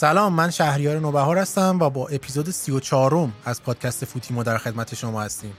[0.00, 5.22] سلام من شهریار نوبهار هستم و با اپیزود 34 از پادکست فوتیمو در خدمت شما
[5.22, 5.52] هستیم.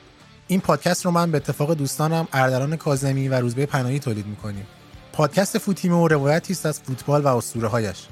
[0.47, 4.67] این پادکست رو من به اتفاق دوستانم اردلان کازمی و روزبه پناهی تولید می‌کنیم.
[5.13, 8.07] پادکست فوتیمو روایتی است از فوتبال و اسطوره هایش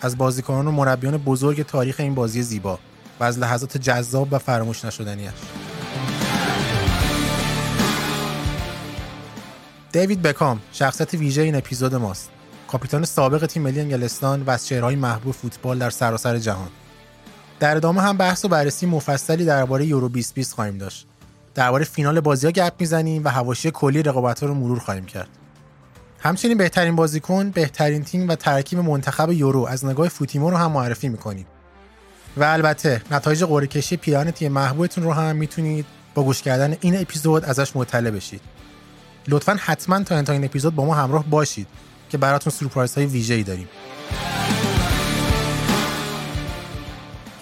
[0.00, 2.78] از بازیکنان و مربیان بزرگ تاریخ این بازی زیبا
[3.20, 5.30] و از لحظات جذاب و فراموش نشدنیش
[9.92, 12.30] دیوید بکام شخصیت ویژه این اپیزود ماست.
[12.70, 16.68] کاپیتان سابق تیم ملی انگلستان و از چهرههای محبوب فوتبال در سراسر جهان.
[17.60, 21.06] در ادامه هم بحث و بررسی مفصلی درباره یورو 2020 خواهیم داشت.
[21.54, 25.28] درباره فینال بازی ها گپ می‌زنیم و حواشی کلی رقابت ها رو مرور خواهیم کرد.
[26.18, 31.08] همچنین بهترین بازیکن بهترین تیم و ترکیب منتخب یورو از نگاه فوتیمو رو هم معرفی
[31.08, 31.46] می‌کنیم.
[32.36, 37.00] و البته نتایج قرعه کشی پیران تیم محبوبتون رو هم می‌تونید با گوش کردن این
[37.00, 38.40] اپیزود ازش مطلع بشید.
[39.28, 41.66] لطفا حتما تا انتهای این اپیزود با ما همراه باشید.
[42.10, 43.68] که براتون سورپرایز های ویژه‌ای داریم.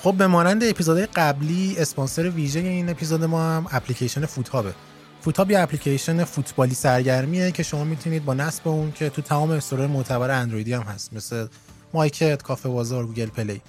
[0.03, 4.75] خب به مانند اپیزودهای قبلی اسپانسر ویژه این اپیزود ما هم اپلیکیشن فوتهابه.
[5.21, 9.78] فوتهاب یه اپلیکیشن فوتبالی سرگرمیه که شما می‌تونید با نصب اون که تو تمام store
[9.78, 11.47] های معتبر اندرویدی هم هست مثل
[11.95, 13.62] مایکت، کافه بازار، Google Play.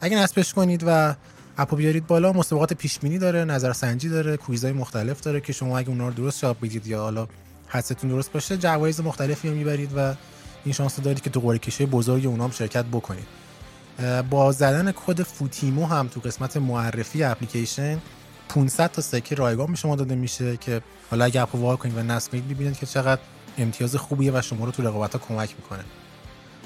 [0.00, 1.14] اگه نصبش کنید و
[1.58, 5.78] اپو بیارید بالا مسابقات پیش بینی داره نظرسنجی داره quiz های مختلف داره که شما
[5.78, 7.28] اگه اونا رو درست جواب بدید یا حالا
[7.68, 10.14] حدستون درست باشه جوایز مختلفی رو می‌برید و
[10.64, 13.26] این شانس دارید که تو قرعه کشی بزرگ اونام شرکت بکنید.
[14.30, 17.98] با زدن کد فوتیمو هم تو قسمت معرفی اپلیکیشن
[18.48, 22.02] 500 تا سکه رایگان به شما داده میشه که حالا اگه اپو وا کنید و
[22.02, 23.20] نصب کنید ببینید که چقدر
[23.58, 25.84] امتیاز خوبیه و شما رو تو رقابت ها کمک می‌کنه.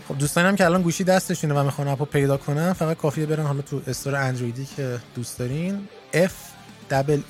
[0.09, 3.63] خب دوستانم که الان گوشی دستشونه و می‌خوان اپو پیدا کنن فقط کافیه برن حالا
[3.63, 5.89] تو store اندرویدی که دوست دارین.
[6.13, 6.33] F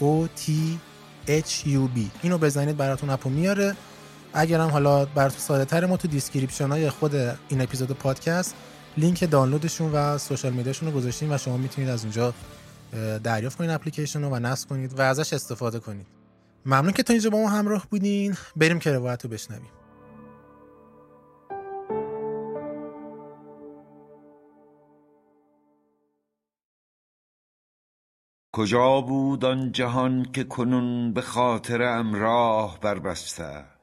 [0.00, 0.50] O T
[1.28, 2.00] H U B.
[2.22, 3.76] اینو بزنید براتون اپو میاره.
[4.36, 7.14] اگرم حالا براتون ساده تر ما تو description های خود
[7.48, 8.54] این اپیزود پادکست
[8.96, 12.34] لینک دانلودشون و social media شون رو گذاشتیم و شما می‌تونید از اونجا
[13.24, 16.06] دریافت کنید اپلیکیشن رو و نصب کنید و ازش استفاده کنید.
[16.66, 18.36] ممنون که تا اینجا با ما همراه بودین.
[18.56, 19.70] بریم که روایت رو بشنویم.
[28.52, 33.75] کجا بود آن جهان که کنون به خاطر امراه بربسته؟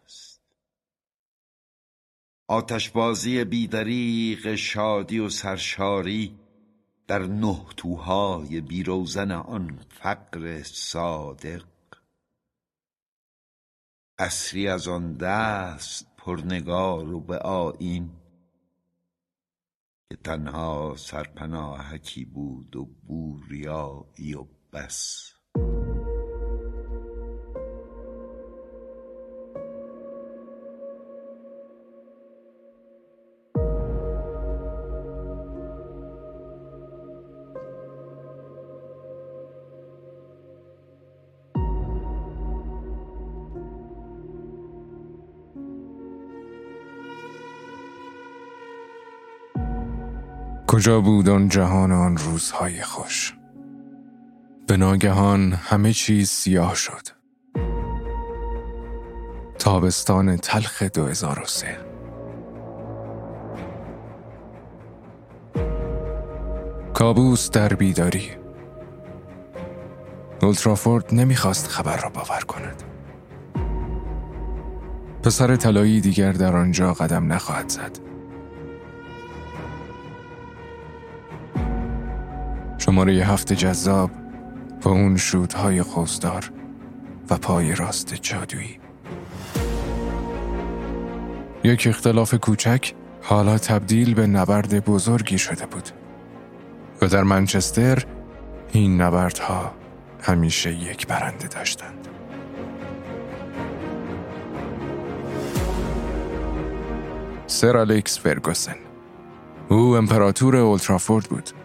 [2.54, 6.40] آتشبازی بیدریق شادی و سرشاری
[7.08, 11.64] در نه توهای بیروزن آن فقر صادق.
[14.18, 18.10] اصری از آن دست پرنگار و به آیین
[20.10, 25.33] که تنها سرپناهکی بود و بوریایی و بس.
[50.74, 53.34] کجا بود آن جهان آن روزهای خوش؟
[54.68, 57.08] به ناگهان همه چیز سیاه شد.
[59.60, 61.78] تابستان تلخ 2003
[66.94, 68.30] کابوس در بیداری.
[70.42, 72.84] اولترافورد نمی‌خواست خبر را باور کند.
[75.24, 78.13] پسر طلایی دیگر در آنجا قدم نخواهد زد.
[82.94, 84.12] شماره هفت جذاب
[84.82, 86.52] با اون شودهای خوزدار
[87.30, 88.80] و پای راست جادویی.
[91.64, 95.90] یک اختلاف کوچک حالا تبدیل به نبرد بزرگی شده بود.
[97.02, 98.06] و در منچستر
[98.72, 99.74] این نبردها
[100.22, 102.08] همیشه یک برنده داشتند.
[107.48, 108.76] سر الکس فرگوسن.
[109.70, 111.63] او امپراتور اولترافورد بود.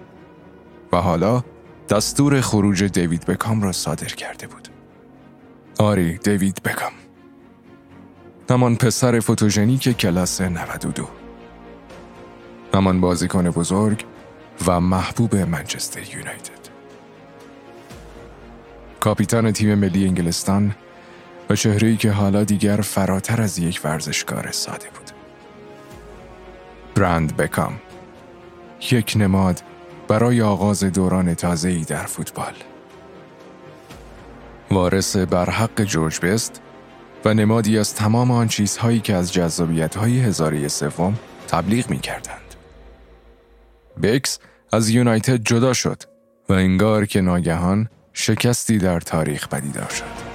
[0.92, 1.44] و حالا
[1.88, 4.68] دستور خروج دیوید بکام را صادر کرده بود.
[5.78, 6.92] آری دیوید بکام.
[8.50, 11.08] همان پسر فوتوژنیک کلاس 92
[12.74, 14.04] همان بازیکن بزرگ
[14.66, 16.68] و محبوب منچستر یونایتد.
[19.00, 20.74] کاپیتان تیم ملی انگلستان
[21.50, 25.10] و چهره‌ای که حالا دیگر فراتر از یک ورزشکار ساده بود.
[26.94, 27.80] برند بکام.
[28.90, 29.62] یک نماد
[30.08, 32.54] برای آغاز دوران تازه‌ای در فوتبال.
[34.70, 36.60] وارث بر حق جورج بست
[37.24, 41.14] و نمادی از تمام آن چیزهایی که از جذابیت های هزاره سوم
[41.48, 42.54] تبلیغ می کردند.
[44.02, 44.38] بکس
[44.72, 46.02] از یونایتد جدا شد
[46.48, 50.27] و انگار که ناگهان شکستی در تاریخ پدیدار شد.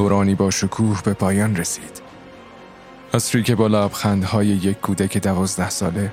[0.00, 2.02] دورانی با شکوه به پایان رسید.
[3.14, 6.12] عصری که با لبخندهای یک کودک دوازده ساله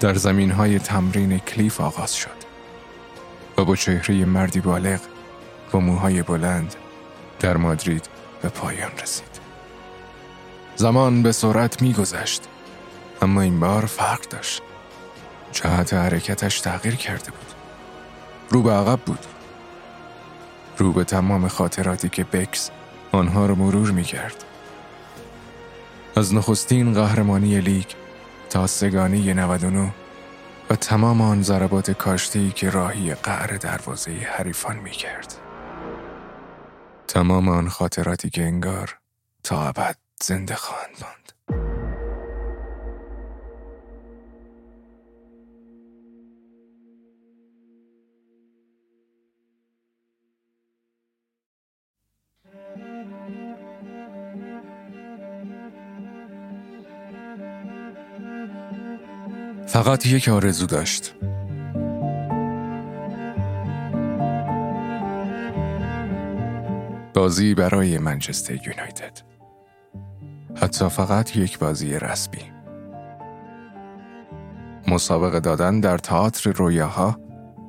[0.00, 2.44] در زمین های تمرین کلیف آغاز شد
[3.58, 5.00] و با چهره مردی بالغ
[5.72, 6.74] با موهای بلند
[7.40, 8.08] در مادرید
[8.42, 9.40] به پایان رسید.
[10.76, 12.42] زمان به سرعت میگذشت
[13.22, 14.62] اما این بار فرق داشت.
[15.52, 17.54] جهت حرکتش تغییر کرده بود.
[18.50, 19.26] رو به عقب بود.
[20.78, 22.70] رو به تمام خاطراتی که بکس
[23.14, 24.44] آنها را مرور می کرد.
[26.16, 27.86] از نخستین قهرمانی لیگ
[28.50, 29.94] تا سگانی 99
[30.70, 35.34] و تمام آن ضربات کاشتی که راهی قعر دروازه حریفان می کرد.
[37.08, 38.98] تمام آن خاطراتی که انگار
[39.42, 41.23] تا ابد زنده خواهند ماند.
[59.74, 61.14] فقط یک آرزو داشت.
[67.14, 69.18] بازی برای منچستر یونایتد.
[70.56, 72.52] حتی فقط یک بازی رسمی.
[74.88, 77.18] مسابقه دادن در تئاتر رویاها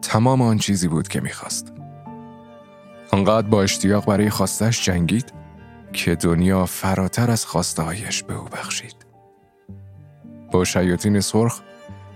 [0.01, 1.73] تمام آن چیزی بود که می‌خواست.
[3.11, 5.33] آنقدر با اشتیاق برای خواستش جنگید
[5.93, 8.95] که دنیا فراتر از خواستهایش به او بخشید.
[10.51, 11.61] با شیاطین سرخ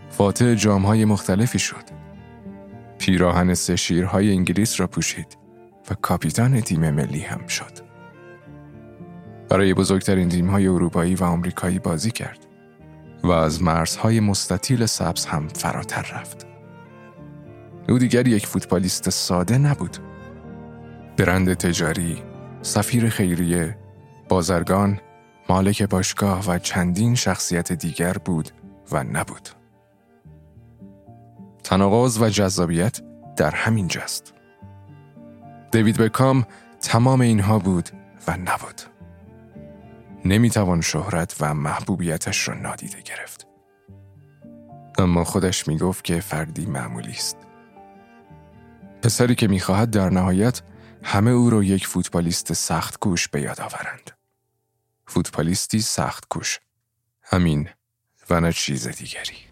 [0.10, 1.84] فاتح جامهای مختلفی شد.
[2.98, 5.38] پیراهن سه شیرهای انگلیس را پوشید
[5.92, 7.90] و کاپیتان تیم ملی هم شد.
[9.50, 12.46] برای بزرگترین تیمهای اروپایی و آمریکایی بازی کرد
[13.24, 16.48] و از مرزهای مستطیل سبز هم فراتر رفت.
[17.90, 19.98] او دیگر یک فوتبالیست ساده نبود.
[21.18, 22.24] برند تجاری،
[22.62, 23.78] سفیر خیریه،
[24.30, 25.00] بازرگان،
[25.50, 28.50] مالک باشگاه و چندین شخصیت دیگر بود
[28.92, 29.59] و نبود.
[31.70, 33.02] تناقض و جذابیت
[33.36, 34.34] در همین جست.
[35.72, 36.46] دیوید بکام
[36.82, 37.90] تمام اینها بود
[38.28, 38.82] و نبود.
[40.26, 43.48] نمی‌توان شهرت و محبوبیتش را نادیده گرفت.
[44.98, 47.38] اما خودش می‌گفت که فردی معمولی است.
[49.04, 50.62] پسری که می‌خواهد در نهایت
[51.04, 54.12] همه او را یک فوتبالیست سخت کوش به یاد آورند.
[55.08, 56.60] فوتبالیستی سخت کوش.
[57.24, 57.70] همین
[58.30, 59.49] و نه چیز دیگری.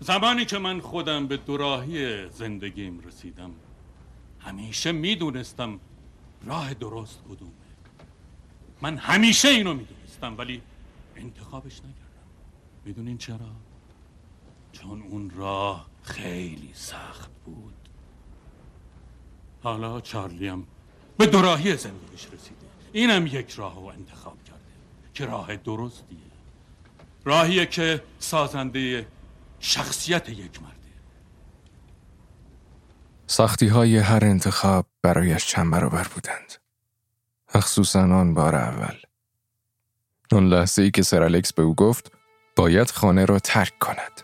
[0.00, 3.50] زمانی که من خودم به دوراهی زندگیم رسیدم
[4.40, 5.80] همیشه می‌دونستم
[6.44, 7.50] راه درست کدومه.
[8.82, 10.62] من همیشه اینو می‌دونستم ولی
[11.16, 12.26] انتخابش نکردم.
[12.84, 13.38] می‌دونین چرا؟
[14.72, 17.74] چون اون راه خیلی سخت بود.
[19.62, 20.66] حالا چارلیم
[21.18, 22.66] به دوراهی زندگیش رسیده.
[22.92, 24.60] اینم یک راه رو انتخاب کرده
[25.14, 26.18] که راه درستیه.
[27.24, 29.06] راهیه که سازنده
[29.66, 30.76] شخصیت یک مرده
[33.26, 36.52] سختی های هر انتخاب برایش چند برابر بودند.
[37.54, 38.96] مخصوصا آن بار اول.
[40.32, 42.12] اون لحظه ای که سر الکس به او گفت
[42.56, 44.22] باید خانه را ترک کند.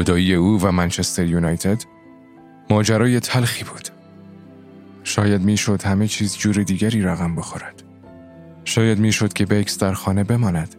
[0.00, 1.82] جدایی او و منچستر یونایتد
[2.70, 3.88] ماجرای تلخی بود.
[5.04, 7.82] شاید می‌شد همه چیز جور دیگری رقم بخورد.
[8.64, 10.74] شاید می‌شد که بکس در خانه بماند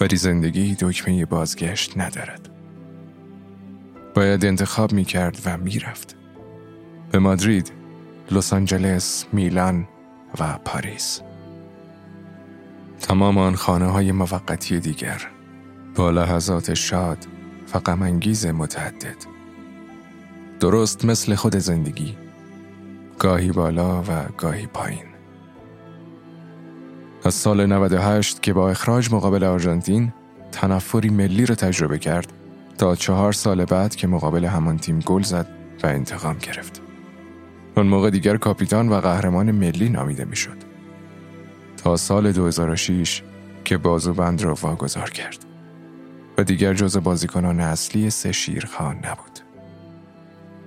[0.00, 2.48] ولی زندگی دکمه بازگشت ندارد.
[4.14, 6.16] باید انتخاب می کرد و می‌رفت.
[7.10, 7.72] به مادرید،
[8.30, 9.88] لس آنجلس، میلان
[10.40, 11.20] و پاریس.
[13.00, 15.28] تمام آن خانه های موقتی دیگر
[15.94, 17.18] با لحظات شاد
[17.74, 19.16] و غمانگیز متعدد
[20.60, 22.16] درست مثل خود زندگی
[23.18, 24.06] گاهی بالا و
[24.38, 25.04] گاهی پایین
[27.24, 30.12] از سال 98 که با اخراج مقابل آرژانتین
[30.52, 32.32] تنفری ملی را تجربه کرد
[32.78, 35.48] تا چهار سال بعد که مقابل همان تیم گل زد
[35.82, 36.80] و انتقام گرفت.
[37.76, 40.56] اون موقع دیگر کاپیتان و قهرمان ملی نامیده می‌شد.
[41.76, 43.22] تا سال 2006
[43.64, 45.51] که بند را واگذار کرد
[46.38, 49.40] و دیگر جز بازیکنان اصلی سه شیرخان نبود.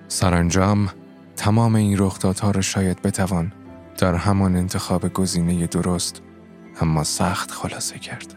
[0.08, 0.90] سرانجام
[1.36, 3.54] تمام این رخدادها را شاید بتوان
[3.98, 6.22] در همان انتخاب گزینه درست
[6.82, 8.36] اما سخت خلاصه کرد.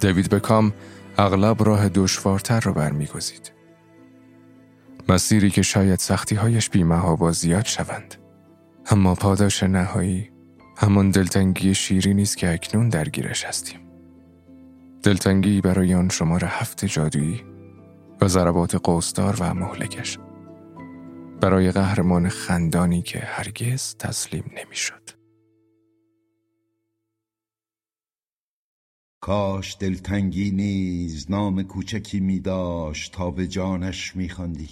[0.00, 0.72] دیوید بکام
[1.18, 3.52] اغلب راه دشوارتر را برمیگزید.
[5.08, 8.14] مسیری که شاید سختی هایش بیمه زیاد شوند.
[8.90, 10.30] اما پاداش نهایی
[10.76, 13.85] همان دلتنگی شیری نیست که اکنون درگیرش هستیم.
[15.02, 17.44] دلتنگی برای آن شمار هفت جادویی
[18.20, 20.18] و ضربات قوسدار و مهلکش.
[21.40, 25.10] برای قهرمان خندانی که هرگز تسلیم نمی‌شد.
[29.20, 34.70] کاش دلتنگی نیز نام کوچکی می داشت تا به جانش می خاندی.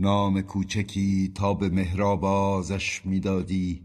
[0.00, 3.82] نام کوچکی تا به مهرابازش می‌دادی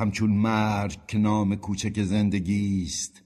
[0.00, 3.22] همچون مرگ که نام کوچک زندگی است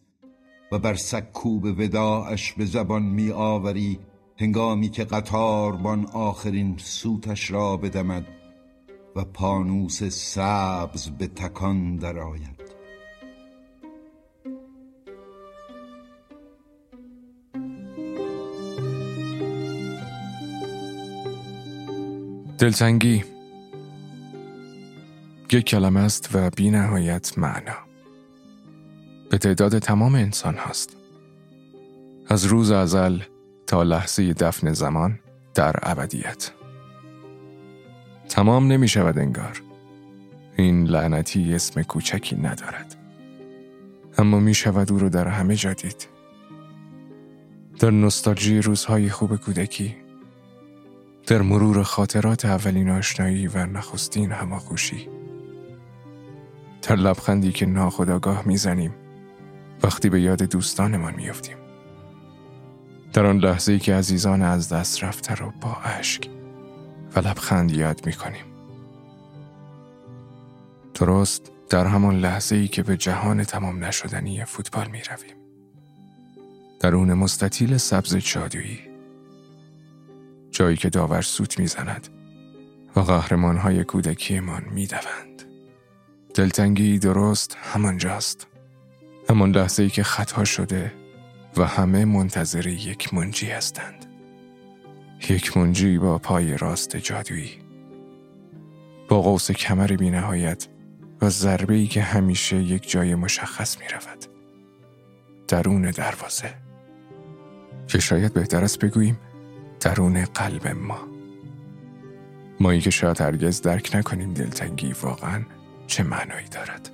[0.73, 3.99] و بر سکوب وداعش به زبان می آوری
[4.37, 8.27] هنگامی که قطاربان آخرین سوتش را بدمد
[9.17, 12.63] و پانوس سبز به تکان درآید.
[22.59, 23.32] دلتنگی.
[25.53, 27.77] یک کلمه است و بی نهایت معنا.
[29.31, 30.97] به تعداد تمام انسان هست
[32.29, 33.19] از روز ازل
[33.67, 35.19] تا لحظه دفن زمان
[35.55, 36.51] در ابدیت.
[38.29, 39.63] تمام نمی شود انگار.
[40.57, 42.97] این لعنتی اسم کوچکی ندارد.
[44.19, 46.09] اما می شود او رو در همه جا دید.
[47.79, 49.97] در نستالژی روزهای خوب کودکی.
[51.27, 55.09] در مرور خاطرات اولین آشنایی و نخستین هماغوشی.
[56.83, 58.95] در لبخندی که ناخداگاه می‌زنیم
[59.83, 61.57] وقتی به یاد دوستانمان میافتیم
[63.13, 66.29] در آن لحظه که عزیزان از دست رفته رو با اشک
[67.17, 68.45] و لبخند یاد می‌کنیم
[70.95, 75.37] درست در همان لحظه ای که به جهان تمام نشدنی فوتبال می رویم.
[76.81, 78.81] در اون مستطیل سبز جادویی
[80.51, 82.09] جایی که داور سوت می‌زند
[82.97, 85.32] و قهرمان های کودکیمان می‌دوند.
[86.35, 88.47] دلتنگی درست همانجاست.
[89.31, 90.93] همان لحظه ای که خطا شده
[91.57, 94.07] و همه منتظر یک منجی هستند.
[95.29, 97.51] یک منجی با پای راست جادویی.
[99.09, 100.69] با قوس کمر بی نهایت
[101.23, 104.25] و ضربه ای که همیشه یک جای مشخص می رود.
[105.49, 106.55] درون دروازه.
[107.89, 109.19] که شاید بهتر است بگوییم
[109.81, 110.99] درون قلب ما
[112.61, 115.43] مایی که شاید هرگز درک نکنیم دلتنگی واقعا
[115.93, 116.91] چه معنایی دارد؟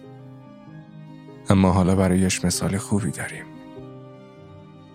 [1.50, 3.45] اما حالا برایش مثال خوبی داریم.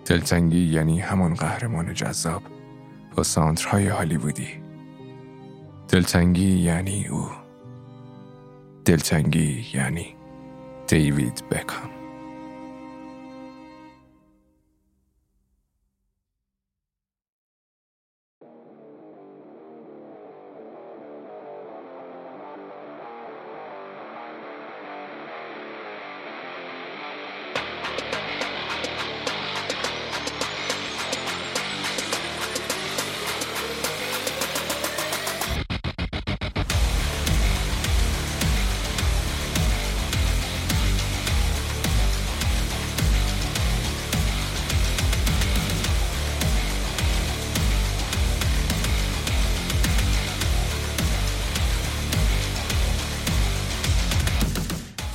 [0.06, 2.42] دلتنگی یعنی همان قهرمان جذاب
[3.16, 4.64] با سانترهای هالیوودی.
[5.88, 7.30] دلتنگی یعنی او.
[8.86, 10.16] دلتنگی یعنی
[10.88, 11.93] دیوید بکام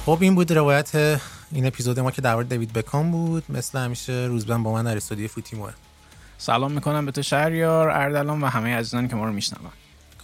[0.08, 1.20] خب این بود روایت
[1.52, 3.44] این اپیزود ما که در مورد دیوید بکام بود.
[3.48, 5.72] مثل همیشه روزبه با من در استودیو فوتیموه.
[6.38, 9.70] سلام می‌کنم به تو شهریار اردلان و همه عزیزانی که ما رو میشنون.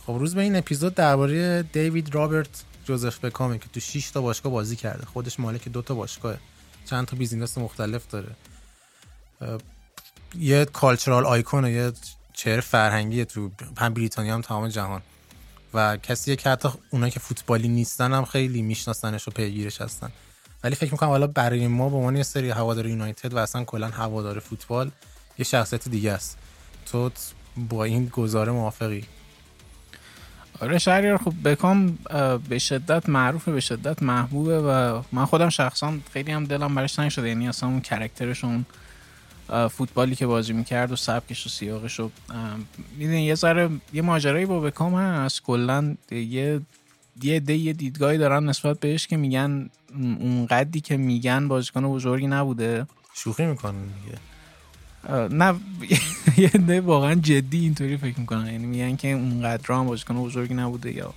[0.07, 4.77] خب روزبه این اپیزود درباره دیوید رابرت جوزف بکامه که تو 6 تا باشگاه بازی
[4.77, 5.07] کرده.
[5.07, 6.37] خودش مالک دو تا باشگاه.
[6.87, 8.31] چند تا business مختلف داره.
[10.39, 11.93] یه cultural icon یه
[12.33, 15.03] چهره فرهنگی تو هم بریتانیا هم تمام جهان.
[15.75, 20.11] و کسی که حتی اونایی که فوتبالی نیستن هم خیلی میشناسنش و پیگیرش هستن.
[20.65, 23.89] ولی فکر می‌کنم حالا برای ما به عنوان یه سری هوادار یونایتد و اصلا کلا
[23.89, 24.91] هوادار فوتبال
[25.39, 26.39] یه شخصیت دیگه است.
[26.87, 27.11] تو
[27.57, 29.05] با این گزاره موافقی؟
[30.61, 31.99] آره شهریار خب بکام
[32.49, 37.11] به شدت معروفه به شدت محبوبه و من خودم شخصا خیلی هم دلم برش تنگ
[37.11, 38.65] شده یعنی اصلا اون کرکترش اون
[39.49, 42.11] فوتبالی که بازی می‌کرد و سبکش و سیاقش رو
[42.99, 45.43] می‌دونی یه ذره یه ماجرایی با بکام هست.
[45.43, 46.61] کلا یه
[47.23, 52.27] یه ده یه دیدگاهی دارن نسبت بهش که میگن اون قدی که میگن بازیکن بزرگی
[52.27, 52.87] نبوده.
[53.15, 54.19] شوخی می‌کنن دیگه.
[55.29, 55.55] نه
[56.43, 58.47] یه ده واقعا جدی اینطوری فکر می‌کنن.
[58.47, 61.15] یعنی میگن که اونقدر هم بازیکن بزرگی نبوده یا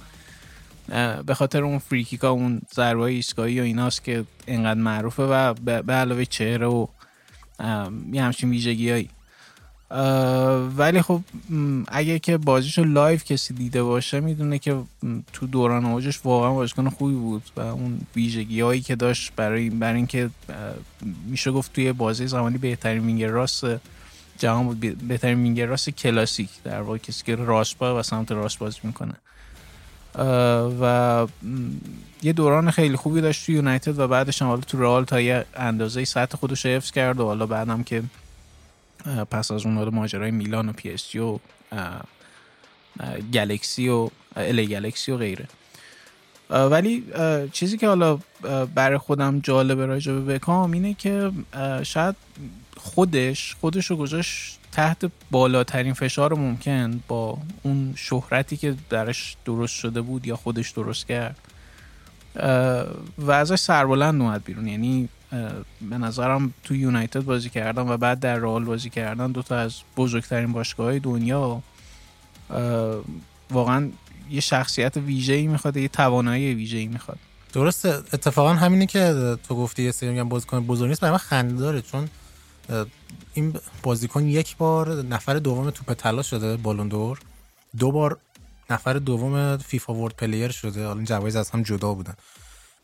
[1.23, 6.25] به خاطر اون فریکیکا اون ضربه ایستگاهی و ایناست که اینقدر معروفه و به علاوه
[6.25, 6.87] چهره و
[8.11, 9.09] یه همچین ویژگی هایی
[10.77, 11.21] ولی خب
[11.87, 14.81] اگه که بازیشو live کسی دیده باشه می‌دونه که
[15.33, 19.95] تو دوران اوجش واقعا بازیکن خوبی بود و اون ویژگی هایی که داشت برای برای
[19.95, 20.29] اینکه
[21.25, 23.65] میشه گفت توی بازی زمانی بهترین وینگر راست
[24.37, 28.59] جهان بود بهترین وینگر راست کلاسیک در واقع کسی که راست با و سمت راست
[28.59, 29.13] بازی می‌کنه.
[30.81, 31.27] و
[32.23, 35.45] یه دوران خیلی خوبی داشت تو یونایتد و بعدش هم حالا تو رئال تا یه
[35.55, 38.03] اندازه سطح خودش حفظ کرد و حالا بعدم که
[39.31, 41.39] پس از اون ماجرای میلان و PSG و
[43.33, 45.47] Galaxy و LA Galaxy و غیره.
[46.49, 47.03] ولی
[47.51, 48.19] چیزی که حالا
[48.75, 51.31] برای خودم جالبه راجع به بکام اینه که
[51.83, 52.15] شاید
[52.77, 60.01] خودش خودش رو گذاشت تحت بالاترین فشار ممکن با اون شهرتی که درش درست شده
[60.01, 61.37] بود یا خودش درست کرد
[63.17, 64.67] و ازش سربلند اومد بیرون.
[64.67, 65.09] یعنی
[65.89, 70.53] به نظرم تو یونایتد بازی کردن و بعد در رئال بازی کردن دوتا از بزرگترین
[70.53, 71.61] باشگاه دنیا
[73.51, 73.89] واقعا
[74.29, 77.17] یه شخصیت ویژه‌ای می‌خواد یه توانایی ویژه‌ای می‌خواد.
[77.53, 77.89] درسته.
[77.89, 81.81] اتفاقا همینه که تو گفتی یه سری میگن بازیکن بزرگ نیست برای من خنده داره
[81.81, 82.09] چون
[83.33, 83.53] این
[83.83, 87.19] بازیکن یک بار نفر دوم توپ طلا شده Ballon d'Or.
[87.77, 88.17] دو بار
[88.69, 90.85] نفر دوم FIFA World Player شده.
[90.85, 92.13] حالا جوایز از هم جدا بودن.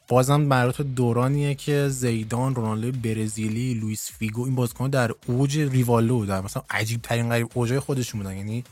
[0.08, 6.41] بازم مربوط دورانیه که زیدان رونالدو برزیلی لوئیس فیگو این بازیکن در اوج ریوالو در
[6.41, 8.38] مثلا عجیب ترین غریب اوجای خودشون بودن.
[8.38, 8.63] یعنی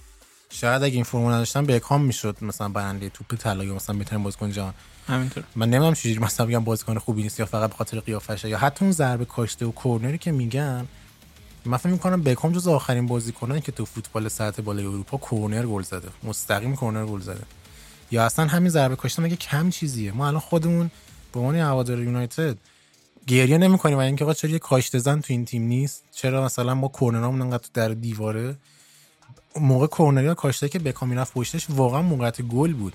[0.50, 4.52] شاید اگه این فرمو نداشتن بکام می‌شد مثلا برنده توپ طلا یا مثلا بهترین بازیکن
[4.52, 4.74] جهان.
[5.08, 5.44] همینطور.
[5.56, 8.86] من نمی‌دونم چجوری مثلا بگم بازیکن خوبی نیست یا فقط به خاطر قیافشه یا حتی
[8.86, 10.88] اون ضربه کاشته و کورنری که میگن
[11.66, 15.82] من فکر می‌کنم بکام جز آخرین بازیکنانی که تو فوتبال سطح بالای اروپا کورنر گل
[15.82, 16.08] زده.
[16.24, 17.42] مستقیم کورنر گل زده.
[18.12, 20.92] یا اصلا همین ضربه کاشته مگه کم چیزیه؟ ما الان خودمون
[21.34, 22.58] به عنوان هوادار یونایتد
[23.28, 26.76] گریه نمی‌کنیم و اینکه آقا چرا یه کاشته زن تو این تیم نیست؟ چرا مثلا
[26.76, 28.56] ما کورنرامون انقدر در دیواره؟
[29.56, 32.94] موقع کورنری ها کاشته که بکام می‌رفت پشتش واقعا موقعیت گل بود.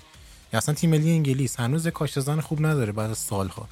[0.53, 3.67] یا اصلا تیم ملی انگلیس هنوز کاشته زن خوب نداره بعد از سالها.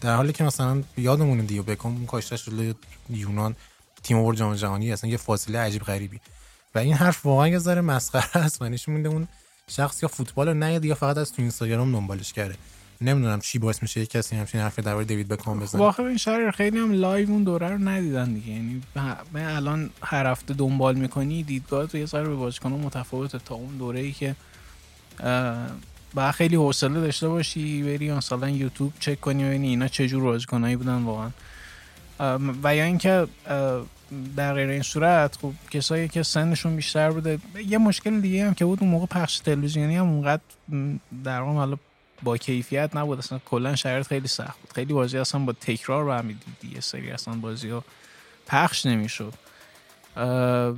[0.00, 2.74] در حالی که مثلا یادمونه دیو بکام اون کاشتهش رو
[3.10, 3.56] یونان
[4.02, 6.20] تیم آورد جام جهانی اصلا یه فاصله عجیب غریبی.
[6.74, 8.62] و این حرف واقعا یه ذره مسخره است.
[8.62, 9.28] و نشون میده اون
[9.68, 12.54] شخص یا فوتبال رو نیاد یا فقط از تو اینستاگرام دنبالش کرده.
[13.00, 15.80] نمی‌دونم چی باعث میشه کسی همچین حرفی درباره دیوید بکام بزنه.
[15.80, 18.48] واقعا این شهر خیلی هم live اون دوره رو ندیدن دیگه.
[18.48, 18.82] یعنی
[19.32, 23.76] من الان هر هفته دنبال می‌کنی دیدگاه تو یه ذره به بازیکن متفاوته تا اون
[23.76, 24.36] دوره ای که
[26.14, 30.76] با خیلی حوصله داشته باشی بری مثلا یوتیوب چک کنی ببینی اینا چه جور بازیکنایی
[30.76, 31.30] بودن واقعا.
[32.62, 33.26] و یا اینکه
[34.36, 38.64] در غیر این صورت خب کسایی که سنشون بیشتر بوده یه مشکل دیگه هم که
[38.64, 40.42] بود اون موقع پخش تلویزیونی هم اونقدر
[41.24, 41.76] در واقع حالا
[42.22, 43.18] با کیفیت نبود.
[43.18, 44.72] اصلا کلا شرایط خیلی سخت بود.
[44.74, 47.84] خیلی بازی اصلا با تکرار رو هم دیدی یه سری اصلا بازی ها
[48.46, 49.34] پخش نمی‌شد.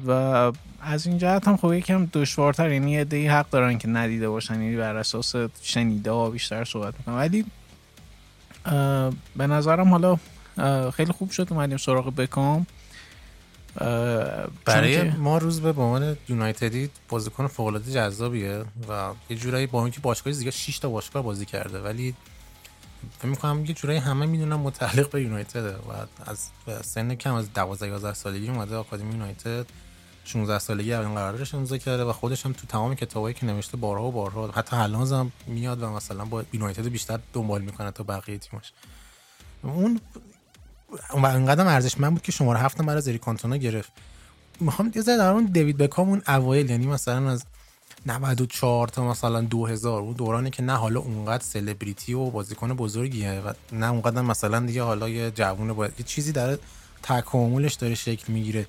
[0.07, 0.11] و
[0.83, 4.63] از این جهت هم خب یکم دشوارتر یعنی یه حق دارن که ندیده باشن.
[4.63, 7.15] یعنی بر اساس شنیده ها بیشتر صحبت می‌کنن.
[7.15, 7.45] ولی
[9.37, 10.17] به نظرم حالا
[10.95, 12.67] خیلی خوب شد اومدیم سراغ بکام.
[14.65, 20.01] برای ما روز به عنوان یونایتدی بازیکن فوق العاده جذابیه و یه جورایی با اینکه
[20.01, 22.15] باشگاه دیگه 6 تا باشگاه بازی کرده ولی
[23.19, 25.93] فکر می‌کنم یه جورایی همه می‌دونن متعلق به یونایتد و
[26.27, 26.51] از
[26.83, 29.67] سن کم از 12 11 سالگی اومده آکادمی یونایتد
[30.25, 34.05] 16 سالگی اولین قراردادش امضا کرده و خودش هم تو تمام کتابایی که نوشته بارها
[34.05, 38.39] و بارها حتی الان هم میاد و مثلا با یونایتد بیشتر دنبال می‌کنه تا بقیه
[38.39, 38.73] تیماش.
[39.63, 40.01] اون
[41.15, 43.93] و انقدر ارزش من بود که شماره هفت برای زری کانتونا گرفت.
[44.61, 47.45] می‌خوام یه ذره در اون دیوید بکام اون اوایل یعنی مثلا از
[48.07, 53.53] 94 تا مثلا 2000 اون دورانی که نه حالا اونقدر سلبریتی و بازیکن بزرگیه و
[53.73, 56.59] نه اونقدر مثلا دیگه حالا یه جوون باید یه چیزی در
[57.03, 58.67] تکاملش داره شکل می‌گیره.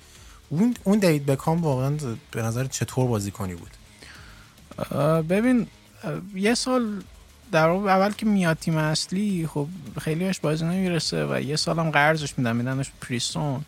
[0.48, 1.96] اون اون دیوید بکام واقعا
[2.30, 3.70] به نظر چطور بازیکنی بود؟
[5.28, 5.66] ببین
[6.34, 7.02] یه سال
[7.52, 9.66] در اول که میاد تیم اصلی خب
[10.00, 13.64] خیلی بهش بازی نمی‌رسه و یه سالم قرضش میدن میدنش پریستون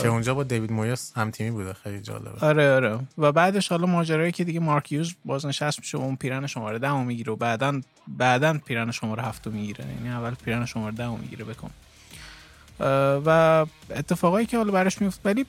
[0.00, 2.46] که اونجا با دیوید مویس هم تیمی بوده خیلی جالبه.
[2.46, 2.98] آره آره.
[3.18, 7.02] و بعدش حالا ماجرایی که دیگه مارک یوز بازنشست میشه و اون پیرن شماره ده
[7.02, 9.84] می‌گیره و بعدا بعدا پیرن شماره هفت می‌گیره.
[9.86, 11.70] یعنی اول پیرن شماره ده می‌گیره بکن.
[13.26, 15.46] و اتفاقایی که حالا براش میفت ولی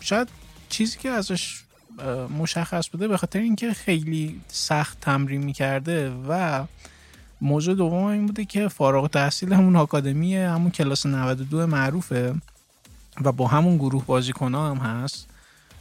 [0.00, 0.28] شاید
[0.68, 1.63] چیزی که ازش
[2.38, 6.64] مشخص بوده به خاطر اینکه خیلی سخت تمرین می‌کرده و
[7.40, 12.34] موضوع دوم این بوده که فارغ تحصیل همون آکادمی همون کلاس 92 معروفه
[13.24, 15.26] و با همون گروه بازیکن هم هست.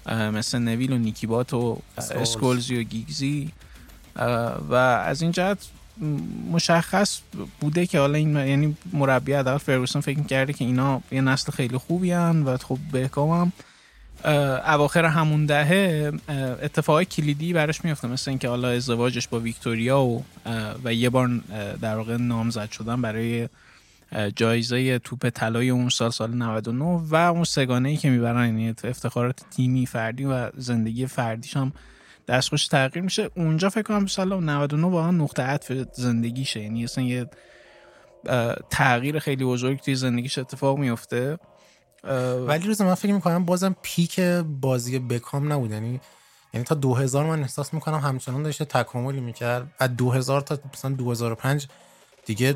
[0.08, 3.52] مثل نویل و نیکیبات و اسکولزی و گیگزی.
[4.70, 4.74] و
[5.06, 5.58] از این جهت
[6.52, 7.20] مشخص
[7.60, 11.78] بوده که حالا این یعنی مربی حداقل فرگوسن فکر کرده که اینا یه نسل خیلی
[11.78, 13.52] خوبی هن و خب بهکام هم
[14.26, 16.12] اواخر همون دهه
[16.62, 20.24] اتفاقای کلیدی براش میفته مثل اینکه حالا ازدواجش با ویکتوریا و
[20.84, 21.30] و یه بار
[21.82, 23.50] در واقع نامزد شدن برای
[24.36, 29.42] جایزه توپ طلای اون سال سال 99 و اون سگانه ای که می‌برن یعنی افتخارات
[29.52, 31.74] تیمی فردی و زندگی فردیش هم
[32.28, 33.30] دستخوش تغییر میشه.
[33.36, 37.30] اونجا فکر کنم سال 99 واقعا نقطه عطف زندگیشه یعنی اصلا یه
[38.70, 41.38] تغییر خیلی بزرگ توی زندگیش اتفاق میفته
[42.48, 44.20] ولی روز من فکر می‌کنم بازم پیک
[44.62, 45.72] بازی بکام نبود.
[45.72, 46.00] یعنی
[46.54, 49.74] یعنی تا 2000 من احساس می‌کنم همچنان داشته تکاملی می‌کرد.
[49.80, 51.68] از 2000 تا مثلا 2005
[52.26, 52.56] دیگه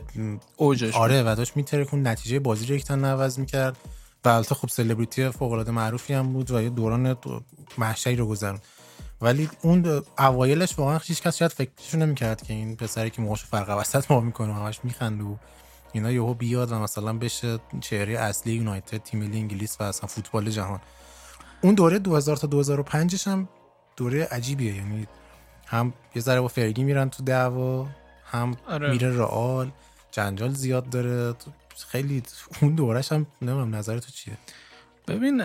[0.57, 3.77] اوجش آره و داشت میترکون نتیجه بازی رو یکتن نوز می‌کرد.
[4.25, 7.17] و البته خب سلبریتی فوق العاده معروفی هم بود و یه دوران
[7.77, 8.59] محشری رو گذرون
[9.21, 13.69] ولی اون اوایلش واقعا هیچ کس شاید فکرش نمی‌کرد که این پسری که موهاش فرق
[13.69, 15.35] وسط ما می‌کنه همش میخنده و
[15.93, 20.49] اینا یهو بیاد و مثلا بشه چهره اصلی یونایتد تیم ملی انگلیس و اصلا فوتبال
[20.49, 20.79] جهان.
[21.61, 23.49] اون دوره 2000 تا 2005 هم
[23.97, 24.75] دوره عجیبیه.
[24.75, 25.07] یعنی
[25.67, 27.87] هم یه ذره با فرگی میرن تو دعوا
[28.31, 28.91] هم آره.
[28.91, 29.71] میره رئال.
[30.11, 31.33] جنجال زیاد داره.
[31.87, 32.23] خیلی
[32.61, 34.37] اون دورش هم نمی‌دونم نظر تو چیه؟
[35.07, 35.41] ببین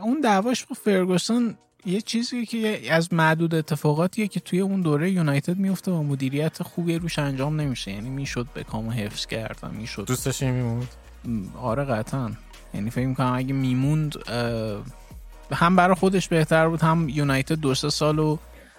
[0.00, 5.56] اون دعواش با فرگوسن یه چیزی که از معدود اتفاقاتیه که توی اون دوره یونایتد
[5.56, 7.90] میفته و مدیریت خوبی روش انجام نمیشه.
[7.90, 10.06] یعنی می‌شد به کامو حفظ کرد و می‌شد.
[10.06, 10.88] دوستش میموند؟
[11.60, 12.30] آره قطعا.
[12.74, 14.14] یعنی فکر می‌کنم اگه میموند
[15.52, 18.36] هم برای خودش بهتر بود هم یونایتد دو سه سالو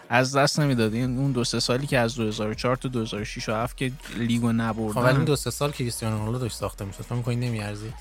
[0.10, 0.93] از دست نمی‌داد.
[0.93, 4.93] این اون دو سه سالی که از 2004 تا 2006 و 7 که لیگو نبردن.
[4.93, 7.02] خب ولی دو سه سال که کریستیانو رونالدو داشت ساخته می‌شد.
[7.02, 7.93] فکر کنی نمیارزید؟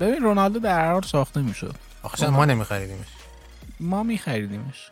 [0.00, 1.74] ببین رونالدو در هر ساخته می‌شد.
[2.02, 3.06] آخه ما نمیخریدیمش.
[3.80, 4.90] ما میخریدیمش.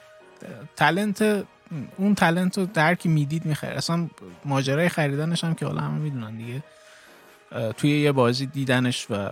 [0.76, 1.44] تلنت
[1.96, 3.76] اون تلنت رو درکی می‌دید می‌خرید.
[3.76, 4.08] اصلا
[4.44, 6.62] ماجرای خریدنش هم که حالا همه می‌دونن دیگه.
[7.76, 9.30] توی یه بازی دیدنش و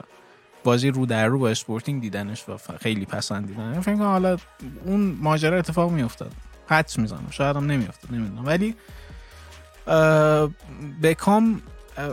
[0.64, 4.36] بازی رو در رو با اسپورتینگ دیدنش و خیلی پسندیدن فکر کنم حالا
[4.84, 6.32] اون ماجرا اتفاق میافتاد.
[6.66, 7.28] حدس می‌زنم.
[7.30, 8.14] شاید هم نمیافتاد.
[8.14, 8.46] نمی‌دونم.
[8.46, 8.76] ولی
[11.02, 11.62] بکام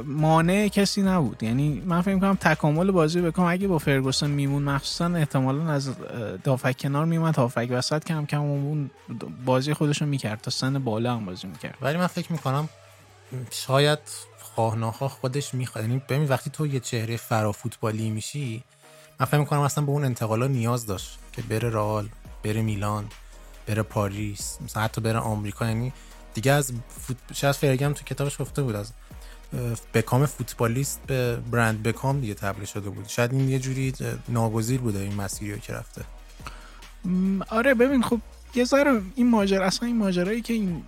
[0.05, 1.43] مانع کسی نبود.
[1.43, 5.91] یعنی من فکر کنم تکامل بازی بکام اگه با فرگوسن می‌موند مخصوصا احتمالا از
[6.43, 8.91] هافبک کنار میومد هافبک وسط کم کم اون
[9.45, 10.41] بازی خودشو می‌کرد.
[10.41, 11.77] تا سن بالا هم بازی می‌کرد.
[11.81, 12.69] ولی من فکر می‌کنم
[13.51, 13.99] شاید
[14.39, 15.85] خواه خودش می‌خواد.
[15.85, 18.63] یعنی ببین وقتی تو یه چهره فرا فوتبالی میشی
[19.19, 22.09] من فکر می‌کنم اصلا به اون انتقالا نیاز داشت که بره رئال
[22.43, 23.05] بره میلان
[23.67, 25.65] بره پاریس مثلا حتی بره آمریکا.
[25.65, 25.93] یعنی
[26.33, 27.17] دیگه از فوت...
[27.33, 28.91] شاید فرگم تو کتابش گفته بود از
[29.93, 33.07] بکام فوتبالیست به برند بکام دیگه تبدیل شده بود.
[33.07, 33.93] شاید این یه جوری
[34.29, 36.01] ناگزیر بوده این مسیری که رفته.
[37.49, 38.19] آره ببین خب
[38.55, 40.83] یه ذره این ماجرا اصلا این ماجرایی که این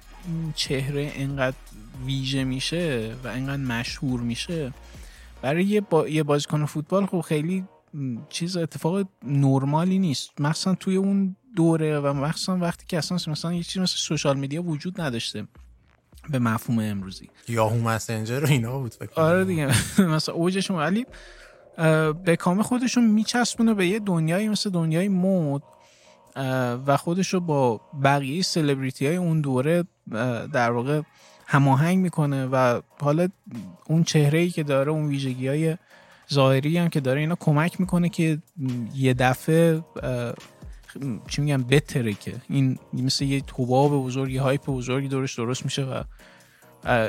[0.56, 1.58] چهره انقدر
[2.06, 4.74] ویژه میشه و انقدر مشهور میشه
[5.42, 6.08] برای یه, با...
[6.08, 7.66] یه بازیکن فوتبال خب خیلی
[8.30, 10.42] چیز اتفاق نرمالی نیست.
[10.42, 14.64] مثلا توی اون دوره و مثلا وقتی که اصلا مثلا یه چیز مثل سوشال میدیا
[14.64, 15.48] وجود نداشته.
[16.30, 17.30] به مفهوم امروزی.
[17.48, 19.68] یاهو مسنجر و اینا بود فکر آره دیگه.
[20.16, 21.06] مثلا اوجشون ولی
[22.26, 25.64] به کام خودشون میچسبونه به یه دنیایی مثل دنیای مود
[26.86, 29.84] و خودشو با بقیه سلبریتی های اون دوره
[30.54, 31.02] در واقع
[31.48, 33.28] هماهنگ می‌کنه و حالا
[33.86, 35.78] اون چهره ای که داره اون ویژگی های
[36.34, 38.38] ظاهری هم که داره اینا کمک می‌کنه که
[38.96, 39.84] یه دفعه
[41.28, 42.34] چی میگم بتره که.
[42.50, 46.04] این مثل یه حباب بزرگی هایپ بزرگی دورش درست میشه و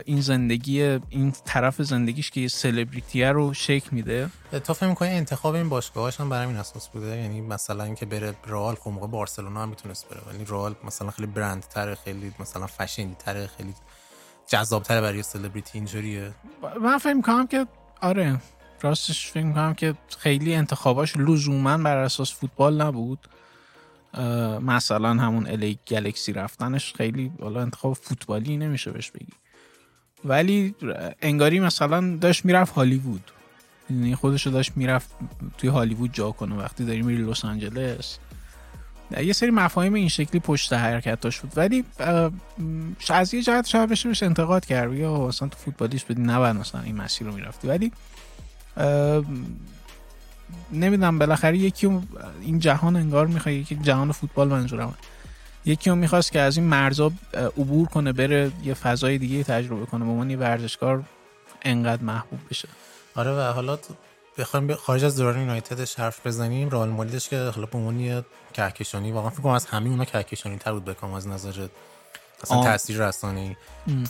[0.05, 4.31] این زندگی این طرف زندگیش که یه سلبریتیه رو شک میده.
[4.65, 8.35] تو فکر می‌کنی انتخاب این باشگاهاش هم برای این اساس بوده؟ یعنی مثلا اینکه بره
[8.47, 12.67] رئال خب موقع بارسلونا هم می‌تونست بره ولی رئال مثلا خیلی برند تره خیلی مثلا
[12.67, 13.75] فشنی تره خیلی
[14.47, 16.35] جذاب تره برای سلبریتی اینجوریه.
[16.81, 17.67] من فکر می‌کنم که
[18.01, 18.41] آره.
[18.83, 23.19] راستش فکر می‌کنم که خیلی انتخاباش لزوما بر اساس فوتبال نبود.
[24.61, 29.33] مثلا همون الی گلکسی رفتنش خیلی حالا انتخاب فوتبالی نمیشه بهش بگی.
[30.25, 30.75] ولی
[31.23, 33.31] انگاری مثلا داشت می‌رفت هالیوود.
[33.91, 35.11] یعنی خودش داشت می‌رفت
[35.59, 36.55] توی هالیوود جا کنه.
[36.55, 38.19] وقتی داری میری لس آنجلس.
[39.23, 41.53] یه سری مفاهیم این شکلی پشت حرکتاش بود.
[41.57, 41.85] ولی
[43.11, 44.93] از یه جهت شاید بشه بهش انتقاد کرد.
[44.93, 47.69] یا اصلا تو فوتبالیش بدی نباید مثلا این مسیر رو می‌رفتی.
[47.69, 47.93] ولی
[50.73, 52.01] نمی‌دونم بالاخره یکی
[52.41, 54.95] این جهان انگار می‌خواد یکی جهان فوتبال منظورم.
[55.65, 60.05] یکی رو می‌خواست که از این مرزا عبور کنه بره یه فضای دیگه تجربه کنه
[60.05, 61.05] به عنوان یه ورزشکار
[61.63, 62.69] انقدر محبوب بشه.
[63.15, 63.79] آره و حالا
[64.39, 66.71] بخوایم خارج از دوران یونایتد حرف بزنیم.
[66.71, 70.73] رئال مادریدش که حالا به عنوان کهکشانی واقعا فکر کنم از همه اونا کهکشانی تر
[70.73, 71.69] بود بکام از نظر
[72.43, 73.57] اصلا تاثیر رسانی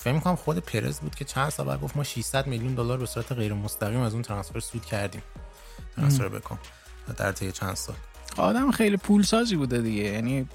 [0.00, 3.32] فکر می‌کنم خود پرز بود که چند سال گفت ما 600 میلیون دلار به صورت
[3.32, 5.22] غیر مستقیم از اون ترانسفر سود کردیم.
[5.96, 6.58] ترانسفر بکام
[7.16, 7.96] در طی چند سال.
[8.36, 10.02] آدم خیلی پول سازی بوده دیگه.
[10.02, 10.48] یعنی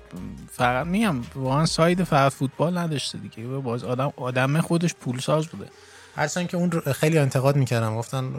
[0.52, 3.43] فقط میگم واقعا side فقط فوتبال نداشته دیگه.
[3.43, 5.69] باز آدم آدم خودش پول ساز بوده.
[6.15, 7.97] هرچند که اون خیلی انتقاد می‌کردم.
[7.97, 8.34] گفتن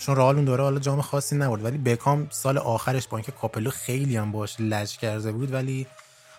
[0.00, 1.64] چون رئال اون دوره حالا جام خاصی نبود.
[1.64, 5.86] ولی بکام سال آخرش با اینکه کاپلو خیلی هم باش لج کرده بود ولی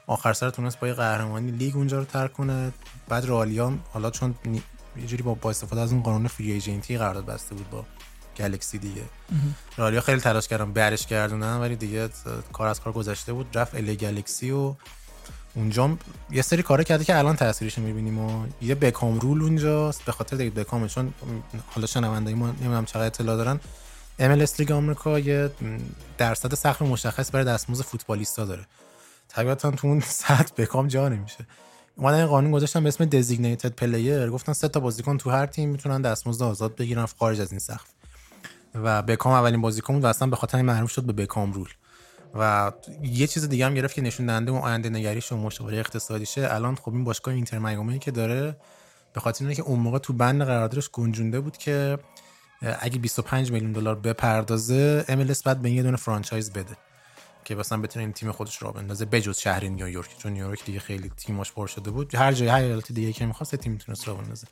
[0.07, 2.73] آخر سر تونست با قهرمانی لیگ اونجا رو ترک کنه.
[3.07, 4.35] بعد رئالیام حالا چون
[4.97, 7.85] یه جوری با, با استفاده از اون قانون free agent ی قرارداد بسته بود با
[8.37, 9.01] Galaxy دیگه.
[9.77, 12.09] رئالیا خیلی تلاش کردم برش گردونن ولی دیگه
[12.53, 13.57] کار از کار گذشته بود.
[13.57, 14.75] رفت LA Galaxy و
[15.55, 15.97] اونجا
[16.31, 20.05] یه سری کارا کرده که الان تاثیرش می‌بینیم و یه Beckham rule اونجاست.
[20.05, 21.13] به خاطر دیگه بکام چون
[21.67, 23.59] حالا شنونده ما نمی‌دونم چقدر اطلاع دارن.
[24.19, 25.51] ام لیگ آمریکا یه
[26.17, 28.65] درصد سقف مشخص برای دستمزد فوتبالیستا داره.
[29.27, 31.47] طبیعتا تو اون سطح بکام جا نمیشه.
[31.95, 35.69] اومدن این قانون گذاشتن به اسم designated player گفتن سه تا بازیکن تو هر تیم
[35.69, 37.85] می‌تونن دستمزد آزاد بگیرن خارج از این سقف.
[38.83, 41.69] و بکام اولین بازیکن بود و اصلا به خاطر معروف شد به بکام رول.
[42.39, 42.71] و
[43.03, 46.47] یه چیز دیگه هم گرفت که نشون دهنده اون آینده نگریش و مشاوره اقتصادیشه.
[46.53, 48.57] الان خب این باشگاه اینتر میامی که داره
[49.13, 51.97] به خاطر اینکه اون موقع تو بند قراردادش گنجونده بود که
[52.79, 56.77] اگه 25 میلیون دلار بپردازه MLS بعد به یه دونه فرانچایز بده
[57.43, 60.17] که مثلا بتونه این تیم خودش رو بندازه بجز شهر نیویورک.
[60.17, 62.15] چون نیویورک دیگه خیلی تیماش پر شده بود.
[62.15, 64.47] هر جای هر ایالت دیگه که می‌خواست تیم می‌تونست رو بندازه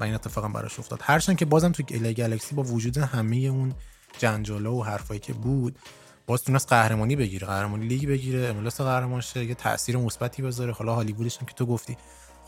[0.00, 1.00] و این اتفاقا براش افتاد.
[1.02, 3.74] هرچند که بازم تو گلکسی با وجود همه اون
[4.18, 5.78] جنجالا و حرفایی که بود
[6.26, 10.72] باز تونست قهرمانی بگیره قهرمانی لیگ بگیره املاس قهرمان شه یه تاثیر مثبتی بذاره.
[10.72, 11.96] حالا هالیوودش هم که تو گفتی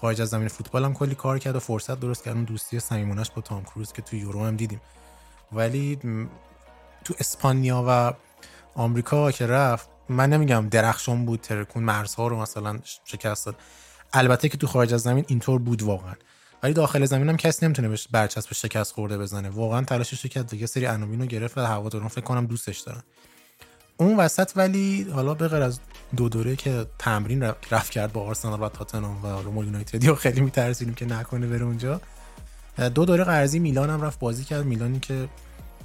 [0.01, 2.35] خارج از زمین فوتبال هم کلی کار کرد و فرصت درست کرد.
[2.35, 4.81] اون دوستی صمیمانش با تام کروز که تو یورو هم دیدیم.
[5.53, 5.99] ولی
[7.05, 8.13] تو اسپانیا و
[8.75, 13.57] آمریکا که رفت من نمیگم درخشان بود ترکون مرزها رو مثلا شکست داد.
[14.13, 16.15] البته که تو خارج از زمین اینطور بود واقعا.
[16.65, 19.49] ولی داخل زمین هم کسی نمی‌تونه بهش برچسب شکست خورده بزنه.
[19.49, 23.03] واقعا تلاشش کرد و یه سری عناوین رو گرفت و هواداران فکر کنم دوستش دارن.
[23.97, 25.81] اون وسط ولی حالا به غیر از
[26.17, 30.41] دو دوره که تمرین رفت کرد با آرسنال و تاتنهام و روم یونایتد یا خیلی
[30.41, 32.01] میترسیدیم که نکنه بره اونجا.
[32.95, 34.65] دو دوره قرضی میلان هم رفت بازی کرد.
[34.65, 35.29] میلانی که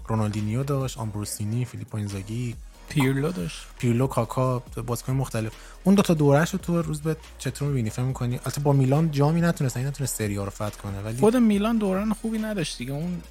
[0.08, 2.56] رونالدینیو داشت آمبروسینی فیلیپو اینزاگی
[2.90, 3.66] پیرلو داشت.
[3.80, 5.52] پیرلو کاکا بازیکن مختلف.
[5.84, 7.16] اون دو تا دورهش رو تو روز به.
[7.38, 11.02] چطور می‌بینی؟ فهم می‌کنی؟ البته با میلان جامی نتونست این نتونست سری رو فتح کنه
[11.02, 12.94] ولی خود میلان دوران خوبی نداشت دیگه.
[12.94, 13.22] اون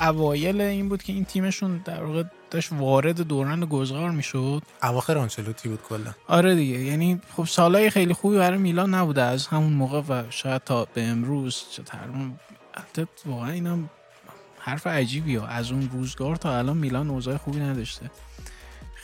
[0.00, 4.62] اوایل این بود که این تیمشون در واقع داشت وارد دوران گذار می‌شد.
[4.82, 6.14] اواخر آنچلوتی بود کلا.
[6.28, 6.78] آره دیگه.
[6.78, 11.02] یعنی خب سالهای خیلی خوبی برای میلان نبوده از همون موقع و شاید تا به
[11.02, 11.82] امروز چه
[12.74, 13.90] البته واقعا اینم
[14.58, 15.46] حرف عجیبی ها.
[15.46, 18.10] از اون روزگار تا الان میلان اوضاع خوبی نداشته.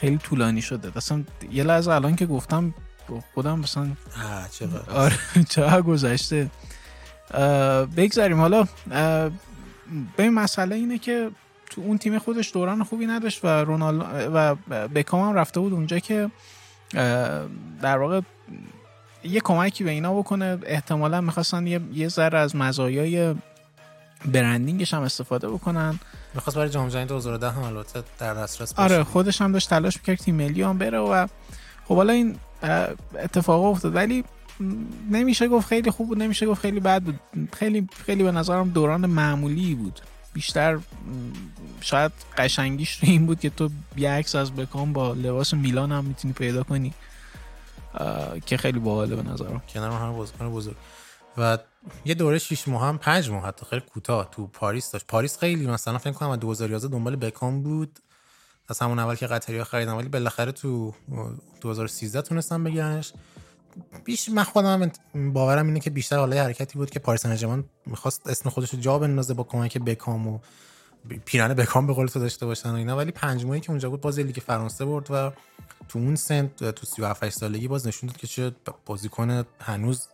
[0.05, 0.93] خیلی طولانی شده.
[0.97, 2.75] اصلا یه لحظه الان که گفتم
[3.35, 3.89] خودم مثلا
[4.51, 6.51] چقدر؟ آره چقدر گذشته.
[7.97, 8.41] بگذاریم.
[8.41, 8.67] حالا
[10.17, 11.31] به مسئله اینه که
[11.71, 14.55] تو اون تیم خودش دوران خوبی نداشت و رونالدو و
[14.89, 16.31] بکام هم رفته بود اونجا که
[17.83, 18.21] در واقع
[19.25, 20.59] یه کمکی به اینا بکنه.
[20.67, 23.35] احتمالا می‌خواستن یه, یه ذره از مزایای
[24.25, 25.99] برندینگش هم استفاده بکنن.
[26.35, 28.95] می‌خواست برای جام جهانی 2010 هم البته در دسترس باشه.
[28.95, 31.27] آره خودش هم داشت تلاش می‌کرد تیم ملی هم بره و
[31.85, 32.37] خب حالا این
[33.15, 33.95] اتفاق افتاد.
[33.95, 34.25] ولی
[35.11, 37.21] نمیشه گفت خیلی خوب بود نمیشه گفت خیلی بد بود.
[37.53, 40.01] خیلی خیلی به نظرم دوران معمولی بود.
[40.33, 40.79] بیشتر
[41.81, 46.05] شاید قشنگیش رو این بود که تو یه عکس از بکام با لباس میلان هم
[46.05, 46.95] می‌تونی پیدا کنی.
[48.47, 49.63] که خیلی باحاله به نظرم.
[49.69, 50.77] کنار هم بازیکن بزرگ.
[51.37, 51.59] و
[52.05, 55.07] یه دوره 6 ماه هم 5 ماه حتی خیلی کوتاه تو پاریس داشت.
[55.07, 57.99] پاریس خیلی مثلا فکر کنم 2011 دنبال بکام بود.
[58.69, 60.95] از همون اول که قطری خریدن ولی بالاخره تو
[61.61, 63.13] 2013 تونستن بگیرنش.
[64.05, 68.51] بیش من خودم باورم اینه که بیشتر حالا حرکتی بود که پاریس سن می‌خواست اسم
[68.51, 70.39] خودش رو جا بندازه با کمک بکام و
[71.25, 72.97] پیرهن بکام به قول تو داشته باشن و اینا.
[72.97, 75.33] ولی پنج ماهی که اونجا بود باز لیگ فرانسه برد و
[75.89, 78.53] تو اون سن تو 37 سالگی باز نشون داد که چه
[78.87, 80.09] بازیکن هنوز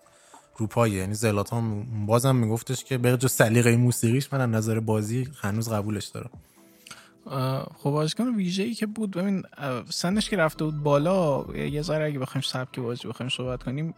[0.61, 6.07] روپایه یعنی زلاتان بازم میگفتش که به سلیقه موسیقیش من از نظر بازی هنوز قبولش
[6.07, 6.31] دارم.
[7.77, 9.43] خب بازیکن ویژه ای که بود ببین
[9.91, 13.95] سنش که رفته بود بالا یه ذره اگه بخوایم سبک بازی بخوایم صحبت کنیم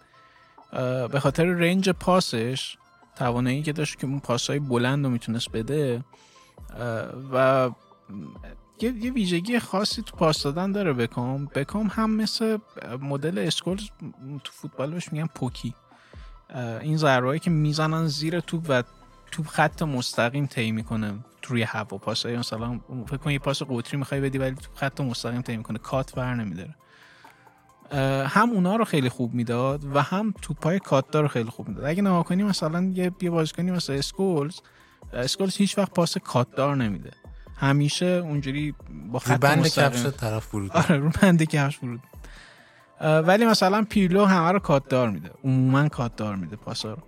[1.13, 2.77] به خاطر رنج پاسش
[3.17, 6.05] توانایی که داشت که اون پاسهای بلند رو می‌تونست بده
[7.33, 7.71] و
[8.81, 11.47] یه, یه ویژگی خاصی تو پاس دادن داره بکام.
[11.47, 12.59] بکام هم مثل
[13.01, 13.89] مدل اسکولز
[14.45, 15.75] تو فوتبال بهش میگن پوکی.
[16.81, 18.83] این ضربه‌ای که می‌زنن زیر توپ و
[19.31, 21.99] توپ خط مستقیم طی می‌کنه توی هوا.
[21.99, 25.79] پاس مثلا فکر کن یه پاس قطری می‌خوای بدی ولی توپ خط مستقیم طی می‌کنه.
[25.79, 26.75] کات بر نمیداره.
[28.27, 31.85] هم اونا رو خیلی خوب می‌داد و هم توپای کاتدار رو خیلی خوب می‌داد.
[31.85, 34.61] اگه نگاه کنی مثلا یه یه بازیکنی مثل اسکولز
[35.13, 37.11] اسکولز هیچ وقت پاس کاتدار نمیده.
[37.57, 38.75] همیشه اونجوری
[39.13, 42.01] با خط بند کفش طرف فرود آره رو بند کفش فرود
[43.03, 45.31] ولی مثلا پیرلو همه رو کاتدار میده.
[45.45, 47.03] عموما کاتدار میده پاسا رو.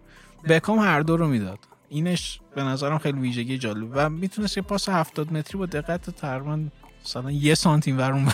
[0.49, 1.59] بکام هر دو رو می‌داد.
[1.89, 3.89] اینش به نظرم خیلی ویژگی جالب.
[3.93, 6.61] و می‌تونست یه پاس 70 متری با دقت تقریبا
[7.05, 8.29] مثلا یه سانتیم ور اون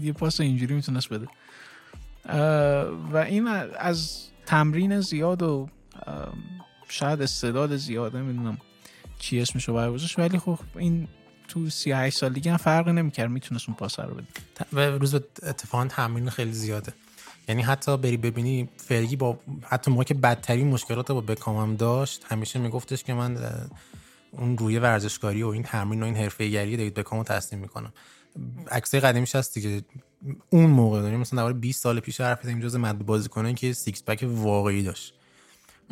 [0.00, 1.26] یه پاس اینجوری می‌تونست بده.
[3.12, 5.68] و این از تمرین زیاد و
[6.88, 8.58] شاید استعداد زیاد نمی‌دونم
[9.18, 10.18] چی اسمش رو برگذاشت.
[10.18, 11.08] ولی خب این
[11.48, 14.26] تو 38 سالگی هم فرق نمی‌کرد می‌تونست اون پاس رو بده
[14.72, 16.92] و روز اتفاقا تمرین خیلی زیاده.
[17.48, 22.24] یعنی حتی بری ببینی فرگی با حتی موقع که بدترین مشکلات با بکام هم داشت
[22.28, 23.38] همیشه میگفتش که من
[24.30, 27.92] اون روی ورزشکاری و این تمرین و این حرفه‌ایگری دیوید بکام رو تسلیم می‌کنم.
[28.70, 29.82] عکسای قدیمیش هست دیگه.
[30.50, 34.04] اون موقع داریم مثلا درباره 20 سال پیش حرف بزنیم جز معدود بازیکنان که six
[34.04, 35.14] pack واقعی داشت.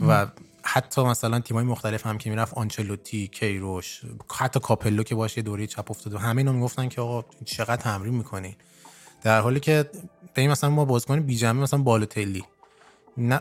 [0.09, 0.27] و
[0.63, 4.03] حتی مثلا تیمای مختلف هم که می‌رفت آنچلوتی کیروش
[4.37, 8.55] حتی کاپلو که باشه دوره چپ افتاده همه اینا می‌گفتن که آقا چقدر تمرین می‌کنین
[9.23, 9.91] در حالی که
[10.35, 12.45] به مثلا ما بازیکن بیجمه مثلا بالوتلی.
[13.17, 13.41] نه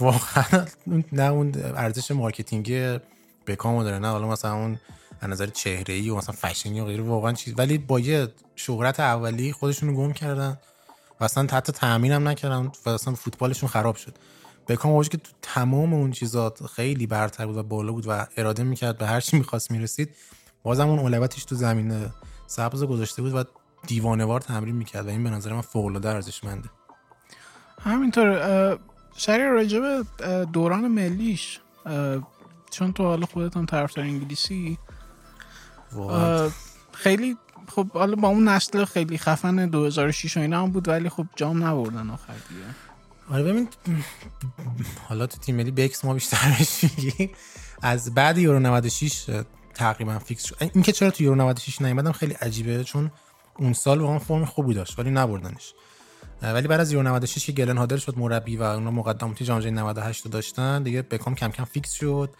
[0.00, 0.66] واقعا
[1.12, 2.98] نه اون ارزش marketing ی
[3.46, 4.80] بکامو داره نه حالا مثلا اون
[5.20, 7.54] از نظر چهره ای و مثلا فشنی و غیره واقعا چیز.
[7.56, 10.58] ولی با یه شهرت اولی خودشون رو گم کردن
[11.20, 14.14] و اصلا حتی تامین هم نکردن و اصلا فوتبالشون خراب شد.
[14.68, 18.62] بکام واجه که تو تمام اون چیزات خیلی برتر بود و بالا بود و اراده
[18.62, 20.16] می‌کرد به هر چی می‌خواست می‌رسید
[20.62, 22.06] بازم اون اولویتش تو زمین
[22.46, 23.44] سبز گذاشته بود و
[23.86, 26.68] دیوانوار تمرین می‌کرد و این به نظر من فوق العاده ارزشمنده.
[27.80, 28.78] همینطور
[29.16, 30.06] شریع راجب
[30.52, 31.60] دوران ملیش
[32.70, 34.78] چون تو حالا خودت هم طرفدار انگلیسی.
[36.92, 37.36] خیلی
[37.68, 41.64] خب حالا با اون نسل خیلی خفن 2006 و اینا هم بود ولی خب جام
[41.64, 42.62] نبردن آخر دیگه.
[43.30, 43.68] آره ببین
[45.08, 47.30] حالا تو تیم ملی بکس ما بیشتر میگی.
[47.82, 50.56] از بعد یورو 96 تقریبا فیکس شد.
[50.74, 53.10] اینکه چرا تو یورو 96 نیومد خیلی عجیبه چون
[53.58, 55.74] اون سال واقعا فرم خوبی داشت ولی نبردنش.
[56.42, 59.76] ولی بعد از یورو 96 که گلن هادل شد مربی و اونا مقدماتی جام جهانی
[59.80, 62.30] 98 داشتن دیگه بکام کم کم فیکس شد.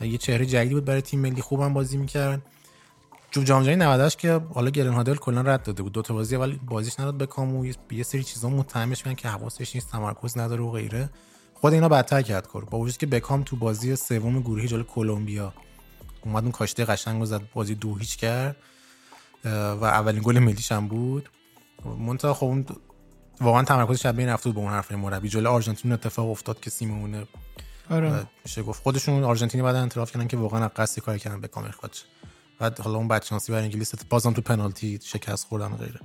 [0.00, 2.42] یه چهره جدیدی بود برای تیم ملی خوبم بازی می‌کرد.
[3.44, 5.92] جام جهانی 98 که حالا گلن هادل کلا رد داده بود.
[5.92, 9.74] دو تا بازی ولی بازیش نداد بکام و یه سری چیزا متهمش میگن که حواسش
[9.74, 11.10] نیست تمرکز نداره و غیره.
[11.54, 12.64] خود اینا بدتر کرد کار.
[12.64, 15.52] با وجودی که بکام تو بازی سوم گروهی جلوی کلمبیا
[16.24, 18.56] اومد اون کاشته قشنگ زد بازی دو هیچ کرد.
[19.44, 21.28] و اولین گل ملیش هم بود.
[21.98, 22.66] منتها خب اون
[23.40, 25.28] واقعا تمرکزش شب بین رفت به اون حرف مربی.
[25.28, 27.26] جلوی آرژانتین اتفاق افتاد که سیمونه
[27.90, 28.26] آره.
[28.44, 28.82] میشه گفت.
[28.82, 31.70] خودشون آرژانتینی بعد انتراف کردن که واقعا قصدی کار کردن به کامل
[32.58, 36.00] بعد حالا اون بدشانسی برای انگلیس بازم تو پنالتی شکست خوردن و غیره.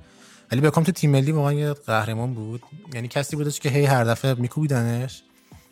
[0.51, 2.61] ولی بکام تو تیم ملی واقعا یه قهرمان بود.
[2.93, 5.23] یعنی کسی بودش که هی هر دفعه میکوبیدنش.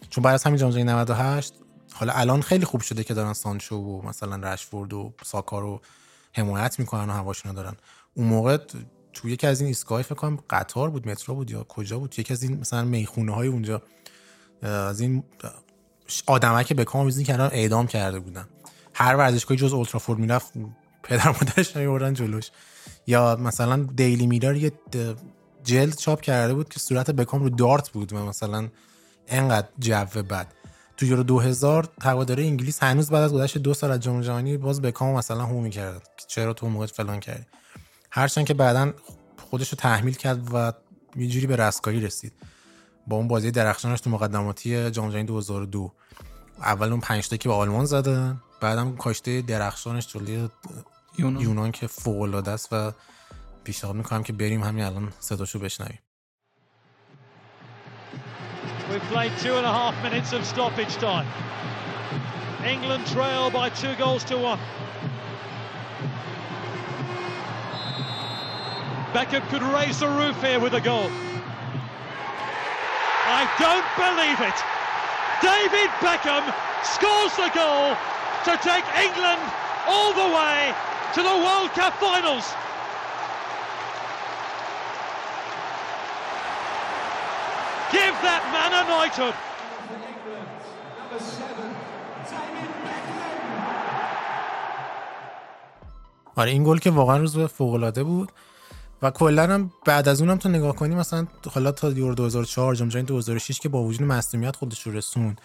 [0.09, 1.53] چون بعد از همین جام جهانی 98
[1.93, 5.81] حالا الان خیلی خوب شده که دارن سانچو و مثلا رشفورد و ساکا رو
[6.33, 7.75] حمایت می‌کنن و هواشون دارن.
[8.13, 8.57] اون موقع
[9.13, 12.33] تو یکی از این ایستگاه فکر کنم قطار بود مترو بود یا کجا بود یکی
[12.33, 13.81] از این مثلا می‌خونه های اونجا
[14.61, 15.23] از این
[16.25, 18.47] آدمایی که بکام می‌زنی کنار اعدام کرده بودن.
[18.99, 20.53] هر ورزشگاهی جز اولترافورد می‌رفت
[21.03, 22.51] پدر مادرش میوردن جلوش.
[23.07, 24.71] یا مثلا دیلی میرار یه
[25.63, 28.69] جلد چاپ کرده بود که صورت بکام رو دارت بود و مثلا
[29.27, 30.47] انقدر جو بد.
[30.97, 34.81] تو یورو 2000 هواداره انگلیس هنوز بعد از گذشت دو سال از جام جهانی باز
[34.81, 35.99] بکام مثلا هو می‌کردن.
[36.27, 37.45] چرا تو موقع فلان کردی؟
[38.11, 38.93] هرچند که بعدا
[39.49, 40.73] خودش رو تحمیل کرد و
[41.15, 42.33] یه جوری به رستگاری رسید.
[43.07, 45.91] با اون بازی درخشانش تو مقدماتی جام جهانی 2002
[46.61, 48.41] اول اون 5 که به آلمان زدن.
[48.61, 50.49] بعدم کاشته درخشانش جلوی
[51.17, 51.41] یونان.
[51.41, 52.91] یونان که فوق العاده است و
[53.63, 55.99] پیشنهاد می‌کنم که بریم همین الان صداشو بشنویم
[58.91, 61.27] We've played two and a half minutes of stoppage time.
[62.65, 64.61] England trail by two goals to one.
[69.13, 71.09] Beckham could raise the roof here with a goal.
[73.39, 74.57] I don't believe it.
[75.49, 76.43] David Beckham
[76.93, 77.95] scores the goal
[78.47, 79.41] to take England
[79.91, 80.73] all the way
[81.15, 82.45] to the World Cup finals.
[87.91, 89.35] Give that man a knighthood.
[96.35, 98.31] آره این گل که واقعا روز فوق العاده بود
[99.01, 102.89] و کلا هم بعد از اونم تو نگاه کنی مثلا حالا تا یورو 2004 جام
[102.89, 105.41] جهانی 2006 که با وجود مصونیت خودش رو رسوند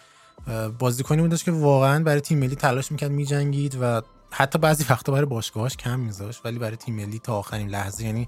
[0.79, 5.25] بازیکنی بودش که واقعا برای تیم ملی تلاش می‌کرد میجنگید و حتی بعضی وقتا برای
[5.25, 8.27] باشگاهاش کم میذاشت ولی برای تیم ملی تا آخرین لحظه یعنی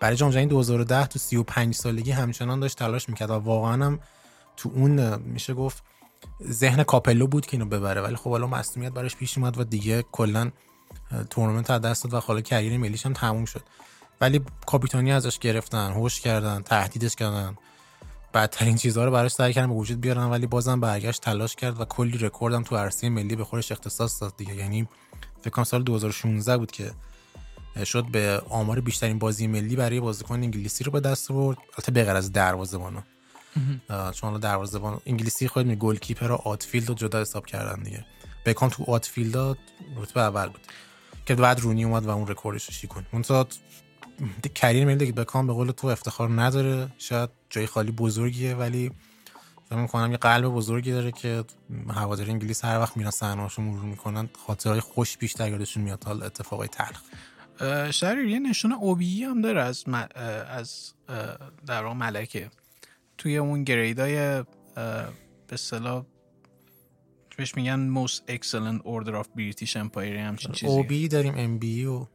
[0.00, 4.00] برای جام جهانی 2010 تو 35 سالگی همچنان داشت تلاش می‌کرد و واقعا هم
[4.56, 5.82] تو اون میشه گفت
[6.50, 8.00] ذهن کاپلو بود که اینو ببره.
[8.00, 10.50] ولی خب حالا مصونیت براش پیش اومد و دیگه کلا
[11.30, 13.62] تورنمنت از دست داد و حالا career ملیش هم تموم شد.
[14.20, 17.56] ولی کاپیتانی ازش گرفتن هوش کردن تهدیدش کردن.
[18.34, 21.84] بدترین چیزها رو براش سعی کردن به وجود بیارن ولی بازم برگشت تلاش کرد و
[21.84, 24.54] کلی رکوردم تو عرصه ملی به خودش اختصاص داد دیگه.
[24.54, 24.88] یعنی
[25.40, 26.90] فکر کنم سال 2016 بود که
[27.84, 31.58] شد به آمار بیشترین بازی ملی برای بازیکن انگلیسی رو به دست آورد.
[31.58, 33.02] البته بغیر از دروازه‌بانا
[33.88, 38.04] چون حالا دروازه‌بان انگلیسی خود می goalkeeper و outfield رو جدا حساب کردن دیگه.
[38.46, 39.58] بکام تو outfield
[39.96, 40.60] رتبه اول بود.
[41.26, 43.22] که بعد رونی اومد و اون رکوردش رو شیکوند اون
[44.54, 46.88] career ملی دیگه بکام به قول تو افتخار نداره.
[46.98, 48.90] شاید جای خالی بزرگیه ولی
[49.68, 51.44] فکر می‌کنم یه قلب بزرگی داره که
[51.88, 56.68] هواداری انگلیس هر وقت میرن صحنه‌هاشو مرور می‌کنن خاطرهای خوش بیشتر یادشون میاد تا اتفاقای
[56.68, 57.02] تلخ.
[57.90, 60.06] شریر یه نشون OBE هم داره از م...
[60.48, 60.92] از
[61.66, 62.50] در ملکه.
[63.18, 64.42] توی اون grade ای
[64.74, 66.04] به اصطلاح
[67.36, 72.06] بهش میگن most excellent order of British Empire همچین چیزی اوبی داریم ام بی و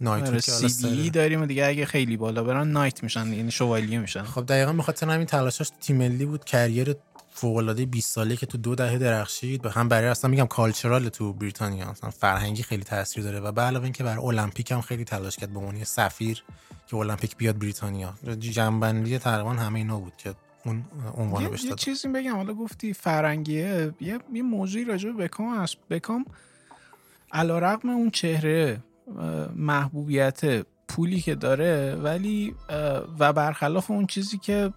[0.00, 3.98] نایت آره سی بی داریم و دیگه اگه خیلی بالا برن نایت میشن یعنی شوالیه
[3.98, 4.22] میشن.
[4.22, 6.96] خب دقیقا به خاطر همین تلاشاش تیم ملی بود کریر
[7.30, 9.62] فوق العاده 20 ساله که تو دو دهه درخشید.
[9.62, 13.40] به هم برای اصلا میگم کالچرال تو بریتانیا اصلا فرهنگی خیلی تاثیر داره.
[13.40, 16.42] و به علاوه اینکه برای المپیک هم خیلی تلاش کرد به عنوان سفیر
[16.86, 18.14] که المپیک بیاد بریتانیا.
[18.38, 20.34] جنبندی تقریبا همه اینا بود که
[20.64, 20.84] اون
[21.16, 25.76] عنوان بهش یه چیزی بگم حالا گفتی فرنگیه یه یه موضوعی راجع به بکام هست.
[25.90, 26.24] بکام
[27.32, 28.82] علیرغم اون چهره
[29.56, 32.54] محبوبیت پولی که داره ولی
[33.18, 34.72] و برخلاف اون چیزی که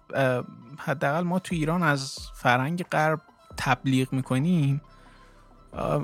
[0.78, 3.20] حداقل ما تو ایران از فرهنگ غرب
[3.56, 4.80] تبلیغ می‌کنیم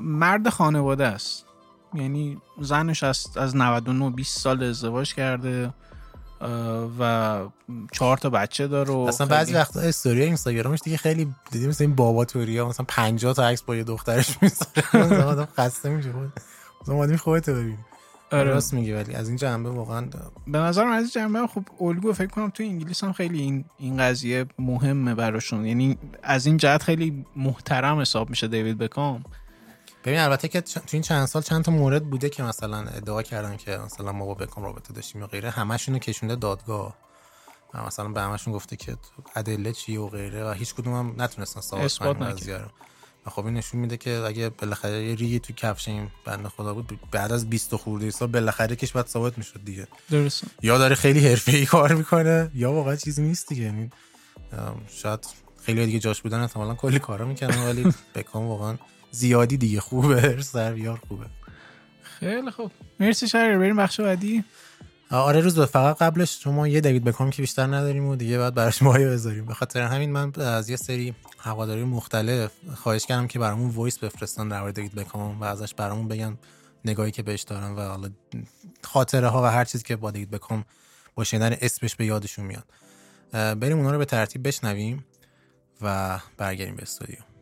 [0.01, 1.45] مرد خانواده است.
[1.93, 5.73] یعنی زنش از از 99 20 سال ازدواج کرده
[6.99, 7.39] و
[7.91, 12.25] چهار تا بچه داره اصلا بعضی وقتا استوری اینستاگرامش دیگه خیلی دیدیم مثلا این بابا
[12.25, 15.23] توریا مثلا 50 تا عکس با یه دخترش می‌ذاره.
[15.31, 16.33] آدم خسته میشه خود
[16.81, 17.77] مثلا اومدیم خودت ببین
[18.31, 18.43] آره.
[18.43, 20.07] راست میگی ولی از این جنبه واقعا
[20.47, 23.97] به نظرم از این جنبه خب الگو فکر کنم تو انگلیس هم خیلی این این
[23.97, 25.65] قضیه مهمه براشون.
[25.65, 29.23] یعنی از این جهت خیلی محترم حساب میشه دیوید بکام.
[30.05, 33.57] ببین البته که تو این چند سال چند تا مورد بوده که مثلا ادعا کردن
[33.57, 36.95] که مثلا ما با بکام رابطه داشتیم و غیره همشون رو کشونده دادگاه.
[37.73, 38.97] و مثلا به همشون گفته که
[39.35, 42.35] ادله چی و غیره و هیچ کدوم هم نتونستن ثابت کنن
[43.29, 46.99] خب این نشون میده که اگه بالاخره یه ریگی تو کفش این بنده خدا بود
[47.11, 49.87] بعد از 20 خورده سال بالاخره کش بعد ثابت می‌شد دیگه.
[50.11, 53.63] درست یا داره خیلی حرفه‌ای کار می‌کنه یا واقعا چیزی نیست دیگه.
[53.63, 53.89] یعنی
[54.87, 55.27] شاید
[55.65, 58.77] خیلی دیگه جاش بودن احتمالاً کلی کارا می‌کنن ولی بکام واقعا
[59.11, 61.25] زیادی دیگه خوبه سرویار خوبه.
[62.01, 62.71] خیلی خوب.
[62.99, 64.43] مرسی شهر بریم بخش بعدی.
[65.11, 68.53] آره روز به فقط قبلش شما یه دیوید بکام که بیشتر نداریم و دیگه بعد
[68.55, 69.45] براش مایه بذاریم.
[69.45, 71.15] به خاطر همین من از یه سری
[71.47, 72.51] هواداری مختلف.
[72.75, 76.37] خواهش کردم که برامون وایس بفرستن در مورد بکام و ازش برامون بگن
[76.85, 78.09] نگاهی که بهش دارن و حالا
[78.83, 80.65] خاطره ها و هر چیزی که با دیوید بکام
[81.15, 82.65] با شنیدن اسمش به یادشون میاد.
[83.31, 85.05] بریم اونا رو به ترتیب بشنویم
[85.81, 87.36] و برگردیم به استودیو.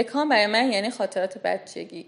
[0.00, 2.06] بکام برای من یعنی خاطرات بچگی.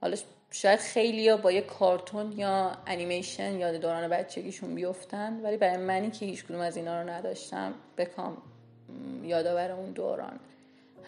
[0.00, 0.16] حالا
[0.50, 6.26] شاید خیلی با یه کارتون یا انیمیشن یاد دوران بچگیشون بیفتن ولی برای منی که
[6.26, 8.36] هیچ کدوم از اینا رو نداشتم بکام
[9.22, 10.40] یادآور اون دوران.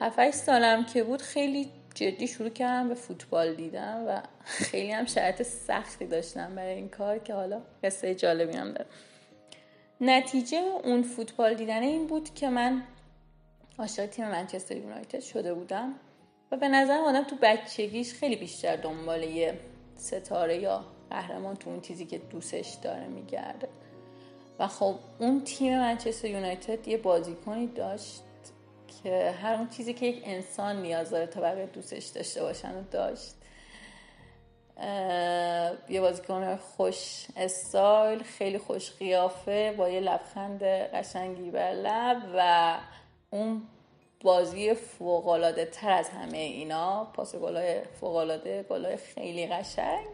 [0.01, 5.43] هفت سالم که بود خیلی جدی شروع کردم به فوتبال دیدم و خیلی هم شرط
[5.43, 8.87] سختی داشتم برای این کار که حالا قصه جالبی هم داره
[10.01, 12.83] نتیجه اون فوتبال دیدن این بود که من
[13.79, 15.95] عاشق تیم منچستر یونایتد شده بودم.
[16.53, 19.59] و به نظر آدم تو بچگیش خیلی بیشتر دنبال یه
[19.97, 23.69] ستاره یا قهرمان تو اون چیزی که دوستش داره میگرده.
[24.59, 28.23] و خب اون تیم منچستر یونایتد یه بازیکنی داشت
[29.03, 32.83] که هر اون چیزی که یک انسان نیاز داره تا بقیه دوستش داشته باشن و
[32.91, 33.35] داشت.
[35.89, 42.75] یه بازیکن خوش استایل خیلی خوش قیافه با یه لبخند قشنگی بر لب و
[43.31, 43.63] اون
[44.27, 47.05] بازی فوقالعاده تر از همه اینا.
[47.05, 50.07] پاس گلای فوقالعاده گلای خیلی قشنگ.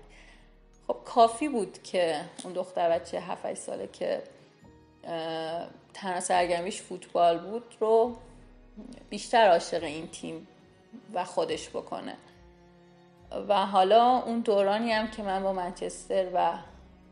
[0.87, 4.23] خب کافی بود که اون دختر بچه 7 ساله که
[5.95, 8.17] تنها سرگرمیش فوتبال بود رو
[9.11, 10.49] بیشتر عاشق این تیم
[11.15, 12.17] و خودش بکنه.
[13.49, 16.53] و حالا اون دورانی هم که من با منچستر و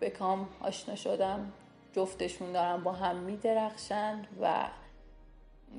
[0.01, 1.53] بکام آشنا شدم
[1.93, 4.67] جفتشون دارن با هم میدرخشند و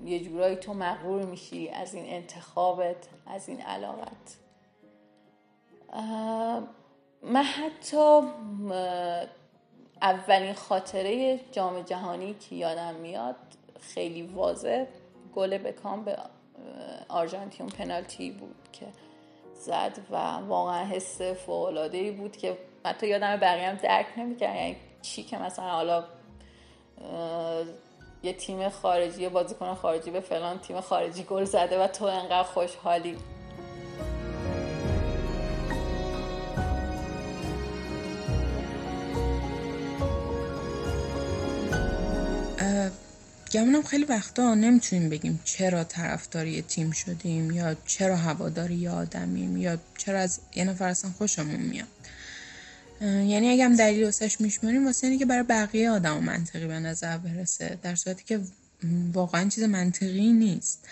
[0.06, 4.38] یه جورایی تو مغرور میشی از این انتخابت از این علاقت.
[7.24, 8.22] من حتی
[10.02, 13.36] اولین خاطره جام جهانی که یادم میاد
[13.80, 14.86] خیلی واضح
[15.36, 16.18] گل بکام به
[17.10, 18.88] آرژانتین پنالتی بود که
[19.54, 24.56] زد و واقعا حس فوق‌العاده‌ای بود که حتی یادم بقیه هم درک نمی‌کردن.
[24.56, 26.04] یعنی چی که مثلا حالا
[28.24, 32.44] یه تیم خارجی یه بازیکن خارجی به فلان تیم خارجی گل زده و تو انقدر
[32.44, 33.18] خوشحالی.
[43.52, 50.20] گمونم خیلی وقتا نمی‌تونیم بگیم چرا طرفداری تیم شدیم یا چرا هواداری آدمیم یا چرا
[50.20, 51.88] از یه نفر اصلا خوشمون میاد.
[53.02, 57.18] یعنی اگه هم دلیل واسش میشماریم واسه اینه که برای بقیه آدم منطقی به نظر
[57.18, 58.40] برسه در صورتی که
[59.14, 60.88] واقعا چیز منطقی نیست.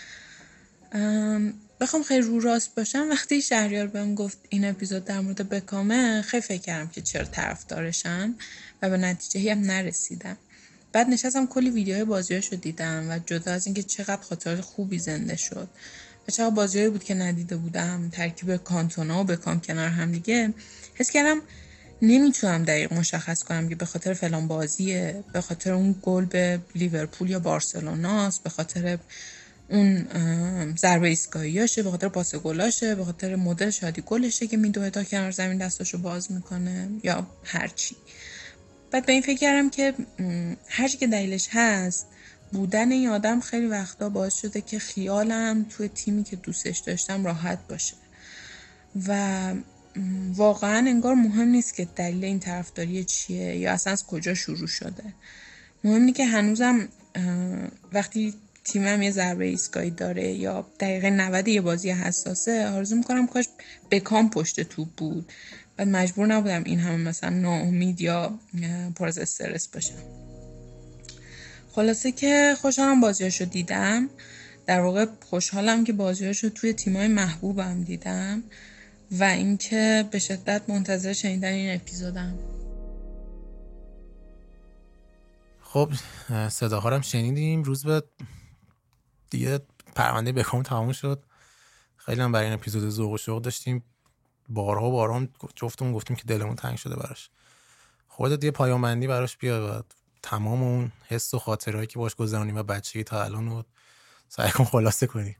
[1.80, 6.41] بخوام خیلی رو راست باشم وقتی شهریار بهم گفت این اپیزود در مورد بکامه خیلی
[6.41, 8.36] فکر کردم که چرا طرفدارشن
[8.82, 10.38] و به نتیجه هم نرسیدم.
[10.91, 15.68] بعد نشستم کلی ویدیوهای بازیاشو دیدم و جدا از اینکه چقدر خاطرات خوبی زنده شد
[16.28, 20.53] و چقدر بازیهایی بود که ندیده بودم ترکیب کانتونا و بکام کنار هم دیگه
[20.93, 21.41] حس کردم
[22.01, 27.29] نمی‌تونم دقیق مشخص کنم که به خاطر فلان بازیه به خاطر اون گل به لیورپول
[27.29, 28.97] یا بارسلوناست به خاطر
[29.69, 30.07] اون
[30.75, 35.31] ضربه ایستگاهیاشه به خاطر پاس گلاشه به خاطر مدل شادی گلشه که میدوه تا کنار
[35.31, 37.95] زمین دستاشو باز می‌کنه یا هرچی
[38.91, 39.93] بعد به این فکر کردم که
[40.67, 42.07] هرچی که دلیلش هست
[42.51, 47.67] بودن این آدم خیلی وقتا باعث شده که خیالم توی تیمی که دوستش داشتم راحت
[47.67, 47.93] باشه.
[49.07, 49.53] و
[50.35, 55.03] واقعا انگار مهم نیست که دلیل این طرفداری چیه یا اصلا از کجا شروع شده.
[55.83, 56.87] مهم اینه که هنوزم
[57.93, 58.33] وقتی
[58.63, 63.45] تیمم یه ضربه ایستگاهی داره یا دقیقه 90 یه بازی حساسه آرزو می‌کنم کاش
[63.91, 65.31] بکام پشت توپ بود.
[65.77, 68.39] بعد مجبور نبودم این همه مثلا ناامید یا
[68.95, 69.95] پر از استرس باشم.
[71.71, 74.09] خلاصه که خوشحالم بازیاشو دیدم.
[74.65, 78.43] در واقع خوشحالم که بازیاشو توی تیمای محبوبم دیدم.
[79.12, 82.39] و اینکه به شدت منتظر شنیدن این اپیزودم.
[85.62, 85.93] خب
[86.49, 87.64] صداها هم شنیدیم.
[87.64, 88.03] روز به
[89.30, 89.60] دیگه
[89.95, 91.24] پرونده بکام تموم شد.
[91.97, 93.84] خیلی هم برای این اپیزود ذوق و شوق داشتیم.
[94.49, 97.30] بارها و بارها جفتمون گفتیم که دلمون تنگ شده براش.
[98.07, 99.93] خودت یه پایان بندی براش بیا و
[100.24, 103.64] تمام اون حس و خاطرهایی که باش گذرونیم و بچگی تا الان رو
[104.30, 105.36] سعی کن خلاصه کنی.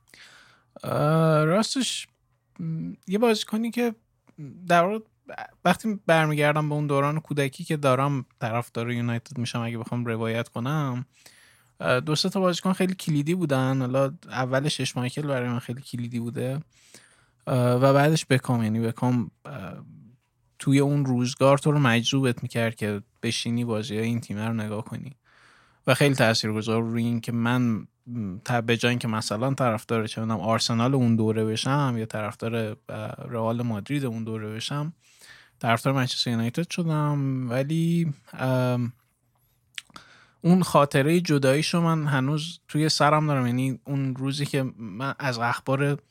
[1.44, 2.08] راستش
[3.08, 3.96] یه بازیکنی که
[4.68, 5.02] در
[5.66, 11.06] وقتی برمیگردم به اون دوران کودکی که دارم طرفدار یونایتد میشم اگه بخوام روایت کنم
[11.80, 13.80] دو تا بازیکن خیلی کلیدی بودن.
[13.80, 16.60] حالا اولش اشمایکل برای من خیلی کلیدی بوده.
[17.48, 19.32] و بعدش بکام یعنی بکام
[20.60, 25.16] توی اون روزگار تو رو مجذوبت می‌کرد که بشینی بازی این تیم رو نگاه کنی.
[25.88, 27.88] و خیلی تاثیرگذار روی این که من
[28.66, 32.78] به جای اینکه مثلا طرفدار چه آرسنال اون دوره بشم یا طرفدار
[33.30, 34.94] رئال مادرید اون دوره بشم
[35.60, 37.50] طرفدار منچستر یونایتد شدم.
[37.50, 38.14] ولی
[40.42, 43.48] اون خاطره جداییشو من هنوز توی سرم دارم.
[43.48, 46.02] یعنی اون روزی که من از اخبار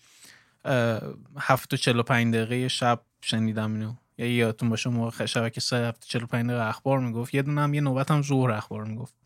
[1.39, 3.95] هفت و چلو پنج دقیقه شب شنیدم اینو.
[4.19, 7.35] یا یادتون باشه موقع شبکه سه هفت چلو پنج دقیقه اخبار می‌گفت.
[7.35, 9.18] یه دونه هم یه نوبت هم ظهر اخبار می‌گفت.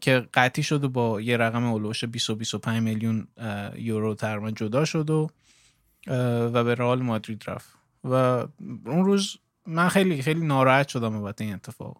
[0.00, 3.28] که قطعی شد و با یه رقم اولوش 20 و 25 میلیون
[3.74, 5.30] یورو تقریبا جدا شد و
[6.52, 7.68] و به رئال مادرید رفت.
[8.04, 8.14] و
[8.86, 9.36] اون روز
[9.66, 11.96] من خیلی خیلی ناراحت شدم بابت این اتفاق.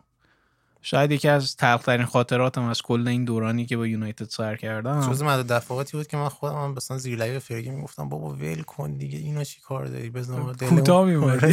[0.83, 5.11] شاید یکی از تلخترین خاطراتم از کل این دورانی که با یونایتد سر کردم.
[5.11, 8.63] جز معدود دفعاتی بود که من خودم هم مثلا زیر live فرگی می‌گفتم بابا ول
[8.63, 11.45] کن دیگه اینا چی کار داری؟ بزن کوتاه میومد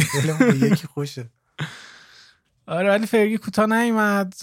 [0.62, 1.30] یکی خوشه.
[2.66, 4.34] آره ولی فرگی کوتاه نیومد.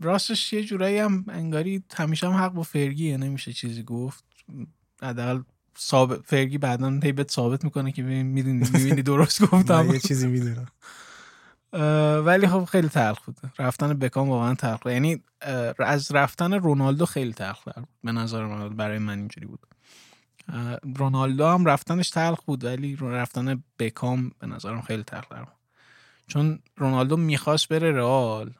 [0.00, 4.24] راستش یه جورایی هم انگاری همیشه هم حق با فرگیه نمیشه چیزی گفت.
[5.02, 5.42] حداقل
[5.78, 9.90] ثابت فرگی بعدا هی بهت ثابت می‌کنه که می‌دونی می‌بینی درست گفتم.
[9.92, 10.66] یه چیزی می‌دونم.
[12.26, 13.36] ولی خب خیلی تلخ بود.
[13.58, 14.92] رفتن بکام واقعا تلخ بود.
[14.92, 15.22] یعنی
[15.78, 17.88] از رفتن رونالدو خیلی تلخ بود.
[18.04, 19.66] به نظر من برای من اینجوری بود.
[20.96, 25.48] رونالدو هم رفتنش تلخ بود ولی رفتن بکام به نظرم خیلی تلخ بود.
[26.26, 28.54] چون رونالدو می‌خواست بره رئال.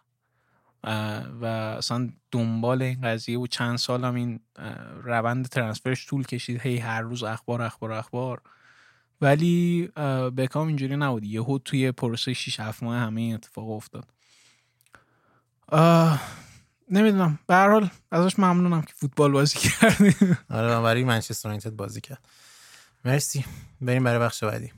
[1.41, 1.45] و
[1.79, 4.41] اصلا دنبال این قضیه و چند سال هم این
[5.03, 6.61] روند ترنسفرش طول کشید.
[6.61, 8.43] هی هر روز اخبار اخبار اخبار.
[9.21, 9.89] ولی
[10.37, 11.25] بکام اینجوری نبود.
[11.25, 14.09] یهو توی پروسه 6 7 ماه همه این اتفاق افتاد.
[16.91, 17.39] نمی‌دونم.
[17.47, 20.15] به هر حال ازش ممنونم که فوتبال بازی کردی.
[20.51, 22.29] آره من برای منچستر یونایتد بازی کرد.
[23.05, 23.45] مرسی.
[23.81, 24.73] بریم برای بخش بعدی.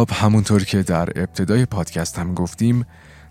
[0.00, 2.86] خب همونطور که در ابتدای پادکست هم گفتیم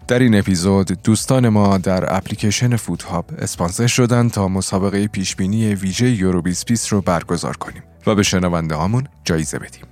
[0.07, 6.09] در این اپیزود دوستان ما در اپلیکیشن فوت هاب اسپانسر شدن تا مسابقه پیشبینی ویژه
[6.09, 9.83] یورو 2020 رو برگزار کنیم و به شنونده هامون جایزه بدیم.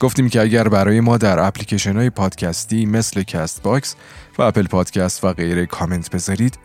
[0.00, 3.96] گفتیم که اگر برای ما در اپلیکیشن های پادکستی مثل Castbox
[4.38, 6.58] و Apple Podcast و غیره کامنت بذارید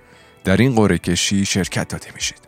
[0.44, 2.42] در این قرعه کشی شرکت داده میشید.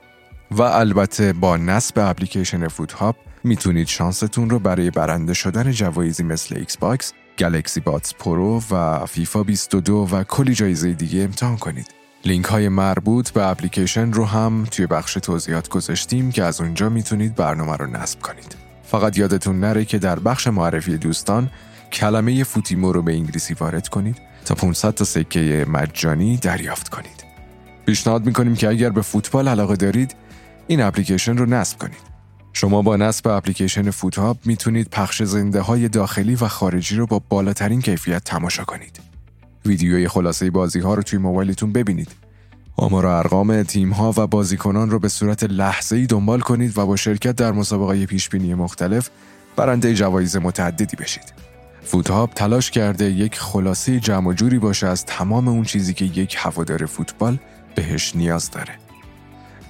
[0.52, 6.58] و البته با نصب اپلیکیشن فوت هاب می‌تونید شانستون رو برای برنده شدن جوایزی مثل
[6.57, 11.88] Xbox، Galaxy Buds Pro و فیفا 22 و کلی جایزه دیگه امتحان کنید.
[12.26, 17.36] لینک های مربوط به اپلیکیشن رو هم توی بخش توضیحات گذاشتیم که از اونجا می‌تونید
[17.36, 18.56] برنامه رو نصب کنید.
[18.84, 21.50] فقط یادتون نره که در بخش معرفی دوستان
[21.92, 27.24] کلمه فوتیمو رو به انگلیسی وارد کنید تا 500 تا سکه مجانی دریافت کنید.
[27.86, 30.16] پیشنهاد می‌کنیم که اگر به فوتبال علاقه دارید
[30.68, 32.09] این اپلیکیشن رو نصب کنید.
[32.54, 37.82] شما با نصب اپلیکیشن فوتاب می‌تونید پخش زنده های داخلی و خارجی رو با بالاترین
[37.82, 39.00] کیفیت تماشا کنید.
[39.66, 42.12] ویدیوی خلاصه بازی ها رو توی موبایلتون ببینید.
[42.78, 46.86] آمار و ارقام تیم ها و بازیکنان رو به صورت لحظه ای دنبال کنید و
[46.86, 49.10] با شرکت در مسابقه پیشبینی مختلف
[49.56, 51.34] برنده جوایز متعددی بشید.
[51.84, 56.86] فوتهاب تلاش کرده یک خلاصه جمع جوری باشه از تمام اون چیزی که یک هوادار
[56.86, 57.38] فوتبال
[57.76, 58.89] بهش نیاز داره.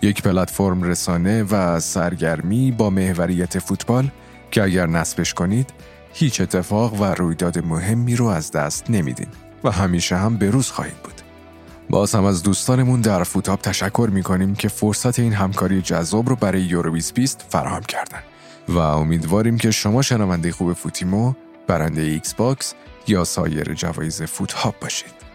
[0.01, 4.07] یک پلتفرم رسانه و سرگرمی با محوریت فوتبال
[4.51, 5.73] که اگر نصبش کنید
[6.13, 9.27] هیچ اتفاق و رویداد مهمی رو از دست نمیدین
[9.63, 11.21] و همیشه هم به روز خواهید بود.
[11.89, 16.35] باز هم از دوستانمون در فوت هاب تشکر می‌کنیم که فرصت این همکاری جذاب رو
[16.35, 18.19] برای یورو 2020 فراهم کردن
[18.69, 21.33] و امیدواریم که شما شنونده خوب فوتیمو
[21.67, 22.73] برنده Xbox
[23.07, 25.28] یا سایر جوایز فوت هاب باشید.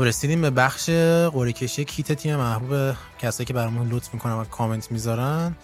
[0.00, 0.90] خب رسیدیم به بخش
[1.32, 5.56] قرعه کشی کیت تیم محبوب کسایی که برامون لطف می‌کنن و کامنت می‌ذارن.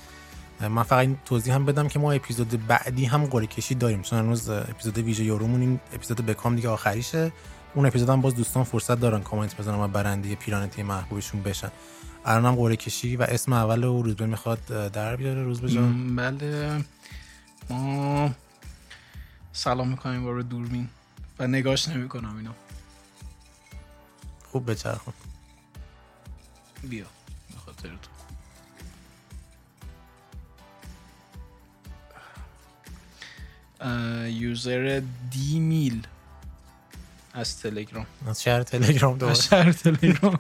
[0.61, 4.03] من فقط این توضیح هم بدم که ما اپیزود بعدی هم قرعه کشی داریم.
[4.03, 7.33] چون هنوز اپیزود ویژه یورومون این اپیزود بکام دیگه آخریشه.
[7.75, 11.71] اون اپیزود هم باز دوستان فرصت دارن کامنت بزنن و برنده پیران تیم محبوبشون بشن.
[12.25, 15.43] الان هم قرعه کشی و اسم اول و روزبه می‌خواد در بیاره.
[15.43, 16.17] روزبه جان.
[16.17, 16.85] بله.
[17.71, 18.31] ما
[19.53, 20.89] سلام می‌کنیم بارو دوربین.
[21.39, 22.51] و نگاش نمی‌کنم اینو.
[24.57, 25.15] خوب بچرخون
[26.83, 27.05] بیا
[27.51, 28.11] به خاطر تو.
[34.29, 36.07] یوزر دی میل
[37.33, 38.07] از تلگرام.
[38.27, 39.39] از شهر تلگرام دوباره.
[39.39, 40.39] از شهر تلگرام.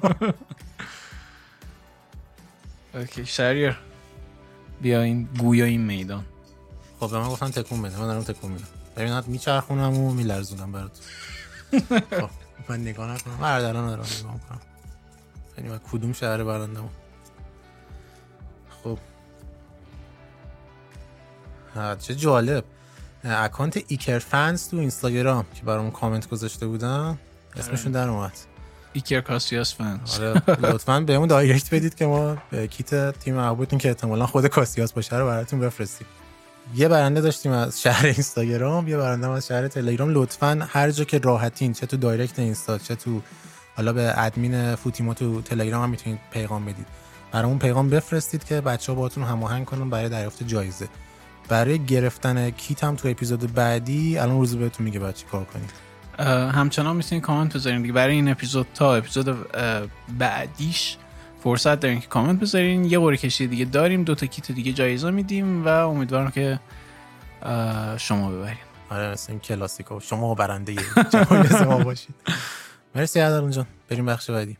[2.94, 3.78] اوکی شهریر
[4.80, 6.24] بیا این گویا این میدان.
[7.00, 7.98] خب به من گفتن تکون بده.
[7.98, 8.68] من دارم تکون میدم.
[8.96, 11.00] ببینات میچرخونم و میلرزونم برات.
[12.10, 12.30] خب
[12.68, 13.34] من نگاه نکنم.
[13.40, 14.60] هر الان دارم نگاه می‌کنم.
[15.58, 16.88] یعنی من کدوم شهر برندم
[18.82, 18.98] خب.
[21.74, 22.64] ها، چه جالب.
[23.24, 27.18] اکانت ایکر فنز تو اینستاگرام که برامون کامنت گذاشته بودن
[27.56, 28.32] اسمشون در اومد.
[28.92, 30.20] ایکر کاسیاس فنز.
[30.20, 34.92] آره لطفا بهمون direct بدید که ما به کیت تیم محبوبتون که احتمالا خود کاسیاس
[34.92, 36.06] باشه رو براتون بفرستیم.
[36.74, 40.10] یه برنده داشتیم از شهر اینستاگرام یه برنده از شهر تلگرام.
[40.14, 43.22] لطفا هر جا که راحتین چه تو direct اینستا چه تو
[43.76, 46.86] حالا به ادمین فوتیمو تو تلگرام هم می‌تونید پیغام بدید.
[47.32, 50.88] برامون پیغام بفرستید که بچه ها باهاتون هماهنگ کنن برای دریافت جایزه.
[51.48, 55.70] برای گرفتن کیت هم تو اپیزود بعدی الان روزبه بهتون میگه باید چیکار کنید
[56.52, 59.36] همچنان می‌تونید کامنت بذارین دیگه برای این اپیزود تا اپیزود
[60.18, 60.96] بعدیش
[61.46, 62.84] فرصت دارین که کامنت بذارین.
[62.84, 64.04] یه قرعه کشی دیگه داریم.
[64.04, 66.60] دو تا کیت دیگه جایزه میدیم و امیدوارم که
[67.96, 68.58] شما ببرین.
[68.90, 70.00] آره این کلاسیکو.
[70.00, 70.74] شما برنده
[71.12, 72.14] جایزه ما باشید.
[72.94, 73.66] مرسی عدالون جان.
[73.88, 74.58] بریم بخش بعدی.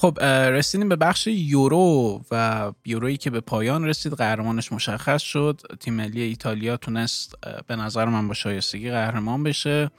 [0.00, 4.12] خب رسیدیم به بخش یورو و یورویی که به پایان رسید.
[4.12, 5.60] قهرمانش مشخص شد.
[5.80, 7.34] تیم ملی ایتالیا تونست
[7.66, 9.90] به نظر من با شایستگی قهرمان بشه.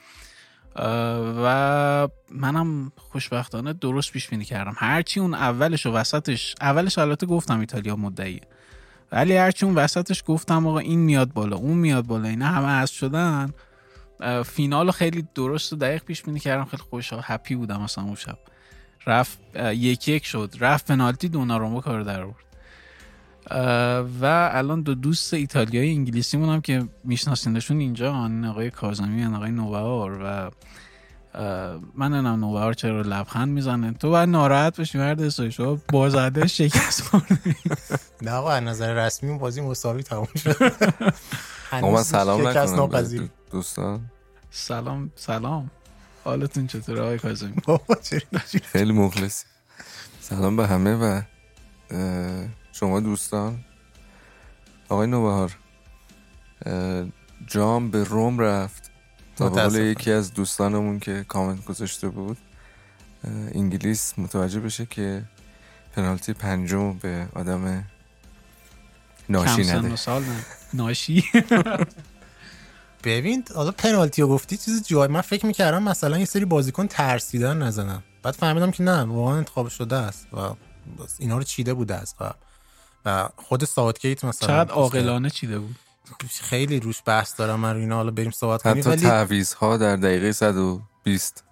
[1.44, 4.74] و منم خوشبختانه درست پیش بینی کردم.
[4.78, 8.42] هرچی اون اولش و وسطش اولش البته گفتم ایتالیا مدعیه.
[9.12, 12.92] ولی هرچی اون وسطش گفتم آقا این میاد بالا اون میاد بالا اینا همه از
[12.92, 13.54] شدن.
[14.46, 16.66] فینال خیلی درست و دقیق پیش بینی کردم.
[16.66, 18.38] خیلی خوشحال هپی بودم اصلا اون شب.
[19.08, 20.54] رفت یک یک شد.
[20.60, 22.36] رفت پنالتی دوناروما کار در آورد.
[24.22, 30.20] و الان دو دوست ایتالیایی انگلیسی هم که میشناسیندشون اینجا آن آقای کازمی آقای نوبهار
[30.24, 30.52] و
[31.96, 33.94] من نم نوبهار چرا لبخند می‌زنه.
[33.94, 37.12] تو باید ناراحت باشی مرد شما بازده شکست
[38.22, 40.56] نه آقا از نظر رسمی بازی مساوی تموم شد.
[41.74, 42.66] من سلام نکنم.
[43.52, 44.02] دوستان.
[44.52, 45.72] سلام سلام.
[46.24, 47.56] حالتون چطوره آقای کازمی
[48.74, 49.46] خیلی مخلصی
[50.22, 51.22] سلام به همه و
[52.72, 53.60] شما دوستان.
[54.90, 55.58] آقای نوبهار
[57.48, 58.92] جام به روم رفت
[59.36, 62.38] تا قول یکی از دوستانمون که کامنت گذاشته بود
[63.54, 65.24] انگلیس متوجه بشه که
[65.96, 67.88] پنالتی پنجم به آدم
[69.30, 69.96] ناشی نده.
[70.74, 71.24] ناشی.
[73.04, 77.58] ببین حالا پنالتی رو گفتی چیز جای من فکر می‌کردم مثلا یه سری بازیکن ترسیدن
[77.58, 78.04] نزنن.
[78.24, 80.38] بعد فهمیدم که نه واقعا انتخاب شده است و
[81.20, 82.32] اینا رو چیده بوده است و
[83.06, 85.76] و خود ساوتگیت مثلا چقدر عاقلانه چیده بود.
[86.30, 88.78] خیلی روش بحث دارم من اینا حالا بریم صحبت کنیم.
[88.78, 91.44] حتی تعویض ها در دقیقه 120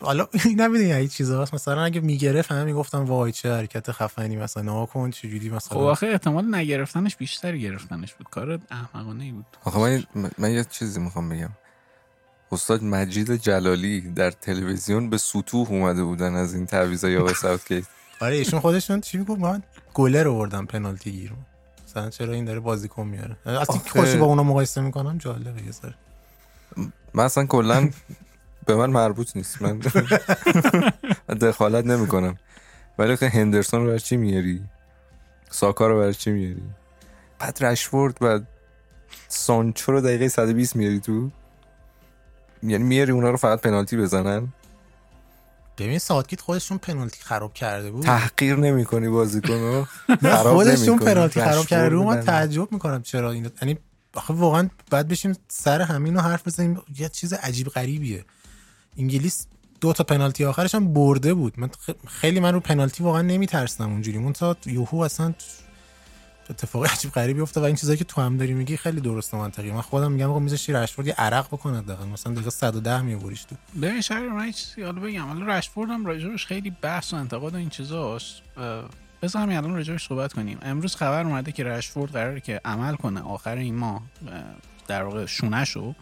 [0.00, 0.28] حالا
[0.58, 1.42] نمی‌دونی هیچ چیزا.
[1.42, 5.78] هست مثلا اگه می‌گرفت همه می‌گفتم وای چه حرکت خفنی مثلا نه کن چجوری مثلا.
[5.78, 8.26] خب آخه احتمال نگرفتنش بیشتر گرفتنش بود.
[8.30, 9.46] کار احمقانه ای بود.
[9.64, 11.50] آخه من, من یه چیزی می‌خوام بگم.
[12.52, 17.84] استاد مجید جلالی در تلویزیون به سطوح اومده بودن از این تعویضا یا به ساوتگیت
[18.20, 19.62] آره ایشون خودشون چی می‌گفت؟ من
[19.94, 21.32] گلر آوردم پنالتی گیر
[21.88, 25.94] مثلا چرا این داره بازیکن میاره؟ اصلا خوشی با اونا مقایسه می‌کنم جالبه یه سر
[27.14, 27.90] من اصلا کلا
[28.66, 29.62] به من مربوط نیست.
[29.62, 29.78] من
[31.42, 32.36] دخالت نمی کنم
[32.98, 34.62] ولی که هندرسون رو برای چی میاری؟
[35.50, 36.62] ساکا رو برای چی میاری؟
[37.38, 38.40] بعد رشورد و
[39.28, 41.30] سانچو رو دقیقه 120 میاری تو؟
[42.62, 44.48] یعنی میاری اونا رو فقط پنالتی بزنن؟
[45.78, 48.02] ببین ساعتگیت خودشون پنالتی خراب کرده بود.
[48.02, 49.86] تحقیر نمی کنی بازیکن
[50.42, 52.06] خودشون پنالتی خراب کرده بود.
[52.06, 53.78] من تعجب می‌کنم چرا این یعنی
[54.14, 56.82] آخه واقعا بعد بشیم سر همین رو حرف بزنیم.
[56.98, 58.24] یه چیز عجیب غریبیه.
[58.98, 59.46] انگلیس
[59.80, 61.60] دو تا پنالتی آخرش هم برده بود.
[61.60, 61.70] من
[62.06, 64.18] خیلی من رو پنالتی واقعا نمیترسم اونجوری.
[64.18, 65.34] مون تا یوهو اصلا
[66.50, 69.36] اتفاق عجیب غریبی افتاد و این چیزایی که تو هم داری میگی خیلی درست و
[69.36, 72.04] منطقی من خودم میگم آقا میذاشی رشفورد یه عرق بکنه دقیقا.
[72.04, 73.56] مثلا دقیقه 110 میوریش تو.
[73.74, 75.26] به شهر من چیزی حالا بگم.
[75.26, 78.42] حالا رشفورد هم راجبش خیلی بحث و انتقاد و این چیزاست.
[79.22, 80.58] بذار همین الان راجبش صحبت کنیم.
[80.62, 84.02] امروز خبر اومده که رشفورد قراره که عمل کنه آخر این ماه.
[84.88, 85.94] در واقع شونه شو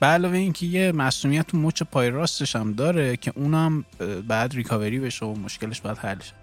[0.00, 3.84] به علاوه اینکه یه مسئولیت تو مچ پای راستش هم داره که اونم
[4.28, 6.34] بعد ریکاوری بشه و مشکلش باید حل شه.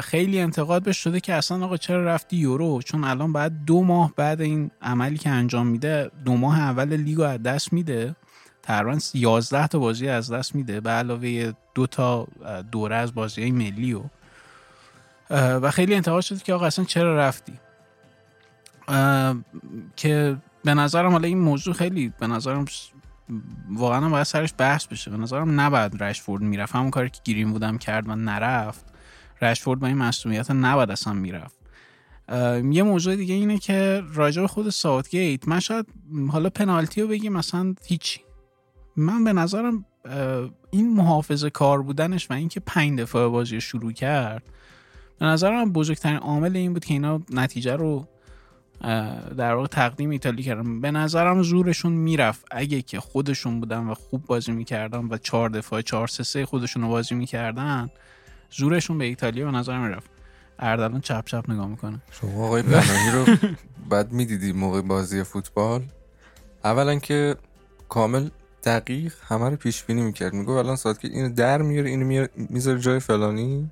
[0.00, 4.12] خیلی انتقاد بهش شده که اصلا آقا چرا رفتی یورو؟ چون الان بعد دو ماه
[4.16, 8.16] بعد این عملی که انجام میده دو ماه اول لیگو از دست میده.
[8.62, 10.80] تقریبا 11 تا بازی از دست میده.
[10.80, 12.28] به علاوه دو تا
[12.72, 14.02] دوره از بازی های ملی و
[15.30, 17.52] و خیلی انتقاد شده که آقا اصلا چرا رفتی؟
[19.96, 22.64] که به نظرم حالا این موضوع خیلی به نظرم
[23.70, 25.10] واقعا باید سرش بحث بشه.
[25.10, 26.74] به نظرم نباید رشفورد می‌رفت.
[26.74, 28.84] همون کاری که گیریم بودم کرد و نرفت
[29.42, 31.58] رشفورد با این مسئولیت نباید اصلا می‌رفت.
[32.72, 35.86] یه موضوع دیگه اینه که راجع به خود ساوتگیت من شاید
[36.28, 38.20] حالا پنالتی رو بگیم مثلا هیچی.
[38.96, 39.84] من به نظرم
[40.70, 44.42] این محافظ کار بودنش و اینکه پنج دفعه بازی شروع کرد
[45.18, 48.08] به نظرم بزرگترین عامل این بود که اینا نتیجه رو
[49.36, 52.44] در واقع تقدیم ایتالی کردن به نظرم زورشون می‌رفت.
[52.50, 56.82] اگه که خودشون بودن و خوب بازی می‌کردن و چهار دفعه چهار سه سه خودشون
[56.82, 57.90] رو بازی می‌کردن
[58.50, 60.10] زورشون به ایتالیا به نظر می‌رفت.
[60.58, 62.02] اردلان چپ چپ نگاه می‌کنه.
[62.10, 63.48] شما آقای پناهی رو
[63.90, 65.82] بعد می‌دیدی موقع بازی فوتبال؟
[66.64, 67.36] اولا که
[67.88, 68.28] کامل
[68.64, 70.32] دقیق همه رو پیش بینی می‌کرد.
[70.34, 73.70] میگو الان ساعت که اینو در میاره اینو می‌ذاره جای فلانی.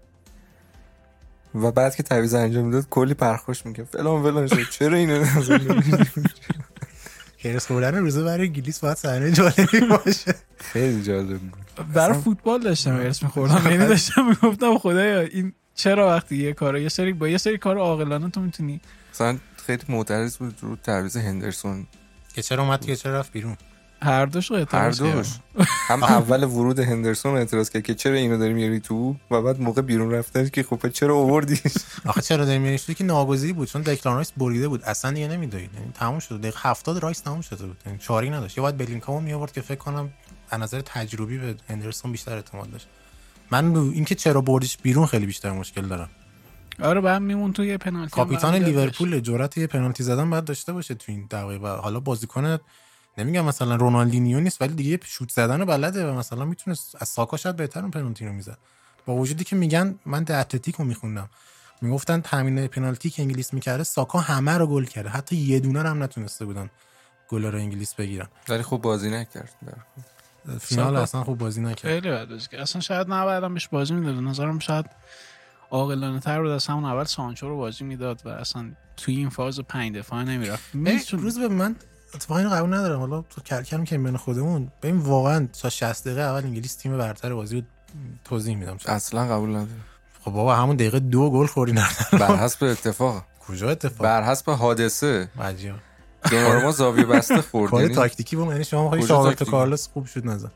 [1.62, 3.86] و بعد که تعویض انجام می‌داد کلی پرخوش می‌کرد.
[3.86, 4.70] فلان فلان شد.
[4.70, 5.24] چرا اینو
[7.44, 10.34] هرس خوردن روزه برای انگلیس باید صحنه جالبی باشه.
[10.56, 11.92] خیلی جالب بود.
[11.94, 13.70] برای فوتبال داشتم هرس میخوردم.
[13.70, 17.78] یعنی داشتم می‌گفتم خدایا این چرا وقتی یه کارو یه سری با یه سری کار
[17.78, 18.80] عاقلانه تو می‌تونی؟
[19.14, 21.86] مثلا خیلی معترض بود رو تعویض هندرسون.
[22.34, 23.56] که چرا اومد که چرا رفت بیرون؟
[24.06, 25.28] هر دوش رو هر دوش.
[25.88, 29.82] هم اول ورود هندرسون اعتراض کرد که چرا اینو داری میاری تو؟ و بعد موقع
[29.82, 31.60] بیرون رفتن که خب چرا آوردی
[32.06, 34.82] آخه چرا داری میاری؟ که ناگزیری بود چون دکلان رایس بریده بود.
[34.82, 36.40] اصلا دیگه نمیدوید یعنی تموم شد.
[36.40, 37.76] دقیقه 70 رایس تموم شده بود.
[37.86, 38.58] یعنی چاری نداشت.
[38.58, 40.10] یا باید بلینگامو می آورد که فکر کنم
[40.50, 42.88] از نظر تجربی به هندرسون بیشتر اعتماد داشت.
[43.50, 46.08] من اینکه چرا بردیش بیرون خیلی بیشتر مشکل دارم.
[46.82, 50.94] آره بعد میمون تو یه پنالتی کاپیتان لیورپول جرأت یه پنالتی زدن بعد داشته باشه
[50.94, 51.68] تو این دقیقه.
[51.68, 52.58] حالا بازیکن
[53.18, 57.56] نمیگم مثلا رونالدینیو نیست ولی دیگه شوت زدن بلده و مثلا می‌تونه از ساکا شاید
[57.56, 58.58] بهتر اون پنالتی رو می‌زد.
[59.06, 61.28] با وجودی که میگن من د اتلتیکو میخوندم.
[61.82, 65.08] می‌گفتن تامین پنالتی که انگلیس می‌کرده ساکا همه رو گل کرده.
[65.08, 66.70] حتی یه دونه هم نتونسته بودن
[67.28, 68.28] گل رو انگلیس بگیرن.
[68.48, 69.52] ولی خوب بازی نکرد.
[70.60, 71.90] فینال اصلا خوب بازی نکرد.
[71.92, 72.60] خیلی بد بازی کرد.
[72.60, 74.86] اصلا شاید نبایدم بهش بازی می‌داد نظرم شاید
[75.70, 76.50] عاقلانه تر بود.
[76.50, 80.74] از همون اول سانچو رو بازی می‌داد و اصلا توی این فاز پنج دفاع نمی‌رفت.
[81.12, 81.76] روز به من
[82.14, 83.00] اتفاقا اینو قبول ندارم.
[83.00, 87.34] حالا تو کلکل که بین خودمون ببین واقعا تا 60 دقیقه اول انگلیس تیم برتر
[87.34, 87.62] بازی رو
[88.24, 88.78] توضیح میدم.
[88.86, 89.84] اصلا قبول ندارم.
[90.24, 91.74] خب بابا همون دقیقه دو گل خوری
[92.12, 93.24] بر حسب اتفاق.
[93.48, 95.28] کجا اتفاق؟ بر حسب حادثه.
[95.40, 95.74] عجیب
[96.62, 98.48] ما زاویه بسته خورد کار تاکتیکی بود.
[98.48, 100.48] یعنی شما خیلی شاورت کارلوس خوب شد نظر.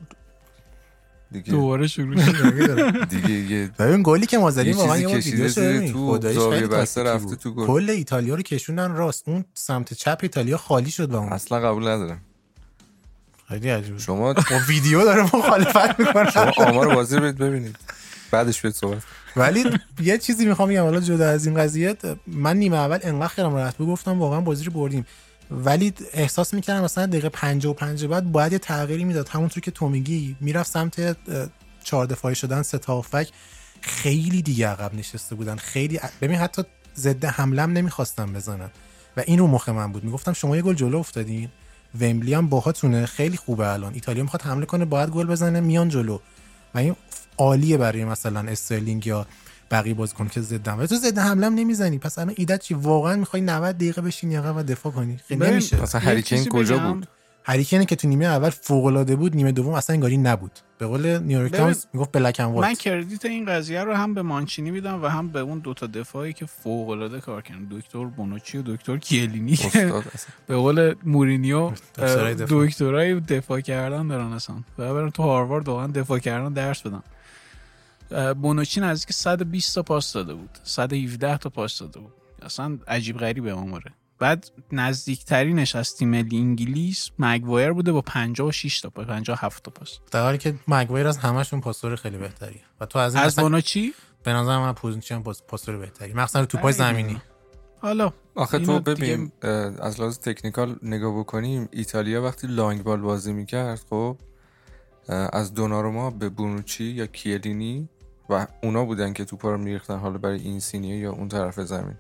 [1.32, 1.50] دیگه.
[1.50, 3.08] دوباره شروع شد.
[3.14, 7.66] دیگه ببین گلی که ما زدیم واقعا یه ویدیوش تو زاویه بسته رفته تو گل.
[7.66, 9.28] کل ایتالیا رو کشوندن راست.
[9.28, 12.20] اون سمت چپ ایتالیا خالی شد با اون اصلا قبول ندارم.
[13.48, 16.30] خیلی عجیبه شما با ویدیو داره مخالفت می‌کنه.
[16.30, 17.76] شما آمار بازی رو ببینید
[18.30, 19.02] بعدش بهت صحبت
[19.36, 19.64] ولی
[20.02, 23.78] یه چیزی می‌خوام بگم حالا جدا از این قضیه من نیمه اول انقدر خیرم راحت
[23.78, 25.06] گفتم واقعا بازی رو بردیم.
[25.50, 29.28] ولی احساس می‌کردم مثلا دقیقه 55 بعد باید یه تغییری می‌داد.
[29.28, 31.16] همونطور که تو میگی می‌رفت سمت
[31.84, 32.80] چهار دفاعی شدن سه
[33.80, 35.56] خیلی دیگه عقب نشسته بودن.
[35.56, 36.62] خیلی ببین حتی
[36.96, 38.70] ضد حمله نمی‌خواستن بزنن.
[39.16, 40.04] و این رو مخ من بود.
[40.04, 41.48] می‌گفتم شما یه گل جلو افتادین.
[42.00, 43.06] ومبلی هم باهاتونه.
[43.06, 43.94] خیلی خوبه الان.
[43.94, 46.18] ایتالیا می‌خواد حمله کنه باید گل بزنه میان جلو.
[46.74, 46.96] و این
[47.38, 49.26] عالیه برای مثلا استرلینگ یا
[49.70, 50.86] بقیه بازیکن که ضد حمله.
[50.86, 51.98] تو ضد حمله هم نمی‌زنی.
[51.98, 55.16] پس الان ایدت چی؟ واقعا می‌خوای 90 دقیقه بشینی عقب و دفاع کنی.
[55.28, 55.82] خیلی نمیشه.
[55.82, 57.08] مثلا هریکین کجا بود؟
[57.44, 60.52] هریکن که تو نیمه اول فوق العاده بود نیمه دوم اصلا انگاری نبود.
[60.78, 64.70] به قول نیویورک تایمز می‌گفت بلک اند من credit این قضیه رو هم به مانچینی
[64.70, 67.66] میدم و هم به اون دوتا دفاعی که فوق العاده کار کردن.
[67.70, 69.58] دکتر بونوچی و دکتر کیلینی.
[70.46, 73.60] به قول مورینیو دکترای دفاع.
[73.60, 74.56] کردن دارن اصلا.
[74.78, 77.02] و برن تو هاروارد واقعا دفاع کردن درس بدن.
[78.42, 80.58] بونوچی نزدیک 120 تا پاس داده بود.
[80.64, 82.12] 117 تا پاس داده بود.
[82.42, 88.90] اصلا عجیب غریبه آماره بعد نزدیکترینش از تیم ملی انگلیس مگوایر بوده با 56 تا
[88.90, 89.98] پاس 57 تا پاس.
[90.10, 93.94] در حالی که مگوایر از همشون پاسور خیلی بهتریه و تو از این از بونوچی؟
[94.22, 96.12] به نظر من پوزیشن پاسور بهتری.
[96.12, 97.20] مخصوصا تو پای زمینی.
[97.80, 99.32] حالا آخه تو ببین
[99.80, 104.16] از لحاظ تکنیکال نگاه بکنیم ایتالیا وقتی لانگ بال بازی می‌کرد خب
[105.32, 107.88] از دوناروما به بونوچی یا کیلینی
[108.30, 111.96] و اونا بودن که توپا رو میریختن حالا برای این سینیه یا اون طرف زمین.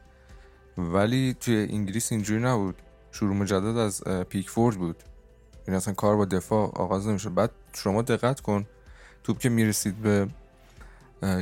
[0.78, 2.74] ولی توی انگلیس اینجوری نبود.
[3.12, 4.96] شروع مجدد از پیکفورد بود.
[5.66, 8.66] این اصلا کار با دفاع آغاز نمیشه بعد شما دقت کن
[9.24, 10.28] توپ که می‌رسید به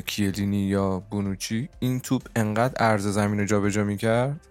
[0.07, 4.47] کیلینی یا بونوچی این توپ انقدر عرض زمین رو جابجا می‌کرد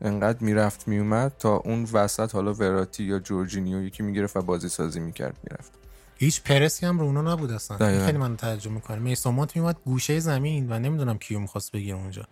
[0.00, 5.00] انقدر می‌رفت میومد تا اون وسط حالا وراتی یا جورجینیو یکی می‌گرفت و بازی سازی
[5.00, 5.75] می‌کرد می‌رفت.
[6.18, 8.06] هیچ پرسی هم رو اونا نبود اصلا.
[8.06, 9.02] خیلی من تعجب می‌کنم.
[9.02, 12.24] میسومات میومد گوشه زمین و نمی‌دونم کیو می‌خواست بگیره اونجا.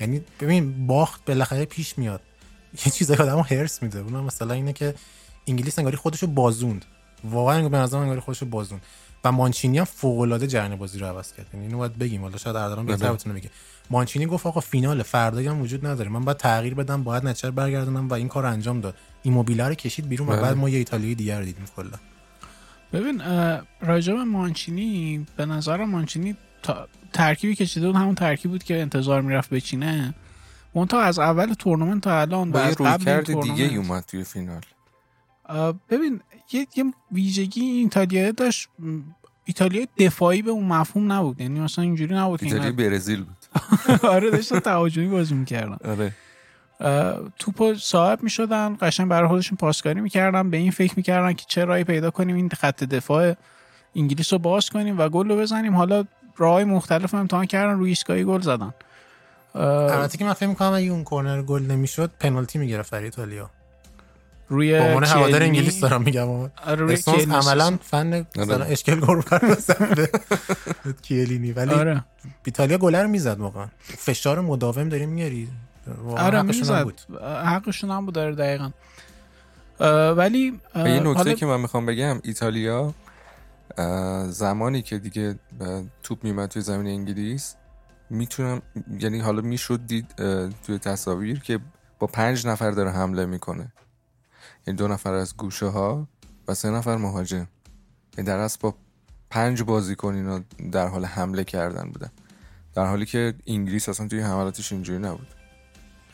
[0.00, 2.20] یعنی ببین باخت بالاخره پیش میاد.
[2.86, 3.98] یه چیزایی آدمو هرس میده.
[3.98, 4.94] اونم مثلا اینه که
[5.46, 6.84] انگلیس انگاری خودشو بازوند.
[7.24, 8.80] واقعا به نظر من انگار خودش رو بازون
[9.24, 11.46] و مانچینی هم فوق العاده جریان بازی رو عوض کرد.
[11.52, 12.22] یعنی اینو باید بگیم.
[12.22, 13.12] حالا شاید اردلان بهتر.
[13.12, 13.50] بتونه بگه.
[13.90, 16.10] مانچینی گفت آقا فینال فردایی هم وجود نداره.
[16.10, 18.94] من باید تغییر بدم باید نچر برگردونم و این کار انجام داد.
[19.22, 20.40] ایموبیله رو کشید بیرون و بله.
[20.40, 21.98] بعد ما یه ایتالیایی دیگر رو دیدیم کلا.
[22.92, 23.22] ببین
[23.82, 29.50] به مانچینی به نظر مانچینی تا- ترکیبی کشیده بود همون ترکیب بود که انتظار می‌رفت
[29.50, 30.14] بچینه.
[30.74, 32.74] منتها از اول تورنمنت تا الان با یه
[33.42, 34.60] دیگه اومد توی فینال.
[35.90, 36.20] ببین
[36.52, 38.68] یه, یه ویژگی این ایتالیا داشت
[39.44, 41.40] ایتالیا دفاعی به اون مفهوم نبود.
[41.40, 43.36] یعنی مثلا اینجوری نبود که ایتالیا برزیل بود.
[44.14, 45.76] آره داشتن تهاجمی بازی می‌کردن.
[45.90, 46.12] آره.
[47.38, 51.84] توپو صاحب می‌شدن قشنگ برای خودشون پاسکاری می‌کردن به این فکر می‌کردن که چه راهی
[51.84, 53.34] پیدا کنیم این خط دفاع
[53.96, 55.76] انگلیس رو باز کنیم و گل رو بزنیم.
[55.76, 56.04] حالا
[56.36, 58.74] راه مختلف امتحان کردن روی ایستگاهی گل زدن.
[59.54, 63.50] البته که من فکر می‌کنم اگه اون کورنر گل نمی‌شد پنالتی می‌گرفت برای ایتالیا.
[64.48, 66.28] روی به عنوان هوادار انگلیس دارم میگم.
[66.30, 66.98] آره، روی.
[67.30, 70.08] عملا فن مثلا اشکال گل بر بزنه
[71.02, 71.52] کیلینی.
[71.52, 72.04] ولی آره.
[72.44, 73.66] ایتالیا گل رو می‌زد واقعا.
[73.80, 75.48] فشار مداوم داری میاری.
[76.16, 77.00] آره حقشون هم بود.
[77.22, 78.70] حقشون هم بود داره دقیقا.
[79.80, 82.94] اه، ولی اه، و یه نکته حالا- که من می‌خوام بگم ایتالیا
[84.28, 85.38] زمانی که دیگه
[86.02, 87.56] توپ میمد توی زمین انگلیس
[88.10, 88.62] می‌تونم
[89.00, 90.14] یعنی حالا می‌شد دید
[90.66, 91.58] توی تصاویر که
[91.98, 93.72] با پنج نفر داره حمله می‌کنه.
[94.66, 96.08] یعنی دو نفر از گوشه ها
[96.48, 97.48] و سه نفر مهاجم.
[98.18, 98.74] یعنی در اصل با
[99.30, 100.40] پنج بازیکن اینا
[100.72, 102.10] در حال حمله کردن بودن.
[102.74, 105.26] در حالی که انگلیس اصلا توی حملاتش اینجوری نبود.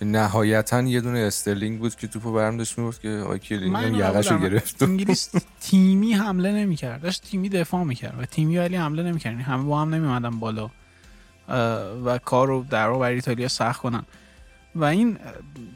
[0.02, 3.98] نهایتا یه دونه استرلینگ بود که توپو برم داشت می‌گفت که آی من هم اینو
[3.98, 4.54] یقش رو قبول دارم.
[4.54, 5.30] گرفت انگلیس
[5.60, 9.32] تیمی حمله نمی‌کرد داشت تیمی دفاع می‌کرد و تیمی ولی حمله نمی‌کرد.
[9.32, 10.70] یعنی همه با هم نمیمدن بالا
[12.04, 14.04] و کار رو در بر ایتالیا سخت کنن.
[14.74, 15.18] و این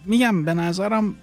[0.06, 1.14] میگم به نظرم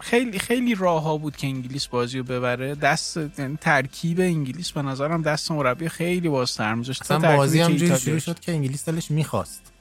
[0.00, 2.74] خیلی خیلی راه ها بود که انگلیس بازی رو ببره.
[2.74, 7.02] دست یعنی ترکیب انگلیس به نظرم دست مربی خیلی بازتر میذاشت.
[7.02, 9.60] اصلا بازی هم جوری شروع شد که انگلیس دلش می‌خواست.
[9.60, 9.75] یعنی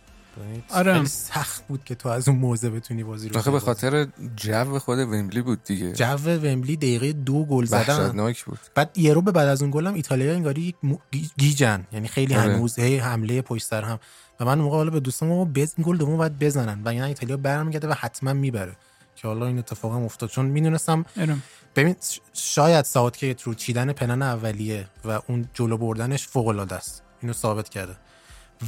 [0.70, 0.94] آره.
[0.94, 3.60] خیلی سخت بود که تو از اون موزه بتونی بازی رو به.
[3.60, 5.94] خاطر جو خود ومبلی بود دیگه.
[5.94, 7.80] جو ومبلی دقیقه دو گل زدن.
[7.80, 8.60] وحشتناک بود.
[8.76, 10.76] بعد یه رو به بعد از اون گل هم ایتالیا انگاری
[11.14, 11.88] یک گیجن.
[11.92, 12.54] یعنی خیلی آره.
[12.54, 14.00] هنوز هی حمله پشت سر هم.
[14.40, 16.84] و من اون موقع حالا به دوستان گفتم بز این گل دوم باید بزنن.
[16.84, 18.76] و اینا ایتالیا برمیگرده و حتما می‌بره.
[19.16, 20.30] که حالا این اتفاق هم افتاد.
[20.30, 21.38] چون می‌دونستم آره.
[21.76, 21.96] ببین
[22.34, 27.04] شاید ساوتکیت رو چیدن پنن اولیه و اون جلو بردنش فوق العاده است.
[27.22, 27.96] اینو ثابت کرده.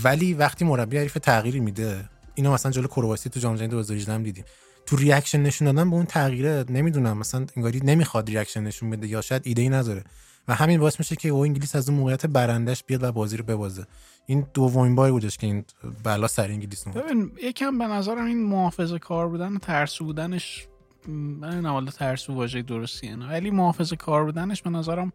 [0.04, 4.24] ولی وقتی مربی حریف تغییری میده اینو مثلا جلو کرواسی تو جام جهانی 2018 هم
[4.24, 4.46] دیدیم.
[4.86, 9.22] تو reaction نشون دادن به اون تغییره نمی‌دونم مثلا انگاری نمی‌خواد reaction نشون بده یا
[9.22, 10.04] شاید ایده ای نداره.
[10.48, 13.44] و همین باعث میشه که او انگلیس از اون موقعیت برندش بیاد و بازی رو
[13.44, 13.86] ببازه.
[14.26, 15.66] این دومین باری بودش که این
[16.04, 17.04] بلا سر انگلیس اومد.
[17.04, 20.68] ببین یکم به نظرم این محافظه کار بودن و ترسو بودنش
[21.08, 25.14] من حالا ترسو واژه درستیه ولی محافظه کار بودنش به نظرم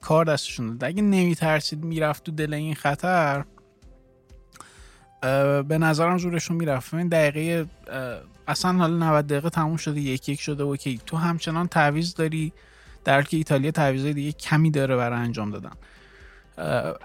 [0.00, 0.84] کار دستشون داد.
[0.84, 3.44] اگه نمیترسید می‌رفت تو دل این خطر
[5.68, 6.94] به نظرم زورشون می‌رفت.
[6.94, 7.66] این دقیقه
[8.48, 11.00] اصلا حالا 90 دقیقه تموم شده یک یک شده okay.
[11.06, 12.52] تو همچنان تعویض داری
[13.04, 15.72] در که ایتالیا تعویضای دیگه کمی داره برای انجام دادن.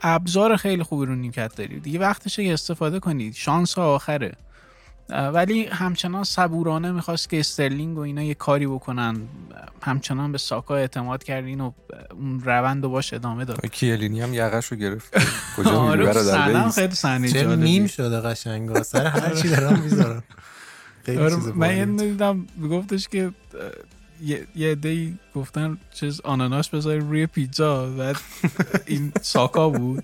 [0.01, 1.79] ابزار خیلی خوبی رو نیمکت داری.
[1.79, 4.33] دیگه وقتشه استفاده کنید شانس آخره.
[5.09, 9.21] ولی همچنان صبورانه می‌خواست که استرلینگ و اینا یه کاری بکنن.
[9.81, 11.71] همچنان به ساکا اعتماد کرد اینو
[12.11, 13.65] اون روند رو باش ادامه داد.
[13.65, 15.13] کیلینی هم یقش رو گرفت.
[15.57, 17.55] کجا میری آره برادر خیلی صحنه چه.
[17.55, 20.23] میم شده قشنگا سر هر چی دارم می‌ذارم.
[21.03, 21.85] خیلی آره چیز من یه.
[21.85, 23.31] دیدم گفتش که
[24.21, 27.89] یه یه عده‌ای گفتن چیز آناناس بذاری روی پیتزا.
[27.89, 28.15] بعد
[28.85, 30.03] این ساکا بود.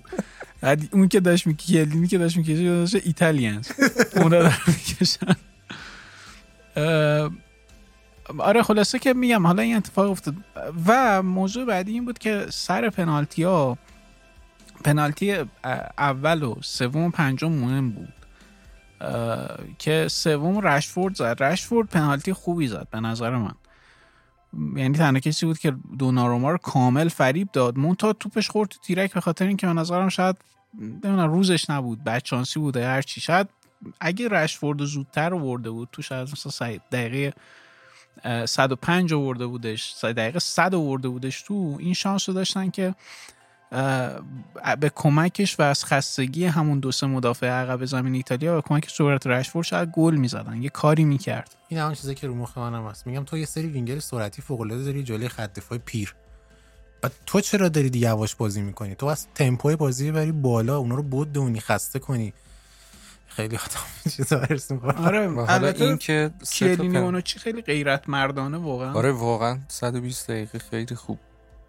[0.92, 3.70] اون که داشت می‌کشید که داشت می‌کشید داشت ایتالیانس
[4.16, 5.36] اونا دارن می‌کشن
[8.38, 10.34] آره خلاصه که میگم حالا این اتفاق افتاد.
[10.86, 13.78] و موضوع بعدی این بود که سر پنالتی ها
[14.84, 15.36] پنالتی
[15.98, 18.12] اول و سوم و پنجم مهم بود.
[19.78, 21.36] که سوم رشفورد زد.
[21.40, 23.54] رشفورد پنالتی خوبی زد به نظر من.
[24.76, 27.78] یعنی تنها کسی بود که دوناروما رو کامل فریب داد.
[27.78, 30.36] مونتا توپش خورد تو تیرک به خاطر اینکه به نظرم شاید
[30.78, 33.20] نمی‌دونم روزش نبود بچانسی بوده هر چی.
[33.20, 33.48] شاید
[34.00, 37.32] اگه رشفورد زودتر آورده بود تو شاید مثلا دقیقه
[38.24, 42.94] اه، 105 آورده بودش دقیقه 100 آورده بودش تو این شانس رو داشتن که
[44.80, 49.26] به کمکش و از خستگی همون دو سه مدافع عقب زمین ایتالیا و کمک سرعت
[49.26, 50.62] رشفورد شاید گل می‌زدن.
[50.62, 51.54] یه کاری می‌کرد.
[51.68, 53.06] این همون چیزی که رو مخ منم هست.
[53.06, 56.14] میگم تو یه سری وینگر سرعتی فوق العاده داری جلوی خط دفاع پیر.
[57.02, 61.02] بعد تو چرا داری یواش بازی می‌کنی؟ تو از تمپوی بازی بری بالا اونا رو
[61.02, 62.32] بدونی خسته کنی.
[63.26, 65.06] خیلی آدم چیزا هرس می‌خوره.
[65.06, 66.30] آره و حالا البته این که
[66.98, 68.92] اونو چی خیلی غیرت مردانه واقعا.
[68.92, 71.18] آره واقعا 120 دقیقه خیلی خوب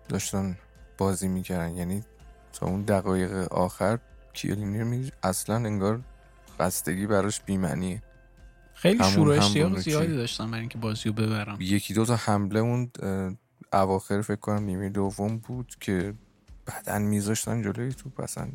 [0.10, 0.58] داشتن
[1.02, 1.76] بازی می‌کردن.
[1.76, 2.04] یعنی
[2.54, 4.00] تا اون دقایق آخر
[4.34, 6.02] کیلینی می اصلا انگار
[6.60, 8.04] خستگی براش بیمنیه
[8.74, 12.06] خیلی همون شور و هم اشتیاق زیادی داشتم برای اینکه بازی رو ببرم یکی دو
[12.06, 12.92] تا حمله اون
[13.74, 16.14] اواخر فکر کنم نیمه دوم بود که
[16.68, 18.48] بدن میذاشتن جلوی توپ اصلا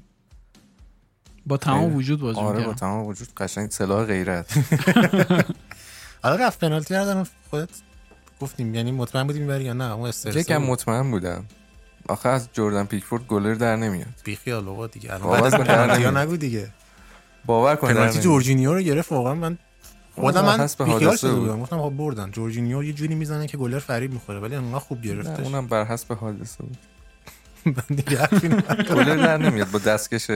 [1.46, 1.94] با تمام.
[1.94, 3.28] وجود بازی آره با تمام وجود.
[3.36, 4.52] قشنگ سلاح غیرت.
[6.22, 7.70] حالا رفت پنالتی ندارم خودت
[8.40, 11.44] گفتیم یعنی مطمئن بودی می‌بری یا نه؟ اون استرس یکم مطمئن بودم.
[12.08, 14.08] آخه از جردن پیکفورد گلر در نمیاد.
[14.24, 15.14] بیخیال بابا دیگه.
[15.14, 16.06] الان پنالتی.
[16.10, 16.68] نگو دیگه.
[17.46, 18.20] باور کن پنالتی.
[18.20, 19.58] جورجینیو رو گرفت واقعا من
[20.14, 21.40] خودم من بیخیال حادثه شده بود.
[21.40, 21.60] بودم.
[21.60, 22.30] گفتم خب بردن.
[22.30, 25.44] جورجینیو یه جوری می‌زنه که گلر فریب می‌خوره ولی انقدر خوب گرفتش.
[25.46, 26.76] اونم بر حسب حادثه بود.
[27.66, 28.48] من دیگه حرفی.
[28.94, 30.30] گلر در نمیاد با دستکش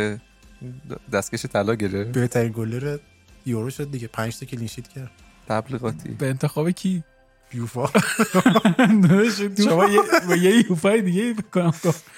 [1.13, 2.13] دستکش طلا گرفت.
[2.13, 2.99] بهترین گلر
[3.47, 4.07] یورو شد دیگه.
[4.09, 5.11] 5 تا clean sheet کرد.
[5.49, 6.09] تبلیغاتی.
[6.09, 7.05] به انتخاب کی؟
[7.55, 7.87] یوفا
[9.65, 11.73] شما یه با یه یوفای دیگه بکنم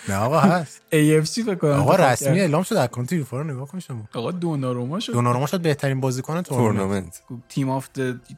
[0.09, 4.09] نه آقا هست AFC بکنم آقا رسمی اعلام شد account یوفا رو نگاه کن شما
[4.15, 7.89] آقا دوناروما شد دوناروما شد بهترین بازیکن tournament tournament team of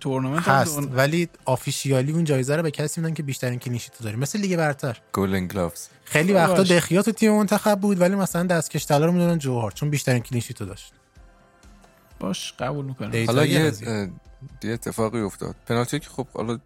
[0.00, 4.04] tournament هست ولی officially اون جایزه رو به کسی میدن که بیشترین clean sheet رو
[4.04, 6.62] داره مثل لیگ برتر golden gloves خیلی وقتا.
[6.62, 10.22] دخیا تو تیم منتخب بود ولی مثلا دستکش طلا رو می‌دونن جو هارت چون بیشترین
[10.22, 10.92] clean sheet رو داشت
[12.24, 13.26] باش قبول می‌کنم.
[13.26, 13.72] حالا یه
[14.62, 15.56] یه اتفاقی افتاد.
[15.66, 16.58] پنالتی که خب حالا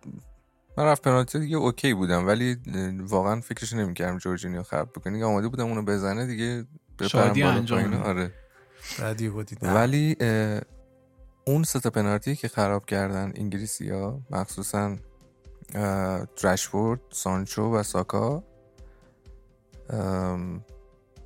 [0.78, 2.56] من رفت پنالتی دیگه okay بودم ولی
[2.98, 5.12] واقعا فکرش نمی‌کردم جورجینیو خراب بکنه.
[5.12, 6.66] دیگه آماده بودم اونو بزنه دیگه
[6.98, 8.02] بپرم شادی بالا انجام پایین.
[8.02, 8.32] آره.
[9.62, 10.16] ولی
[11.44, 14.96] اون سه تا پنالتی که خراب کردن انگلیسی ها مخصوصا
[16.42, 18.44] رشفورد سانچو و ساکا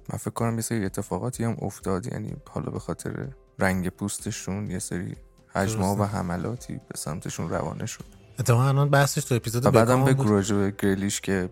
[0.09, 2.07] من فکر کنم یه سری اتفاقاتی هم افتاد.
[2.13, 3.29] یعنی حالا به خاطر
[3.59, 5.17] رنگ پوستشون یه سری
[5.55, 6.03] حجمها و.
[6.03, 8.05] حملاتی به سمتشون روانه شد.
[8.39, 10.15] اتفاقا الان بحثش تو اپیزود بعدم به.
[10.15, 11.51] گروژ و گریلیش که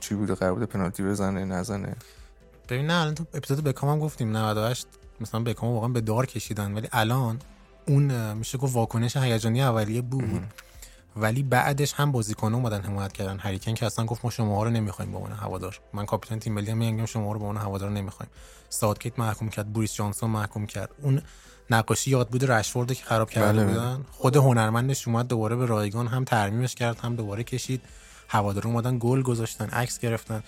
[0.00, 1.96] چی بوده قرار بوده پنالتی بزنه نزنه.
[2.68, 4.86] ببین نه الان تو اپیزود بکام هم گفتیم 98
[5.20, 6.74] مثلا بکام واقعا به دار کشیدن.
[6.74, 7.38] ولی الان
[7.88, 10.42] اون میشه گفت واکنش هیجانی اولیه بود.
[11.16, 13.38] ولی بعدش هم بازیکن اومدن حمایت کردن.
[13.38, 15.80] هریکن که اصلا گفت ما شما رو نمی‌خوایم به عنوان هوادار.
[15.92, 18.30] من کاپیتان تیم ملی هم میگم شما رو به عنوان هوادار نمی‌خوایم.
[18.68, 20.90] ساوتگیت محکوم کرد بوریس جانسون محکوم کرد.
[21.02, 21.22] اون
[21.70, 23.64] نقاشی یاد بود رشفورد که خراب کرده بله.
[23.64, 24.04] بودن.
[24.10, 27.82] خود هنرمندش اومد دوباره به رایگان هم ترمیمش کرد هم دوباره کشید.
[28.28, 30.42] هوادار اومدن گل گذاشتن عکس گرفتن.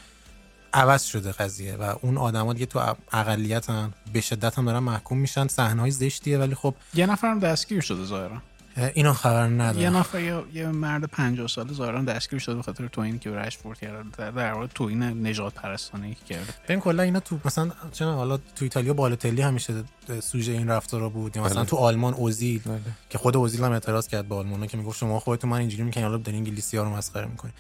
[0.75, 3.95] عوض شده قضیه و اون آدما دیگه تو اقلیتن.
[4.13, 5.47] به شدت هم دارن محکوم میشن.
[5.47, 8.43] صحنه‌های زشتیه ولی خب یه نفرم دستگیر شده ظاهرا.
[8.77, 12.63] اه، اینا خبر یه ندارم نفر یه, یه مرد 50 ساله ظاهرا دستگیر شده به
[12.63, 14.31] خاطر تویینی که به رشفورد کرده.
[14.33, 16.55] در, واقع تویین نجات پرستانه که کرده.
[16.65, 19.85] ببین کلا اینا تو مثلا چرا حالا تو ایتالیا بالوتلی همیشه
[20.23, 21.37] سوژه این رفتارا بود.
[21.37, 21.71] یا مثلا بله.
[21.71, 22.81] تو آلمان اوزیل بله.
[23.11, 26.07] که خود اوزیل هم اعتراض کرد به آلمانا که می‌گفت شما خودتون من اینجوری می‌کنین
[26.07, 27.55] حالا دارین انگلیسی ها رو مسخره می‌کنین.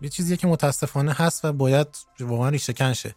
[0.00, 1.88] یه چیزیه که متاسفانه هست و باید
[2.20, 3.14] واقعا ریشه کن شه.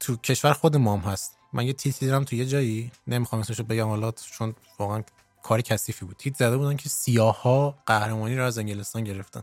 [0.00, 1.36] تو کشور خود ما هم هست.
[1.52, 5.02] من یه تیت دیدم تو یه جایی نمی‌خوام اسمشو بگم حالا چون واقعا
[5.42, 6.16] کار کثیفی بود.
[6.16, 9.42] تیتر زده بودن که سیاها قهرمانی رو از انگلستان گرفتن.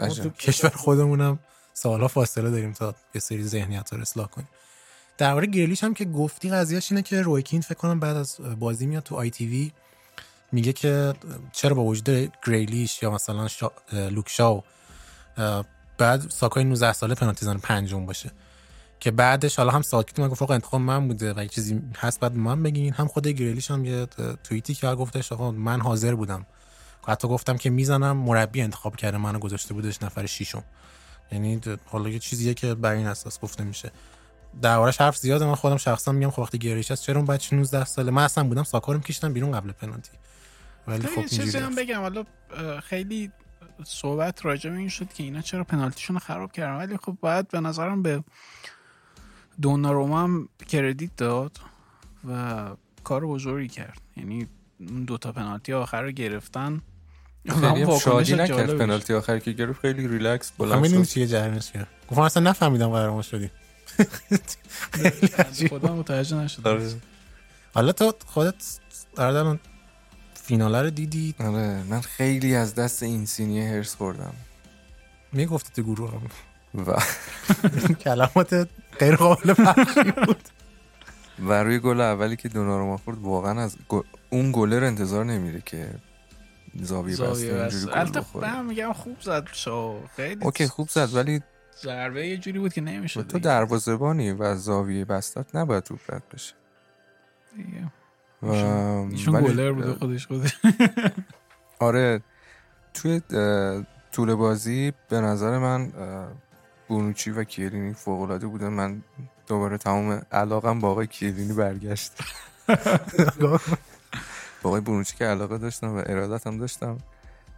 [0.00, 0.08] ما.
[0.08, 1.38] تو کشور خودمونم
[1.72, 4.48] سالها فاصله داریم تا یه سری ذهنیت رو اصلاح کنیم.
[5.18, 8.86] درباره گریلیش هم که گفتی قضیهش اینه که روی کین فکر کنم بعد از بازی
[8.86, 9.72] میاد تو آی تی وی
[10.52, 11.14] میگه که
[11.52, 13.70] چرا با وجود گریلیش یا مثلا شا...
[13.92, 14.62] لوک شاو
[15.36, 15.64] اه،
[15.98, 18.30] بعد ساکای 19 ساله پنالتی زن پنجم باشه.
[19.00, 22.20] که بعدش حالا هم ساوتگیت من گفت آقا انتخاب من بوده و یه چیزی هست
[22.20, 22.92] بعد من بگین.
[22.92, 24.06] هم خود گریلیش هم یه
[24.44, 26.46] توییتی که گفتش آقا من حاضر بودم.
[27.08, 30.64] حتی گفتم که می‌زنم مربی انتخاب کرده منو گذاشته بودش نفر ششم.
[31.32, 33.92] یعنی حالا یه چیزیه که بر این اساس گفته میشه.
[34.62, 37.84] دربارش حرف زیاده من خودم شخصا میگم خب وقتی گریش هست چرا اون بچه 19
[37.84, 40.10] ساله؟ من اصلا بودم ساکا رو میکشتم بیرون قبل پنالتی.
[40.86, 41.74] ولی خب چیزی هم.
[41.74, 42.00] بگم.
[42.00, 42.24] حالا
[42.84, 43.32] خیلی
[43.84, 46.76] صحبت راجع به این شد که اینا چرا پنالتیشون رو خراب کردن.
[46.76, 48.24] ولی خب باید به نظرم به
[49.62, 51.60] دوناروما هم کردیت داد
[52.28, 52.70] و
[53.04, 54.00] کار بزرگی کرد.
[54.16, 54.46] یعنی
[54.80, 56.80] اون دوتا پنالتی آخر رو گرفتن
[57.60, 58.78] خیلی شادی نکرد.
[58.78, 59.80] پنالتی آخری که گرفت.
[59.80, 63.50] خیلی ریلکس بلند می‌دونی شد چیه جریانش کرد گفتم اصلا نفهمیدم قهرمان شدی
[65.68, 66.70] خودم متوجه نشدم.
[66.70, 66.94] آره.
[67.74, 68.78] حالا تو خودت
[69.16, 69.60] در الان
[70.34, 74.34] فیناله رو دیدی؟ آره من خیلی از دست این سینیه هرس خوردم.
[75.32, 76.22] می‌گفتی تو گروه هم
[76.74, 77.00] و
[78.04, 78.68] کلمات
[78.98, 80.48] غیر قابل پخشی بود.
[81.38, 83.76] و روی گل اولی که دوناروما خورد واقعا از
[84.30, 85.88] اون گلر انتظار نمیره که
[86.82, 87.46] زاویه بسته.
[87.46, 88.54] اینجوری گل البته بخوره.
[88.56, 90.00] من میگم خوب زد شو.
[90.16, 91.40] خیلی اوکی خوب زد ولی
[91.82, 96.54] ضربه یه جوری بود که نمی‌شد تو دروازه‌بانی و زاویه بستت نباید توپ رد بشه.
[97.56, 97.92] دیگه.
[98.42, 100.56] و ایشون ولی- گلر بوده خودش خودش.
[101.78, 102.20] آره
[102.94, 103.20] توی
[104.12, 105.92] طول بازی به نظر من
[106.90, 108.68] بونوچی و کیلینی فوق العاده بودن.
[108.68, 109.02] من
[109.46, 112.12] دوباره تمام علاقم با آقای کیلینی برگشت.
[113.42, 113.60] با
[114.68, 116.98] آقای بونوچی که علاقه داشتم و ارادت هم داشتم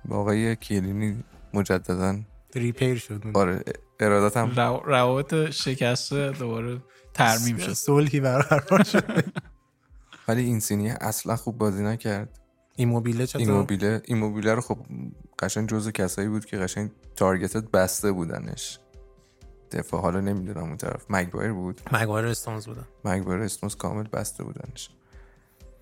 [0.05, 2.19] با آقای کیلینی مجددا
[2.55, 3.23] ریپیر شد.
[3.35, 3.63] آره
[4.01, 6.81] ارادتم رو- روابط شکسته دوباره
[7.15, 7.73] ترمیم شد.
[7.73, 9.25] صلحی برقرار شد.
[10.29, 12.39] ولی اینسینیه اصلا خوب بازی نکرد.
[12.77, 14.79] ایموبیله چطور؟ ایموبیله ایموبیله رو خب
[15.39, 18.79] قشنگ جزو کسایی بود که قشنگ target بسته بودنش.
[19.73, 21.05] دفاع حالا نمی‌دونم اون طرف.
[21.11, 22.85] مگوایر بود؟ مگوایر استونز بودن.
[23.05, 24.91] مگوایر اسموس کامل بسته بودنش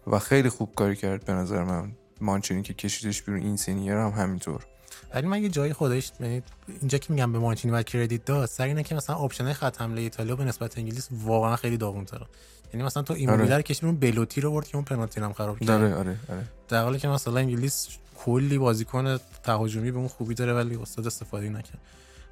[0.06, 1.92] و خیلی خوب کاری کرد به نظر من.
[2.20, 4.66] مانچینی که کشیدش بیرون اینسینیه هم همینطور.
[5.14, 6.42] ولی من یه جایی خودش یعنی
[6.80, 10.00] اینجا که میگم به مانچینی باید credit داد سر اینه که مثلا option خط حمله
[10.00, 12.26] ایتالیا به نسبت انگلیس واقعا خیلی داغون تره.
[12.74, 15.58] یعنی مثلا تو ایموبیله رو کشید اون بلوتی رو برد که اون پنالتی هم خراب
[15.58, 15.68] کرد.
[15.68, 16.44] داره آره آره.
[16.68, 17.88] در حالی که مثلا انگلیس
[18.24, 21.78] کلی بازیکن تهاجمی به اون خوبی داره ولی استاد استفاده نکرد.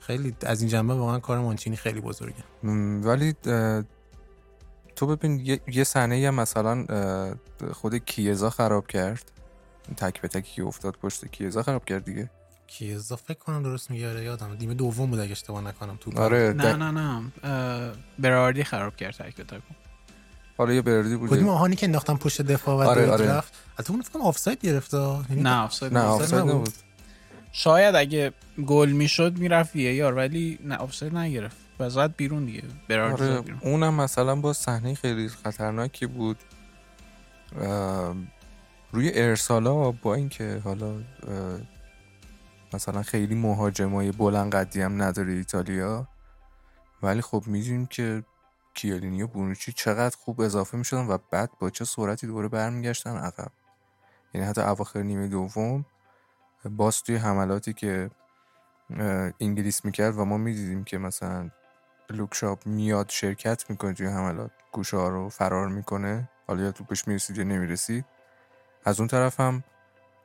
[0.00, 2.44] خیلی از این جنبه واقعا کار مانچینی خیلی بزرگه.
[3.02, 3.34] ولی
[4.96, 6.86] تو ببین یه, یه صحنه هم مثلا
[7.72, 9.32] خود کیزا خراب کرد.
[9.96, 12.30] تک به تکی که افتاد پشت کیزا خراب کرد دیگه.
[12.66, 14.56] کیزا فکر کنم درست میگه آره یادم.
[14.60, 17.92] نیمه دوم بود اگه اشتباه نکنم تو آره نه نه نه.
[18.18, 19.62] براردی خراب کرد تک به تک.
[20.58, 23.30] حالا یه بردی بود کدوم آهانی که انداختن پشت دفاع و آره، آره آره.
[23.30, 24.94] رفت؟ البته اون فکر کنم آفساید گرفت.
[24.94, 26.22] یعنی نه آفساید نه نبود.
[26.22, 26.72] آفساید نبود.
[27.52, 28.32] شاید اگه
[28.66, 32.62] گل می‌شد می‌رفت وی یار ولی نه آفساید نگرفت و زد بیرون دیگه.
[32.90, 33.60] آره بیرون.
[33.62, 36.38] اونم مثلا با صحنه خیلی خطرناکی بود.
[38.92, 41.00] روی ارسالا با اینکه حالا
[42.72, 46.08] مثلا خیلی مهاجمای بلند قدی هم نداره ایتالیا
[47.02, 48.24] ولی خب می‌دونیم که
[48.74, 53.50] کیالینی و بونوچی چقدر خوب اضافه می‌شدن و بعد با چه سرعتی دوباره برمیگشتن عقب.
[54.34, 55.84] یعنی حتی اواخر نیمه دوم
[56.64, 58.10] باز توی حملاتی که
[59.40, 61.50] انگلیس می‌کرد و ما می‌دیدیم که مثلا
[62.10, 66.28] لوکشاپ میاد شرکت می‌کنه توی حملات گوشه ها رو فرار می‌کنه.
[66.46, 68.04] حالا یا توپش می‌رسید یا نمی‌رسید
[68.84, 69.64] از اون طرف هم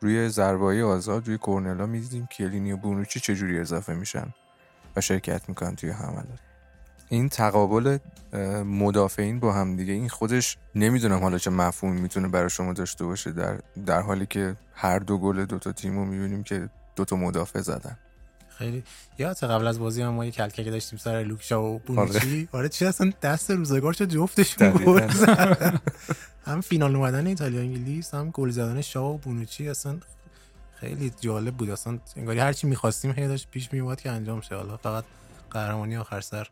[0.01, 4.33] روی ضربایی آزاد روی کورنلا می‌دیدیم کیلینی و بونوچی چجوری اضافه میشن
[4.95, 6.52] و شرکت می‌کنن توی حملات.
[7.13, 7.97] این تقابل
[8.65, 9.93] مدافعین با هم دیگه.
[9.93, 14.55] این خودش نمی‌دونم حالا چه مفهومی می‌تونه برای شما داشته باشه در در حالی که
[14.73, 17.97] هر دو گل دوتا تیم رو می‌بینیم که دوتا مدافع زدن.
[18.57, 18.83] خیلی.
[19.17, 22.69] یادت قبل از بازی هم ما یه کلکه داشتیم سر لوکشا و بونوچی آره.
[22.69, 24.91] چی اصلا دست روزگار شد جفتشون دقیقاً.
[24.93, 25.07] گل.
[26.47, 29.97] هم فینال اومدن ایتالیا انگلیس هم گل زدن شاه و بونوچی اصلا
[30.75, 31.69] خیلی جالب بود.
[31.69, 34.55] اصلا انگاری هر چی می‌خواستیم هی داشت پیش میومد که انجام شه.
[34.55, 35.03] حالا فقط
[35.51, 36.47] قهرمانی آخر سر.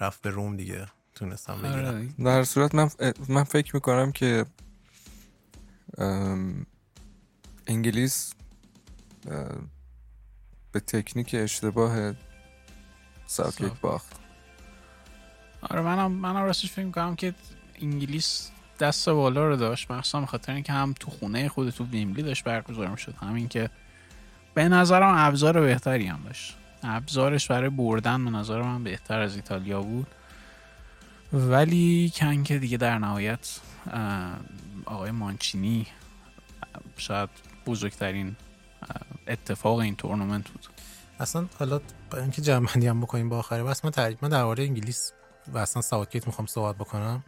[0.00, 2.08] رفت به روم دیگه تونستم بگیرم آره.
[2.24, 2.90] در صورت من,
[3.28, 4.46] من فکر می‌کنم که
[5.98, 6.66] ام،
[7.66, 8.34] انگلیس
[9.30, 9.48] اه،
[10.72, 12.14] به تکنیک اشتباه
[13.26, 13.80] ساوت.
[13.80, 14.12] باخت
[15.60, 17.34] آره منم منم راستش فکر می‌کنم که
[17.82, 18.50] انگلیس
[18.80, 22.44] دست بالا رو داشت مخصوصا به خاطر اینکه هم تو خونه خود تو ویمبلی داشت
[22.44, 23.70] برگزار می‌شد همین که
[24.54, 29.82] به نظرم ابزار بهتری هم داشت ابزارش برای بردن به نظر من بهتر از ایتالیا
[29.82, 30.06] بود.
[31.32, 33.60] ولی کن که دیگه در نهایت
[34.86, 35.86] آقای مانچینی
[36.96, 37.28] شاید
[37.66, 38.36] بزرگترین
[39.28, 40.66] اتفاق این تورنمنت بود.
[41.20, 41.80] اصلا حالا
[42.10, 45.12] با اینکه جمع‌بندی هم بکنیم با آخره بس من ترجیح من درباره انگلیس
[45.48, 47.24] و اصلا ساوتگیت می‌خوام صحبت بکنم.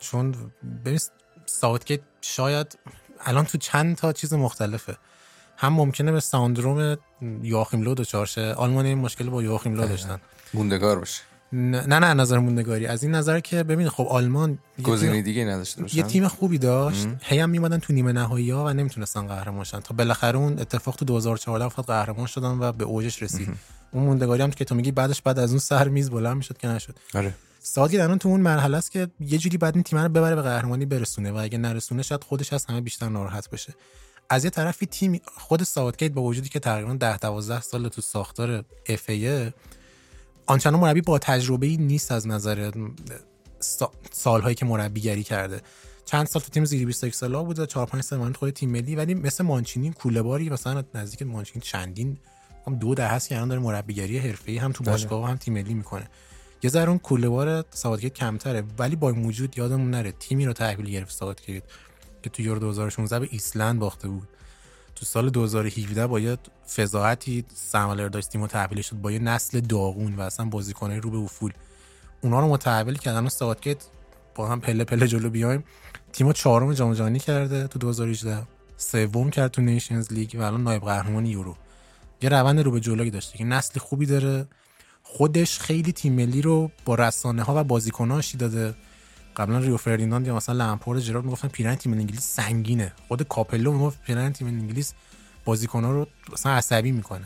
[0.00, 0.34] چون
[0.84, 1.00] ببین
[1.46, 2.78] ساوتگیت شاید
[3.20, 4.96] الان تو چند تا چیز مختلفه.
[5.62, 6.96] هم ممکنه به سندروم
[7.42, 8.52] یواخیم لو دچار شه.
[8.52, 10.20] آلمان این مشکل با یواخیم لو داشتن.
[10.54, 11.22] موندگار باشه.
[11.52, 12.86] نه نه نه نظر موندگاری.
[12.86, 15.96] از این نظر که ببین خب آلمان گزینه دیگه نداشته باشن.
[15.96, 17.06] یه تیم خوبی داشت.
[17.06, 17.20] مم.
[17.22, 20.96] هی هم میمدن تو نیمه نهایی ها و نمی‌تونستن قهرمان شن تا بالاخره اون اتفاق
[20.96, 23.48] تو 2014 افتاد قهرمان شدن و به اوجش رسید.
[23.92, 26.68] اون موندگاری هم که تو میگی بعدش بعد از اون سر میز بلند می‌شد که
[26.68, 26.96] نشد.
[27.14, 27.34] آره.
[27.60, 30.42] ساوتگیت الان تو اون مرحله است که یه جوری باید این تیم رو ببره به
[30.42, 33.74] قهرمانی برسونه و اگه نرسونه شاید خودش از همه بیشتر ناراحت بشه.
[34.32, 38.64] از یه طرفی تیم خود ساوتگیت با وجودی که تقریبا 10 12 سال تو ساختار
[38.88, 39.52] FA
[40.46, 42.70] آنچنان مربی با تجربه ای نیست از نظر
[43.60, 45.60] سا- سالهایی که مربیگری کرده.
[46.04, 49.14] چند سال تو تیم زیر 21 ساله بوده 4 5 سال خود تیم ملی ولی
[49.14, 52.18] مثل مانچینی کوله باری مثلا نزدیک مانچینی چندین
[52.66, 55.54] هم دو دهه است که الان داره مربیگری حرفه‌ای هم تو باشگاه و هم تیم
[55.54, 56.08] ملی می‌کنه.
[56.62, 57.64] یه ذره اون کوله بار
[58.14, 61.62] کمتره ولی با وجود یادمون نره تیمی رو تحویل گرفت ساوتگیت
[62.22, 64.28] که تو یورو 2016 به ایسلند باخته بود.
[64.94, 66.38] تو سال 2017 با یه
[66.76, 71.10] فضاحتی سمالر داشت تیم رو تحویل شد با یه نسل داغون و اصلا بازیکنای رو
[71.10, 71.52] به افول.
[72.20, 73.84] اونا رو متحول کردن و ساوتگیت
[74.34, 75.64] با هم پله پله جلو بیایم.
[76.12, 78.42] تیم چهارم جام جهانی کرده تو 2018
[78.76, 81.56] سوم کرد تو Nations League و الان نایب قهرمان یورو.
[82.22, 84.46] یه روند رو به جلوی داشته که نسل خوبی داره.
[85.02, 88.74] خودش خیلی تیم ملی رو با رسانه ها و بازیکن آشتی داده
[89.36, 92.92] قبلا ریو فردیناند یا مثلا لمپارد جرارد می‌گفتن پیرهن تیم انگلیس سنگینه.
[93.08, 94.94] خود کاپلو می‌گفت پیرهن تیم انگلیس
[95.44, 97.24] بازیکن رو مثلا عصبی می‌کنه.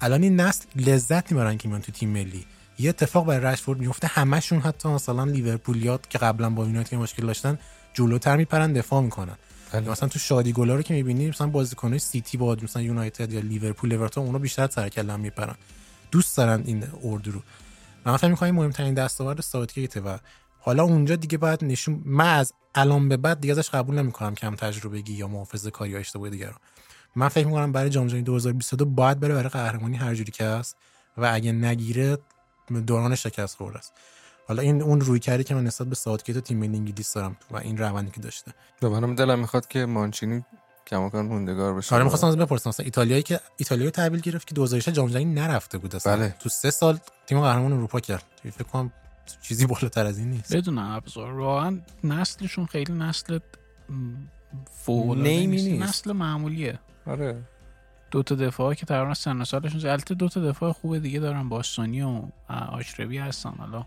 [0.00, 2.46] الان این نسل لذت می‌برن که میان تو تیم ملی.
[2.78, 7.58] یه اتفاق برای رشفورد میفته همشون حتی مثلا لیورپولیات که قبلا با یونایتد مشکل داشتن
[7.94, 9.36] جلوتر میپرن دفاع می‌کنن.
[9.72, 9.90] بله.
[9.90, 13.92] مثلا تو شادی گلا رو که می‌بینی مثلا بازیکنای سیتی با مثلا یونایتد یا لیورپول
[13.92, 15.54] اورتون اونا بیشتر سر کلم میپرن.
[16.10, 17.42] دوست دارن این اردو رو.
[18.04, 20.18] من فکر می‌کنم مهمترین دستاورد ساوتگیت و
[20.66, 24.54] حالا اونجا دیگه باید نشون من از الان به بعد دیگه ازش قبول نمی‌کنم کم
[24.54, 26.54] تجربگی یا محافظه کاری یا اشتباه دیگه رو.
[27.16, 30.76] من فکر می‌کنم برای جام جهانی 2022 باید بره برای قهرمانی هر جوری که هست
[31.16, 32.18] و اگه نگیره
[32.86, 33.92] دوران شکست خورده است.
[34.48, 37.56] حالا این اون روی کردی که من نسبت به ساوتگیت تیم ملی انگلیس دارم و
[37.56, 38.52] این روندی که داشته.
[38.80, 40.44] به منم دلم می‌خواد که مانچینی
[40.86, 41.94] کماکان موندگار بشه.
[41.94, 42.68] آره می‌خواستم ازت بپرسم.
[42.68, 46.16] مثلا ایتالیایی که ایتالیایی تحویل گرفت که 2006 جام جهانی نرفته بود اصلا.
[46.16, 46.34] بله.
[46.40, 48.24] تو سه سال تیم قهرمان اروپا کرد.
[48.42, 48.92] فکر کنم
[49.42, 50.56] چیزی بالاتر از این نیست.
[50.56, 53.38] بدون ابزار واقعا نسلشون خیلی نسل
[54.70, 55.88] فوق نیمی نیست.
[55.88, 56.78] نسل معمولیه.
[57.06, 57.42] آره.
[58.10, 59.90] دو تا دفاع که تقریبا سن سالشون.
[59.90, 61.48] البته دو تا دفاع خوب دیگه دارن.
[61.48, 63.54] باستونی و آشربی هستن.
[63.58, 63.86] حالا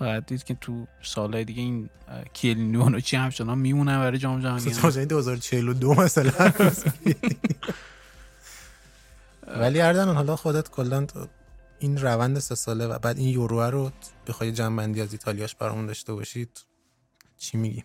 [0.00, 1.88] باید دید که تو سالهای دیگه این
[2.32, 4.70] کیلینیون و چی همچنان میمونن برای جام جهانی.
[4.70, 6.32] جهانی 2042 مثلا.
[9.60, 11.06] ولی اردن حالا خودت کلا
[11.78, 13.90] این روند سه ساله و بعد این یورو رو
[14.26, 16.64] بخوای جنبندی از ایتالیاش برامون داشته باشید
[17.36, 17.84] چی میگی؟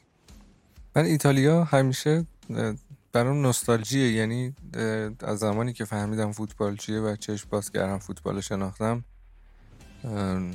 [0.95, 2.25] من ایتالیا همیشه
[3.11, 4.11] برام نوستالژیه.
[4.11, 4.55] یعنی
[5.19, 9.03] از زمانی که فهمیدم فوتبال چیه و چشم باز کردم فوتبال شناختم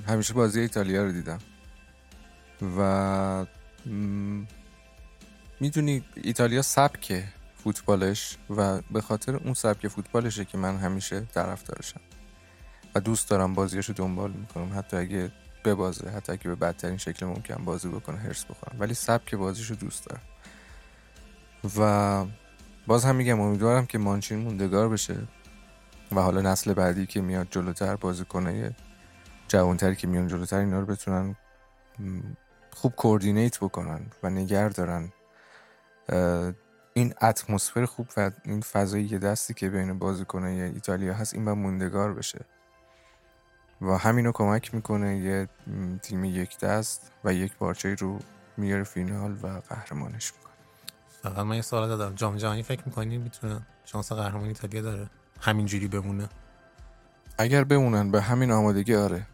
[0.06, 1.38] همیشه بازی ایتالیا رو دیدم.
[2.78, 3.46] و
[5.60, 7.24] می‌دونی ایتالیا سبک
[7.56, 12.00] فوتبالش و به خاطر اون سبک فوتبالشه که من همیشه طرفدارشم.
[12.97, 14.78] و دوست دارم بازیاشو دنبال می‌کنم.
[14.78, 15.32] حتی اگه
[15.64, 18.77] ببازه حتی اگه به بدترین شکل ممکن بازی بکنه هرس بخورم.
[18.81, 20.23] ولی سبک بازیشو دوست دارم.
[21.78, 22.24] و
[22.86, 25.16] باز هم میگم امیدوارم که مانچین موندگار بشه
[26.12, 28.70] و حالا نسل بعدی که میاد جلوتر بازیکنای
[29.48, 31.36] جوانتری که میان جلوتر اینا رو بتونن
[32.70, 35.12] خوب کوردینیت بکنن و نگر دارن.
[36.94, 41.59] این اتمسفر خوب و این فضایی که دستی که بین بازیکنای ایتالیا هست این باید
[41.59, 42.44] موندگار بشه.
[43.81, 45.48] و همینو کمک می‌کنه یه
[46.03, 48.19] تیم یک دست و یک پارچه رو
[48.57, 50.53] میاره فینال و قهرمانش می‌کنه.
[51.23, 52.15] فقط من یه سوال دادم.
[52.15, 56.28] جام جهانی فکر می‌کنی می‌تونه شانس قهرمانی ایتالیا داره؟ همینجوری بمونه؟
[57.39, 59.27] اگر بمونن به همین آمادگی آره.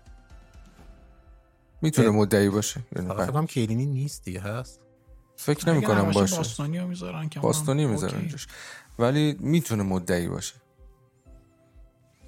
[1.83, 2.11] می‌تونه.
[2.11, 2.81] مدعی باشه.
[2.97, 4.81] یعنی فقط فکر کنم کیلینی نیست دیگه هست؟
[5.37, 6.37] فکر نمی کنم باشه.
[6.37, 8.31] باستونی رو می‌ذارن که باستونی می‌ذارن
[8.99, 10.55] ولی می‌تونه مدعی باشه.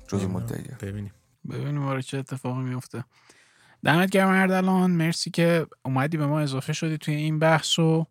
[0.08, 0.24] جز.
[0.24, 0.76] مدعیه.
[0.80, 1.12] ببینیم.
[1.50, 3.04] ببینیم آره چه اتفاقی میفته
[3.84, 4.90] دمت گرم اردلان.
[4.90, 8.06] مرسی که اومدی به ما اضافه شدی توی این بحث و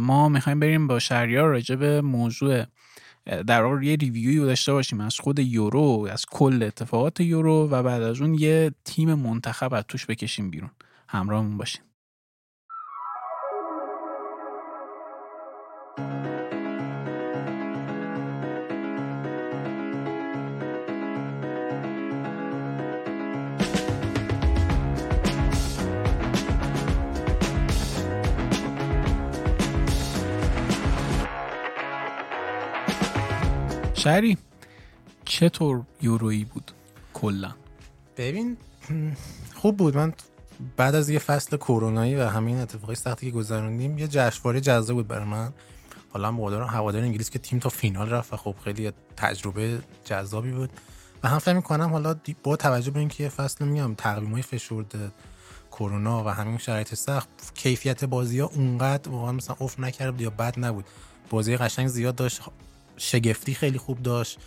[0.00, 2.64] ما می‌خوایم بریم با شهریار راجع به موضوع
[3.46, 8.02] در واقع یه ریویوی داشته باشیم از خود یورو از کل اتفاقات یورو و بعد
[8.02, 10.70] از اون یه تیم منتخب از توش بکشیم بیرون.
[11.08, 11.82] همراهمون باشین.
[34.06, 34.38] شهری
[35.24, 36.72] چطور یورویی بود
[37.14, 37.54] کلا؟
[38.16, 38.56] ببین
[39.54, 39.96] خوب بود.
[39.96, 40.12] من
[40.76, 45.08] بعد از یه فصل کرونایی و همین اتفاقی سختی که گذروندیم یه جشنواره جذاب بود
[45.08, 45.52] برای من.
[46.12, 50.52] حالا هم هوادار هوادار انگلیس که تیم تا فینال رفت و خب خیلی تجربه جذابی
[50.52, 50.70] بود.
[51.22, 55.10] و هم فکر می‌کنم حالا با توجه به اینکه یه فصل میگم تقویمای فشرده
[55.72, 60.54] کرونا و همین شرایط سخت کیفیت بازی ها اونقدر واقعا مثلا افت نکرد یا بد
[60.58, 60.84] نبود.
[61.30, 62.42] بازی قشنگ زیاد داشت.
[62.96, 64.38] شگفتی خیلی خوب داشت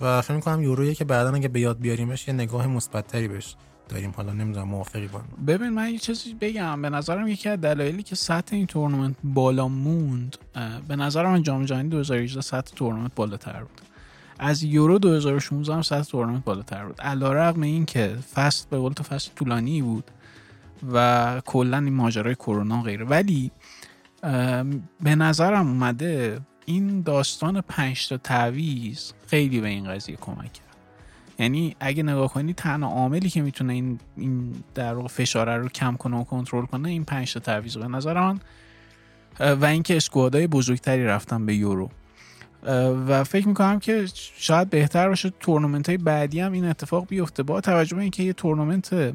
[0.00, 3.54] و فکر می‌کنم یورویی که بعدا اگه به یاد بیاریمش یه نگاه مثبت‌تری بهش
[3.88, 4.14] داریم.
[4.16, 5.20] حالا نمی‌دونم موافقی با.
[5.46, 6.82] ببین من یه چیزی بگم.
[6.82, 10.36] به نظرم یکی از دلایلی که سطح این تورنمنت بالا موند
[10.88, 13.80] به نظر من جام جهانی 2018 سطح تورنمنت بالاتر بود.
[14.38, 17.00] از یورو 2016 هم سطح تورنمنت بالاتر بود.
[17.00, 20.10] علیرغم این که فصل به قول تو فصل طولانی بود
[20.92, 23.04] و کلا این ماجرای کرونا و غیره.
[23.04, 23.50] ولی
[25.00, 30.76] به نظرم اومده این داستان پنج تا تعویض خیلی به این قضیه کمک کرد.
[31.38, 35.96] یعنی اگه نگاه کنی تنها عاملی که می‌تونه این این در واقع فشاره رو کم
[35.96, 38.40] کنه و کنترل کنه این پنج تا تعویض به نظر من
[39.40, 41.90] و اینکه اسکوادای بزرگتری رفتن به یورو.
[43.08, 47.42] و فکر می‌کنم که شاید بهتر باشه تورنمنت های بعدی هم این اتفاق بیفته.
[47.42, 49.14] با توجه به اینکه یه تورنمنت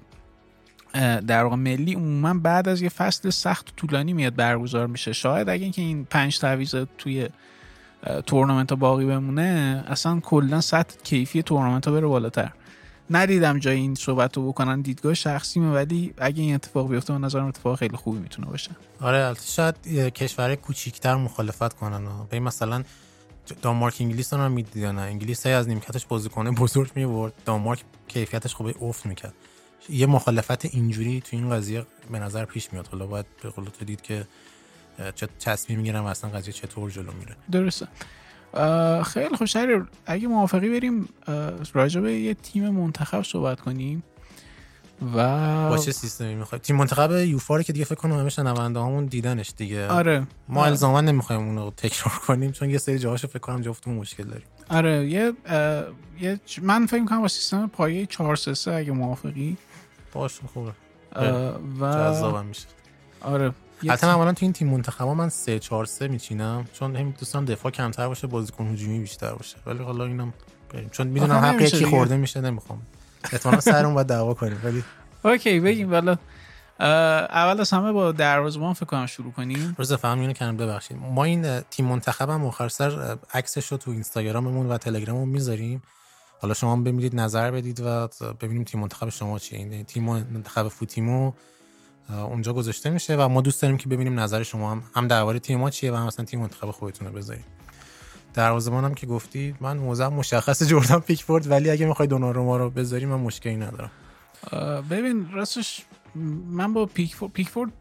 [1.27, 5.13] در واقع ملی عموما بعد از یه فصل سخت و طولانی میاد برگزار میشه.
[5.13, 7.29] شاید اگه اینکه این پنج تعویض توی
[8.25, 12.51] تورنمنت ها باقی بمونه اصلا کلا سطح کیفی تورنمنت ها بره بالاتر.
[13.09, 17.45] ندیدم جای این صحبت رو بکنن دیدگاه شخصیمه ولی اگه این اتفاق بیفته من نظرم
[17.45, 18.71] اتفاق خیلی خوبی می‌تونه باشه.
[19.01, 22.07] آره شاید کشور کوچیکتر مخالفت کنن.
[22.29, 22.83] به مثلا
[23.61, 29.33] دانمارک انگلیس رو می‌دیدن انگلیس از نیمکتش بازیکن بزرگ میورد دانمارک کیفیتش خوب افت می‌کرد.
[29.89, 32.87] یه مخالفت اینجوری تو این قضیه به نظر پیش میاد.
[32.87, 34.27] حالا باید به قول تو دید که
[35.15, 37.35] چه تصمیم می‌گیرم اصلا قضیه چطور جلو میره.
[37.51, 37.87] درسته.
[39.03, 39.47] خیلی خوب.
[39.47, 41.09] شهر اگه موافقی بریم
[41.73, 44.03] راجع به یه تیم منتخب صحبت کنیم
[45.15, 48.79] و با چه سیستمی می‌خوای؟ تیم منتخب یوفا رو که دیگه فکر کنم همه شنونده
[48.79, 49.87] هامون دیدنش دیگه.
[49.87, 50.27] آره.
[50.47, 54.23] ما الزاما نمی‌خوایم اون رو تکرار کنیم چون یه سری جاهاشو فکر کنم جفتمون مشکل
[54.23, 54.47] داریم.
[54.69, 55.33] آره یه,
[56.21, 59.57] یه من فکر کنم با سیستم پایه 4 3 اگه موافقی
[60.19, 60.71] باشه خوبه.
[61.79, 62.65] و جذابم میشه.
[63.21, 63.51] آره
[63.89, 67.71] حتی من تو این تیم منتخبا من 3 4 3 میچینم چون هم دوستان دفاع
[67.71, 69.57] کمتر باشه بازیکن هجومی بیشتر باشه.
[69.65, 70.33] ولی حالا اینم
[70.73, 70.89] بریم.
[70.89, 72.81] چون می‌دونم حق یکی خورده میشه نمی‌خوام.
[73.23, 74.83] احتمالاً سرمون باید دعوا کنیم ولی
[75.25, 75.91] اوکی بگیم.
[75.91, 76.17] والا
[76.79, 79.75] اول از همه با دروازه‌بان فکر کنم شروع کنیم.
[79.77, 80.97] روز فهم اینو کنم ببخشید.
[80.97, 85.83] ما این تیم منتخبم آخر سر عکسش رو تو اینستاگراممون و تلگراممون می‌ذاریم.
[86.43, 88.07] حالا شما بیاید نظر بدید و
[88.41, 89.59] ببینیم تیم منتخب شما چیه.
[89.59, 91.31] این تیم منتخب فوتیمو
[92.09, 95.59] اونجا گذاشته میشه و ما دوست داریم که ببینیم نظر شما هم هم درباره تیم
[95.59, 97.43] ما چیه و هم مثلا تیم منتخب خودتون رو بذارین.
[98.33, 103.05] دروازه‌بان هم که گفتی من موضعم مشخصه جردن پیکفورد ولی اگه می‌خوای دوناروما رو بذاری
[103.05, 103.91] من مشکلی ندارم.
[104.89, 105.81] ببین راستش
[106.49, 107.71] من با پیکفورد پیکفورد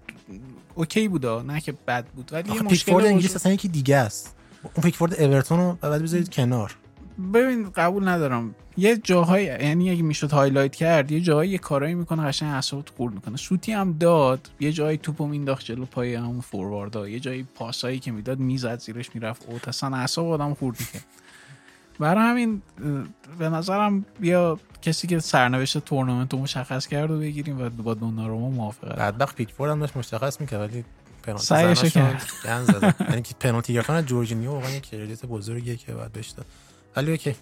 [0.75, 4.37] okay بودا نه که بد بود ولی یه مشکل پیکفورد انگلیس اصلا یکی دیگه است.
[4.63, 6.77] اون پیکفورد اورتون رو باید بذارید کنار.
[7.35, 8.55] ببین قبول ندارم.
[8.77, 13.15] یه جاهای یعنی اگه می‌شد highlight کرد یه جایی یه کارایی می‌کنه قشنگ اعصابت خورد
[13.15, 13.37] می‌کنه.
[13.37, 18.13] شوتی هم داد یه جایی توپو مینداخت جلو پای همون فورواردا یه جایی پاسایی که
[18.13, 19.69] می‌داد می‌زد زیرش می‌رفت اوت.
[19.69, 21.05] اصلا اعصاب آدم خورد می‌کرد.
[21.99, 22.63] برای همین
[23.39, 28.51] به نظرم بیا کسی که سرنوشت تورنمنت رو مشخص کرد و بگیریم و با دوناروما
[28.51, 28.95] موافقم.
[28.95, 30.85] بدبخت پیکفورد هم داشت مشخص می‌کرد ولی
[31.37, 32.23] سعیشو کرد.
[33.09, 36.35] یعنی که پنالتی گرفتن جورجینیو واقعا یک credit بزرگیه که باید بهش
[36.97, 37.35] ولی okay.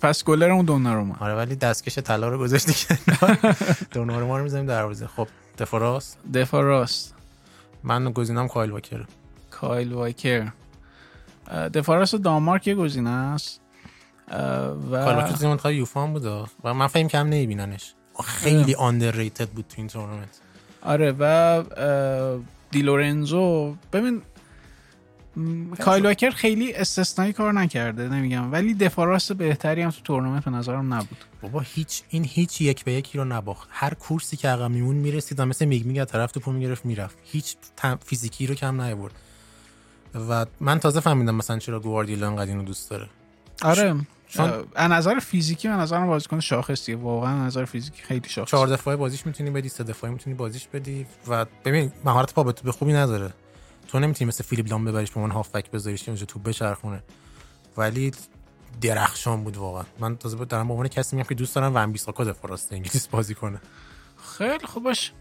[0.00, 2.98] پس گلر اون دوناروما آره ولی دستکش طلا رو گذاشتی که
[3.94, 5.28] دوناروما رو می‌ذاریم دروازه خب
[5.58, 6.18] دفاع راست.
[6.34, 7.14] دفاع راست.
[7.82, 9.04] من گزینم کایل واکر.
[9.50, 10.48] کایل واکر.
[11.74, 13.60] دفاع راست دانمارک یه گزینه است.
[14.30, 16.24] و کایل واکر تیم منتخب یوفا بود
[16.64, 17.94] و من فهم کم نمیبیننش.
[18.24, 20.40] خیلی underrated بود تو این تورنمنت.
[20.82, 21.62] آره و
[22.70, 24.22] دیلورنزو ببین
[25.80, 28.52] کایل واکر خیلی استثنایی کار نکرده نمیگم.
[28.52, 31.24] ولی دفاع راست بهتری هم تو تورنمنت به نظرم نبود.
[31.42, 33.68] بابا هیچ این هیچ یک به یکی رو نباخت.
[33.72, 37.18] هر کورسی که عقب میمون می‌رسید مثل میگ میگ طرف توپو می‌گرفت می‌رفت.
[37.24, 37.56] هیچ
[38.06, 39.14] فیزیکی رو کم نیورد
[40.30, 43.06] و من تازه فهمیدم مثلا چرا گواردیولا انقدر اینو دوست داره.
[43.62, 43.94] آره.
[44.28, 46.96] چون از نظر فیزیکی من نظرم بازیکن شاخصیه.
[46.96, 51.06] واقعا نظر فیزیکی خیلی شاخص چهار دفاعه بازیش می‌تونی بدی سه دفاعه می‌تونی بازیش بدی.
[51.28, 53.32] و ببین مهارت پا به خوبی نداره.
[53.88, 57.02] تو نمی‌تونی مثل فیلیپ لام ببریش به من هافبک بذاریش که اونجا تو بچرخونه.
[57.76, 58.12] ولی
[58.80, 59.84] درخشان بود واقعا.
[59.98, 63.08] من تازه دارم به عنوان کسی میگم که دوست دارم ون بیساکا دفاع راست انگلیس
[63.08, 63.60] بازی کنه.
[64.38, 65.12] خیلی خوب باشه.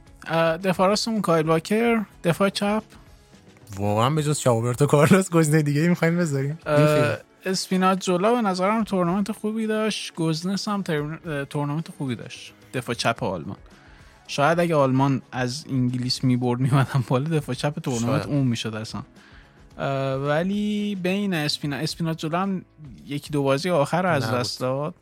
[0.64, 2.84] دفاع راستمون کایل واکر دفاع چپ.
[3.76, 6.60] واقعا به جز شاوبرتو کارلوس گزینه دیگه می‌خوایم بذاریم.
[7.46, 10.16] اسپیناتزولا به نظرم تورنمنت خوبی داشت.
[10.16, 10.82] گوزنس هم
[11.50, 12.54] تورنمنت خوبی داشت.
[12.74, 13.58] دفاع چپ آلمان.
[14.28, 19.02] شاید اگه آلمان از انگلیس می‌برد میومدن بالا دفاع چپ تورنمنت اون می‌شد اصلا.
[20.28, 22.66] ولی ببین اسپینا اسپیناتزولا هم
[23.08, 24.96] یکی دو بازی آخر رو از دست داد.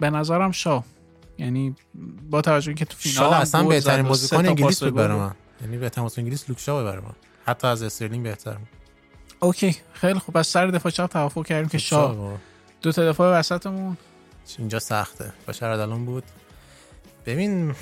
[0.00, 0.84] به نظرم شا
[1.38, 1.76] یعنی
[2.30, 5.34] با توجه که تو فینال شا اصلا بهترین بازیکن انگلیس بود برای من.
[5.62, 7.14] یعنی بهترین بازیکن انگلیس لوک شا برای من.
[7.46, 8.56] حتی از استرلینگ بهتر
[9.40, 10.36] okay خیلی خوب.
[10.36, 12.36] از سر دفاع چپ توافق کردیم که شا
[12.82, 13.96] دو تا دفاع وسطمون.
[14.58, 15.32] اینجا سخته.
[15.48, 16.24] بشار الان بود.
[17.26, 17.74] ببین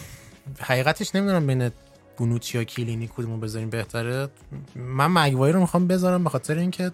[0.60, 1.70] حقیقتش نمی‌دونم بین
[2.16, 4.28] بونوچی یا کیلینی کدومو بذاریم بهتره.
[4.74, 6.92] من مگوای رو می‌خوام بذارم به خاطر اینکه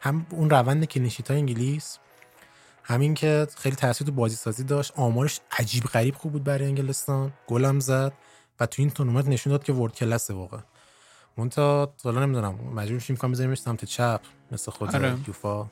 [0.00, 1.98] هم اون روند clean sheet های انگلیس
[2.82, 4.92] همین که خیلی تاثیر تو بازی سازی داشت.
[4.96, 7.32] آمارش عجیب غریب خوب بود برای انگلستان.
[7.46, 8.12] گلم زد
[8.60, 10.60] و تو این تورنمنت نشون داد که world class ه واقعا.
[11.36, 14.20] مونتا حالا نمی‌دونم مجبور میشیم می‌کنم بذاریمش سمت چپ
[14.52, 15.16] مثل خود آره.
[15.28, 15.62] یوفا.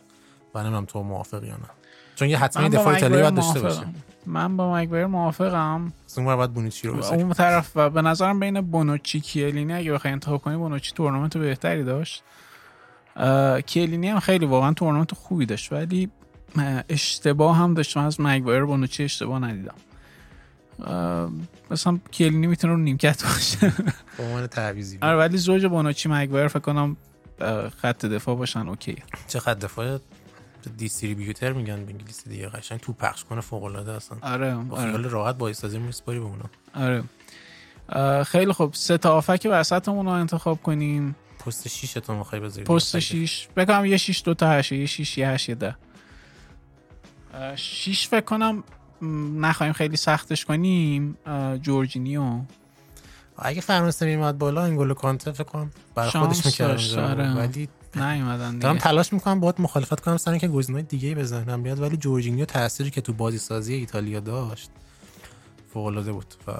[0.54, 1.70] و نمی‌دونم تو موافقی یا نه.
[2.14, 3.86] چون یه حتما دفاع ایتالیا باید داشته باشه.
[4.26, 5.92] من با مگوایر موافقم.
[6.16, 10.12] اون باید بونوچی رو بذاریم اون طرف و به نظرم بین بونوچی کیلینی اگه بخوای
[10.12, 12.22] انتخاب کنی بونوچی تورنمنت بهتری داشت.
[13.16, 16.10] اه، کلینی هم خیلی واقعا تورنمنت خوبی داشت ولی
[16.58, 17.96] اه، اشتباه هم داشت.
[17.96, 19.74] من از مگوایر بونوچی اشتباه ندیدم.
[21.70, 23.72] مثلا کلینی می‌تونه رو نیمکت باشه.
[24.18, 24.98] به عنوان تعویضی.
[25.02, 26.96] آره ولی زوج بونوچی مگوایر فکر کنم
[27.82, 28.96] خط دفاع باشن اوکی
[29.28, 29.98] چقدر دفاع
[30.68, 34.18] دیستریبیوتر میگن به انگلیسی دیگه قشنگ تو پخش کنه فوق العاده اصلا.
[34.22, 34.90] آره با آره.
[34.90, 36.44] خیال راحت با ایستازی میسپاری به اونا.
[36.74, 37.04] آره.
[38.24, 38.74] خیلی خوب.
[38.74, 41.16] سه تا آفک وسطمون رو انتخاب کنیم.
[41.46, 45.18] پست 6 تو می‌خوای بذاری؟ پست 6 بکنم یه 6 دو تا 8 یه 6
[45.18, 45.76] یه 8 یه 10
[47.56, 48.64] 6 فکر کنم
[49.40, 51.18] نخواهیم خیلی سختش کنیم.
[51.62, 52.40] جورجینیو.
[53.38, 56.98] اگه فرانسه میمد بالا انگولو کانته فکر کنم برای خودش می‌کرد.
[56.98, 57.34] آره.
[57.34, 61.96] ولی نیومدن دارم تلاش می‌کنم باهات مخالفت کنم سر اینکه گزینه‌های دیگه بزنم بیاد ولی
[61.96, 64.70] جورجینیو تأثیری که تو بازی سازی ایتالیا داشت
[65.72, 66.52] فوق العاده بود و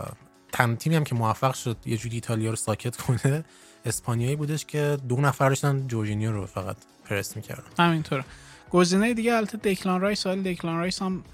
[0.52, 3.44] تنها تیمی هم که موفق شد یه جوری ایتالیا رو ساکت کنه
[3.84, 7.62] اسپانیایی بودش که دو نفر داشتن جورجینیو رو فقط پرس می‌کردن.
[7.78, 8.24] همینطوره.
[8.70, 11.24] گزینه دیگه البته دکلان رایس ولی دکلان رایس هم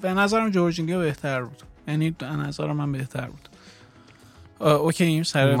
[0.00, 1.62] به نظرم جورجینیو بهتر بود.
[1.88, 3.48] یعنی به نظر من بهتر بود.
[4.60, 5.56] okay این سر.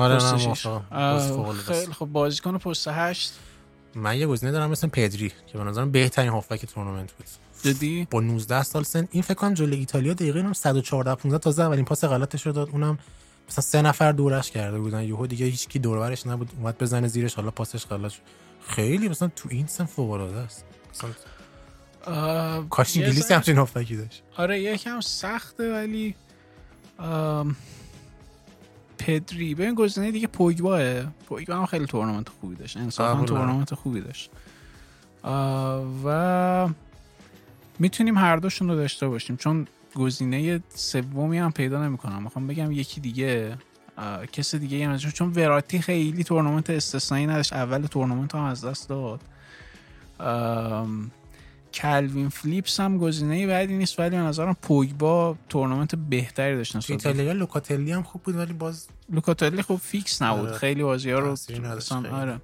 [1.66, 3.32] خیلی خب بازیکن پست هشت.
[3.94, 7.26] من یه گزینه دارم مثل پدری که به نظرم بهترین هافبک تورنمنت بود.
[7.62, 9.08] جدی؟ با 19 سال سن.
[9.10, 12.68] این فکر کنم جلوی ایتالیا دقیقه هم 114 15 تازه اولین پاس غلطش رو داد.
[12.70, 12.98] اونم
[13.48, 15.02] مثلا سه نفر دورش کرده بودن.
[15.02, 16.50] یهو دیگه هیچ کی دور و برش نبود.
[16.58, 18.20] اومد بزنه زیرش حالا پاسش غلط شد.
[18.68, 20.64] خیلی مثلا تو این سن فوق العاده است.
[20.94, 21.10] مثلا
[22.62, 24.22] کاش انگلیسی همچین هافبکی داشت.
[24.36, 26.14] آره یکم سخته ولی
[28.98, 29.54] پدری.
[29.54, 31.02] ببین گزینه دیگه پوگباه.
[31.02, 32.76] پوگبا هم خیلی تورنمنت خوبی داشت.
[32.76, 33.40] انصافا قبول دارم.
[33.40, 34.30] تورنمنت خوبی داشت.
[36.04, 36.68] و
[37.78, 39.36] می‌تونیم هر دوشون رو داشته باشیم.
[39.36, 42.22] چون گزینه سومی هم پیدا نمی‌کنم.
[42.22, 43.56] می‌خوام بگم یکی دیگه
[44.32, 47.52] کس دیگه هم چون وراتی خیلی تورنمنت استثنایی نداشت.
[47.52, 49.20] اول تورنمنت هم از دست داد.
[51.82, 56.88] کلوین فلیپس هم گزینه بدی نیست ولی به نظرم پوگبا تورنمنت بهتری داشت تو نسبت
[57.02, 60.48] به- ایتالیا لوکاتلی هم خوب بود ولی باز لوکاتلی خب فیکس نبود.
[60.48, 60.58] آره.
[60.58, 61.36] خیلی بازی ها رو.
[62.12, 62.40] آره.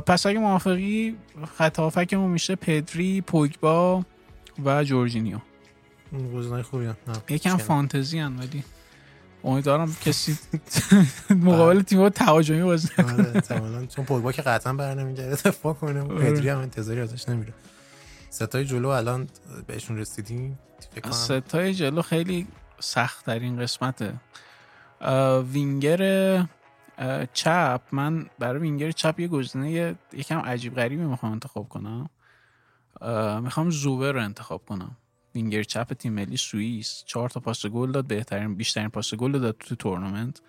[0.00, 1.16] پس اگه موافقی
[1.58, 4.04] خط هافبکمون میشه پدری پوگبا
[4.64, 5.38] و جورجینیو.
[6.36, 6.96] گزینه خوبی هم.
[7.28, 8.64] یکم فانتزی هن ولی
[9.44, 10.38] امیدوارم کسی
[11.30, 13.28] مقابل تیم تهاجمی بازی آره، نکنه.
[13.34, 13.86] احتمالاً.
[13.86, 16.30] چون پوگبا که قطعا بر نمیگرده دفاع کنه آره.
[16.30, 17.52] پدری هم انتظاری ازش نمیره.
[18.34, 19.28] ستای جلو الان
[19.66, 20.58] بهشون رسیدیم؟
[21.10, 22.46] ستای جلو خیلی
[22.80, 24.14] سخت ترین قسمته.
[25.00, 26.46] اه، وینگر
[27.32, 27.80] چپ.
[27.92, 32.10] من برای وینگر چپ یه گزینه یکم عجیب غریبی می‌خوام انتخاب کنم.
[33.42, 34.96] می‌خوام زوبر رو انتخاب کنم.
[35.34, 37.02] وینگر چپ تیم ملی سوئیس.
[37.06, 40.40] چهار تا پاس گل داد بهترین بیشترین پاس گل داد تو تورنمنت.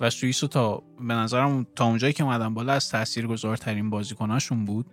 [0.00, 4.86] و سوئیس تا به نظرم تا اونجایی که اومدن بالا از تاثیرگذارترین بازیکناشون بود.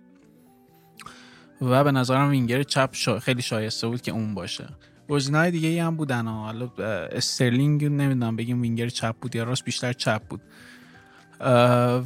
[1.60, 3.18] و به نظرم وینگر چپ شا...
[3.18, 4.68] خیلی شایسته بود که اون باشه.
[5.08, 6.26] گزینه‌های دیگه ای هم بودن.
[6.26, 6.70] حالا
[7.12, 10.40] استرلینگ نمی‌دونم بگیم وینگر چپ بود یا راست بیشتر چپ بود.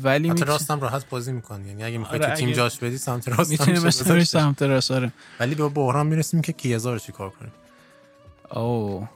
[0.03, 2.99] ولی سمت هم راحت بازی می‌کنه یعنی اگه می‌خوای آره، تو تیم اگه- جاش بدی
[2.99, 4.29] سمت راست هم می‌تونیم میشه مثلا گذاشتش.
[4.29, 5.13] سمت راست آره.
[5.41, 7.53] ولی به بحران می‌رسیم که کیزا رو چیکار کنیم؟
[8.55, 9.09] او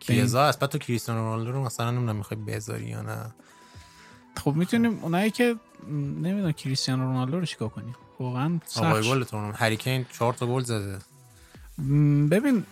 [0.00, 3.34] کیزا از بعد تو کریستیانو رونالدو رو مثلا نمی‌دونم می‌خوای بذاری یا نه.
[4.36, 5.56] خب می‌تونیم اونایی که
[5.88, 10.62] نمی‌دونم کریستیانو رونالدو رو چیکار کنیم؟ واقعا آقای گل تورنمنت هری کین 4 تا گل
[10.62, 10.98] زده.
[12.30, 12.64] ببین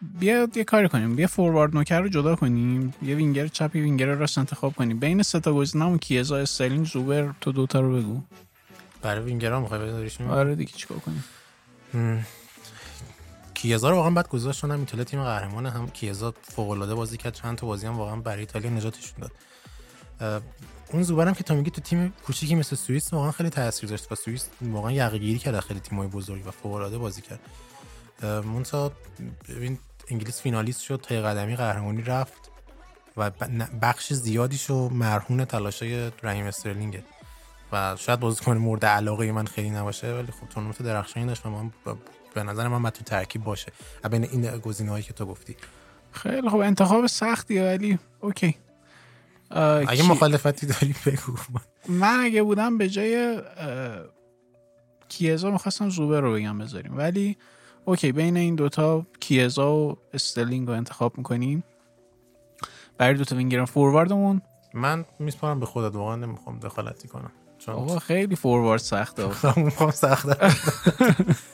[0.00, 1.16] بیا یه کاری کنیم.
[1.16, 2.94] بیا فوروارد نوک رو جدا کنیم.
[3.02, 4.98] یه وینگر چپ یه وینگر راست انتخاب کنیم.
[4.98, 8.20] بین سه تا گزینه‌مون کیزا استرلینگ زوبر تو دوتا رو بگو.
[9.02, 11.24] برای وینگرها می‌خوای بذاریشون آره دیگه چیکار کنیم؟
[13.54, 17.16] کیزا رو واقعا بعد گذاشت چون هم ایتالیا تیم قهرمانه هم کیزا فوق العاده بازی
[17.16, 17.32] کرد.
[17.32, 19.32] چند تا بازی هم واقعا برای ایتالیا نجاتشون داد.
[20.92, 24.14] اون زوبرم که تو میگی تو تیم کوچیکی مثل سوئیس واقعا خیلی تاثیر داشت و
[24.14, 27.40] سوئیس واقعا یقه گیری کرد خیلی تیمای بزرگ و فوق بازی کرد.
[28.44, 28.92] مونتا
[29.48, 29.78] ببین
[30.08, 32.50] انگلیس فینالیست شد تا قدمی قهرمانی رفت
[33.16, 33.30] و
[33.82, 37.04] بخش زیادیشو مرهون تلاشای رحیم استرلینگه
[37.72, 41.70] و شاید بازیکن مورد علاقه من خیلی نباشه ولی خب تورنمنت درخشانی داشت و من
[42.34, 43.72] به نظر من تو ترکیب باشه.
[44.10, 45.56] بین این گزینه‌هایی که تو گفتی.
[46.12, 48.56] خیلی خب انتخاب سختیه ولی okay.
[49.56, 51.32] اگه کی- مخالفتی داری بگو.
[51.88, 53.42] من اگه بودم به جای
[55.08, 56.96] کیزا می‌خواستم زوبر رو بگم بذاریم.
[56.96, 57.36] ولی
[57.84, 61.64] okay بین این دوتا کیزا و استرلینگ رو انتخاب می‌کنیم.
[62.98, 64.42] برای دوتا وینگر فورواردمون
[64.74, 67.30] من میسپارم به خودت واقعا نمی‌خوام دخالتی کنم.
[67.58, 69.26] چون آقا خیلی فوروارد سخته.
[69.56, 70.26] می‌خوام سخت.
[70.28, 70.34] یه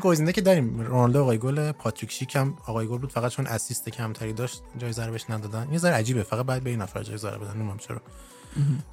[0.00, 3.88] گزینه که داریم رونالدو آقای گل پاتریک شیک هم آقای گل بود فقط چون اسیست
[3.88, 5.68] کمتری داشت جایزه رو بهش ندادن.
[5.72, 8.00] یه ذره عجیبه فقط بعد به این نفر جایزه رو بدن نمی‌دونم چرا.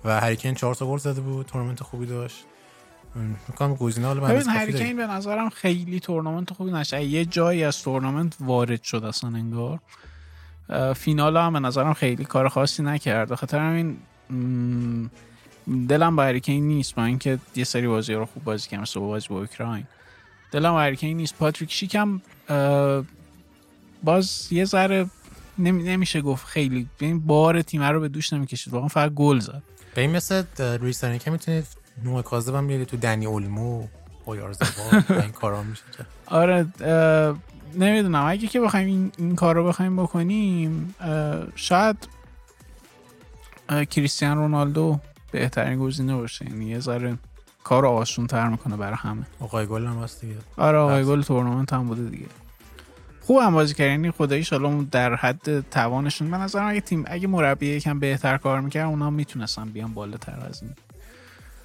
[0.06, 2.46] و هری کین 4 تا گل زده بود تورنمنت خوبی داشت.
[3.48, 7.84] میگم گزینه حالا ببین هری کین به نظرم خیلی تورنمنت خوبی نشه یه جایی از
[7.84, 9.80] تورنمنت وارد شد اصلا انگار
[10.96, 13.36] فینال هم به نظرم خیلی کار خاصی نکرد.
[13.36, 13.98] خاطر همین
[15.88, 16.96] دلم با هریکین نیست.
[16.96, 19.88] با اینکه یه سری بازی رو خوب بازی کرد مثل بازی با اوکراین.
[20.52, 21.36] دلم با هریکین نیست.
[21.36, 22.22] پاتریک شیکم
[24.04, 25.06] باز یه ذره
[25.58, 26.88] نمیشه گفت خیلی.
[27.00, 28.74] این بار تیم رو به دوش نمی‌کشید.
[28.74, 29.64] واقعا فقط گل زد.
[29.96, 31.68] به این مثل روی که می‌تونید
[32.04, 33.88] نوع کاذب هم بیارید تو دنی اولمو
[34.26, 34.68] اویارزبا
[35.22, 35.84] این کارا میشه
[36.26, 36.68] آره
[37.76, 38.26] نمی‌دونم.
[38.26, 40.96] اگه که بخوایم این, این کار رو بخوایم بکنیم
[41.56, 42.08] شاید
[43.90, 45.00] کریستیان رونالدو
[45.32, 46.46] بهترین گزینه باشه.
[46.46, 47.18] یعنی یه ذره
[47.64, 49.26] کار آسون تر می‌کنه برای همه.
[49.40, 50.36] آقای گل هم هست دیگه.
[50.58, 52.26] آره آقای گل تورنمنت هم بوده دیگه.
[53.22, 56.32] خوب هم بازی کرد یعنی خدایی شالا در حد توانشون.
[56.32, 60.64] به نظرم اگه تیم اگه مربی یکم بهتر کار می‌کرد اونا می‌تونستن بیان بالاتر از
[60.64, 60.72] این.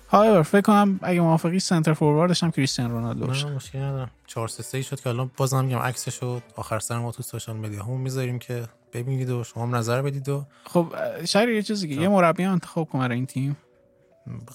[0.09, 3.47] های فکر کنم اگه موافقی سنتر فورواردش هم کریستیان رونالدو باشه.
[3.47, 4.10] مشکل ندارم.
[4.27, 7.82] 4 3 شد که الان بازم میگم عکسش شد آخر سر ما تو social media
[7.82, 10.94] هم می‌ذاریم که ببینید و شما هم نظر بدید و خب
[11.24, 13.56] شاید یه چیزی که یه مربی انتخاب کنه این تیم.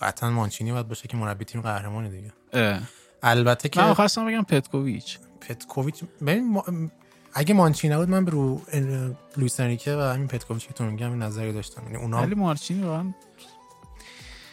[0.02, 2.34] قطعا مانچینی باید باشه که مربی تیم قهرمانی دیگه.
[2.53, 2.80] اه.
[3.23, 5.19] البته که من خواستم بگم پتکوویچ.
[5.41, 6.64] پتکوویچ ببین ما...
[7.34, 8.61] اگه مانچینی بود من به رو
[9.38, 11.84] لوئیس انریکه و همین پتکوویچ که تو میگم نظری داشتم.
[11.84, 13.14] یعنی اونا ولی مارچینی واقعا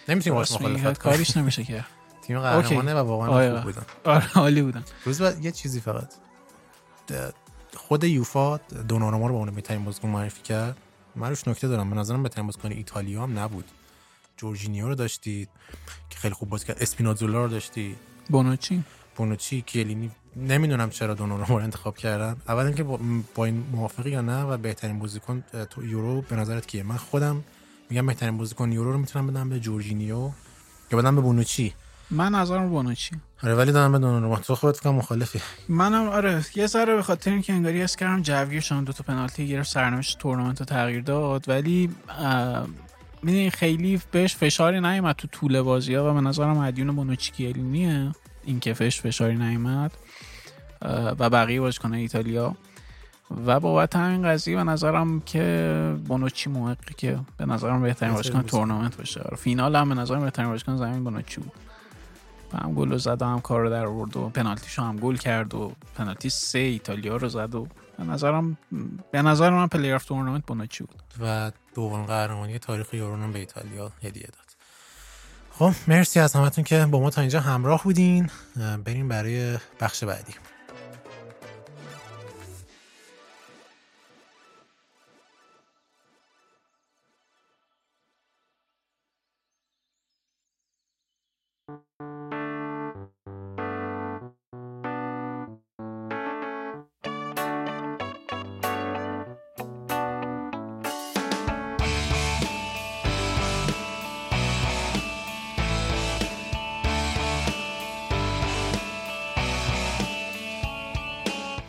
[0.08, 1.84] نمی‌تونیم باش مخالفت کاریش نمیشه که.
[2.22, 3.60] تیم قهرمانه و واقعا آره.
[3.60, 3.86] خوب بودن.
[4.04, 4.84] آره عالی بودن.
[5.04, 6.14] روز بعد یه چیزی فقط.
[7.76, 10.76] خود یوفا دوناروما رو به عنوان بهترین بازیکن معرفی کرد.
[11.16, 11.90] من روش نکته دارم.
[11.90, 13.64] به نظرم بهترین بازیکن ایتالیا هم نبود.
[14.38, 15.48] جورجینیو رو داشتید
[16.10, 16.76] که خیلی خوب بازی کرد.
[16.80, 17.96] اسپینازولا رو داشتی
[18.30, 18.82] بونوچی.
[19.16, 20.10] بونوچی کیلینی.
[20.36, 22.36] نمی‌دونم چرا دوناروما رو انتخاب کردن.
[22.48, 22.82] اول اینکه
[23.34, 27.44] با این موافقی یا نه و بهترین بازیکن تو یورو به نظرت کیه؟ من خودم
[27.90, 30.30] میگم بهترین بازیکن یورو رو می‌تونم بدم به جورجینیو
[30.92, 31.74] یا بدم به بونوچی.
[32.10, 33.16] من نظرم بونوچی.
[33.42, 35.40] آره ولی دارم به دوناروما تو خودت فکر مخالفی.
[35.68, 39.48] منم آره یه ذره به خاطر اینکه انگاری حس کردم جوگیر شدن دو تا پنالتی
[39.48, 41.90] گرفت سرنوشت تورنمنت رو تغییر داد ولی
[43.22, 48.12] می‌دونی خیلی بهش فشاری نیومد تو طول بازی ها و به نظرم مدیون بونوچی کیلینیه
[48.44, 49.92] این که فش فشاری نیومد
[51.18, 52.56] و بقیه بازیکن ایتالیا.
[53.46, 58.96] و بابت همین قضیه به نظرم که بونوچی موقعی که به نظرم بهترین بازیکن تورنمنت
[58.96, 59.22] باشه.
[59.36, 61.52] فینال هم به نظرم بهترین بازیکن زمین بونوچی بود.
[62.52, 65.54] و هم گل زد و هم کار رو در آورد و پنالتیشو هم گل کرد
[65.54, 67.66] و پنالتی سه ایتالیا رو زد و
[67.98, 68.58] به نظرم
[69.12, 73.92] به نظر من player of tournament بونوچی بود؟ و دوم قهرمانی تاریخ یورو به ایتالیا
[74.02, 74.48] هدیه داد.
[75.52, 78.30] خب مرسی از همتون که با ما تا اینجا همراه بودین.
[78.84, 80.34] بریم برای بخش بعدی.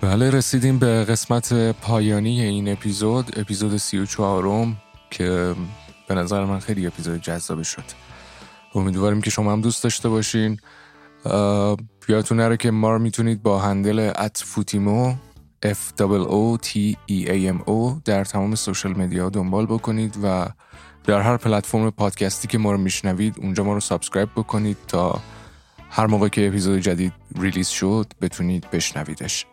[0.09, 4.77] بله رسیدیم به قسمت پایانی این اپیزود اپیزود سی و چهارم
[5.11, 5.55] که
[6.07, 7.83] به نظر من خیلی اپیزود جذابی شد.
[8.75, 10.59] امیدواریم که شما هم دوست داشته باشین.
[12.09, 15.15] یادتون نره که ما رو می‌تونید با handle at فوتیمو
[15.65, 20.47] F O T E A M O در تمام social media دنبال بکنید و
[21.03, 25.19] در هر پلتفرم پادکستی که ما رو میشنوید اونجا ما رو subscribe بکنید تا
[25.89, 29.45] هر موقع که اپیزود جدید release شد بتونید بشنویدش.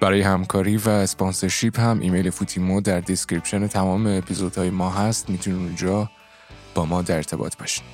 [0.00, 5.30] برای همکاری و sponsorship هم ایمیل فوتیمو در description تمام اپیزودهای ما هست.
[5.30, 6.10] می‌تونید اونجا
[6.74, 7.84] با ما در ارتباط باشید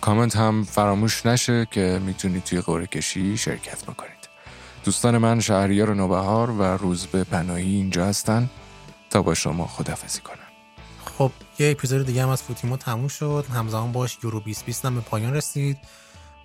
[0.00, 4.28] کامنت هم فراموش نشه که می‌تونید توی قرعه کشی شرکت بکنید.
[4.84, 8.50] دوستان من شهریار نوبهار و روزبه پناهی اینجا هستن.
[9.10, 10.36] تا با شما خدافظی کنم.
[11.04, 13.44] خب یه اپیزود دیگه هم از فوتیمو تموم شد.
[13.54, 15.78] همزمان باهاش یورو 2020 هم به پایان رسید.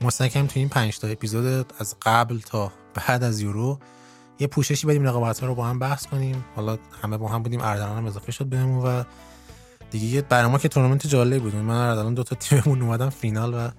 [0.02, 3.80] مستقیم تو این 5 تا اپیزود از قبل تا بعد از یورو
[4.40, 6.46] یه پوششی بدیم رقابت رو با هم بحث کنیم.
[6.56, 9.04] حالا همه با هم بودیم اردلان هم اضافه شد بهمون و
[9.92, 11.56] دیگه برای ما که تورنمنت جالب بود.
[11.56, 13.70] من اردلان دو تا تیممون اومدم فینال و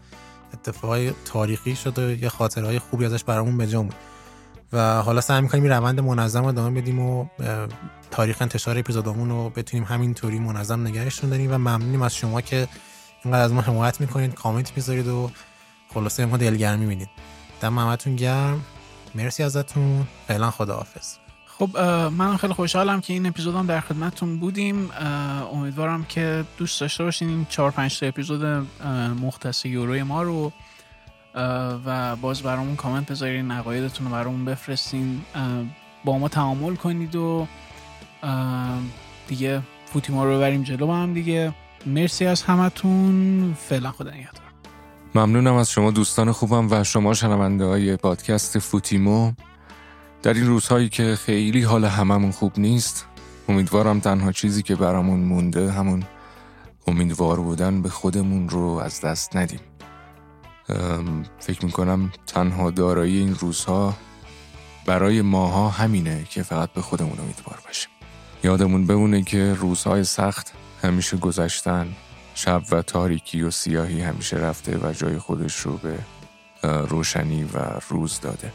[0.54, 3.94] اتفاقای تاریخی شد و یه خاطرهای خوبی ازش برامون به بود
[4.72, 7.26] و حالا سعی می‌کنیم روند منظم رو ادامه بدیم و
[8.10, 12.68] تاریخ انتشار اپیزودامون رو بتونیم همینطوری منظم نگهشون داریم و ممنونیم از شما که
[13.24, 15.30] اینقدر از ما حمایت می‌کنید کامنت می‌ذارید و
[15.94, 17.08] خلاصه ما دلگرمی می‌دید
[17.60, 18.64] دم همتون گرم.
[19.16, 20.06] مرسی ازتون.
[20.28, 21.16] فعلا خداحافظ.
[21.46, 21.78] خب
[22.12, 24.90] من خیلی خوشحالم که این اپیزودم در خدمتتون بودیم.
[25.52, 28.44] امیدوارم که دوست داشته باشین این 4 5 تا اپیزود
[29.22, 30.52] مختص یوروی ما رو.
[31.86, 35.22] و باز برامون کامنت بذارین عقایدتون رو برامون بفرستین.
[36.04, 37.46] با ما تعامل کنید و
[39.28, 41.54] دیگه فوتی ما رو ببریم جلو با هم دیگه.
[41.86, 43.56] مرسی از همتون.
[43.68, 44.45] فعلا خدا نگهدار.
[45.16, 49.32] ممنونم از شما دوستان خوبم و شما شنونده های پادکست فوتیمو.
[50.22, 53.06] در این روزهایی که خیلی حال هممون خوب نیست
[53.48, 56.02] امیدوارم تنها چیزی که برامون مونده همون
[56.86, 59.60] امیدوار بودن به خودمون رو از دست ندیم.
[61.38, 63.94] فکر می‌کنم تنها دارایی این روزها
[64.86, 67.90] برای ماها همینه که فقط به خودمون امیدوار باشیم.
[68.44, 70.52] یادمون بمونه که روزهای سخت
[70.82, 71.86] همیشه گذشتن.
[72.36, 75.98] شب و تاریکی و سیاهی همیشه رفته و جای خودش رو به
[76.62, 77.58] روشنی و
[77.88, 78.52] روز داده.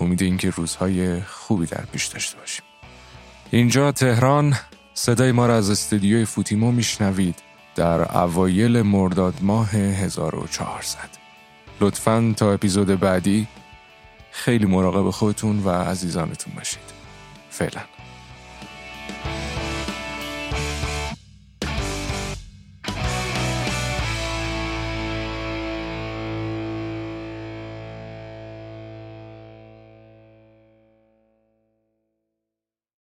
[0.00, 2.64] امید اینکه روزهای خوبی در پیش داشته باشیم.
[3.50, 4.54] اینجا تهران
[4.94, 7.42] صدای ما را از استودیوی فوتیمو میشنوید
[7.74, 10.98] در اوایل مرداد ماه 1400
[11.80, 13.48] لطفا تا اپیزود بعدی
[14.30, 16.92] خیلی مراقب خودتون و عزیزانتون باشید.
[17.50, 17.97] فعلا.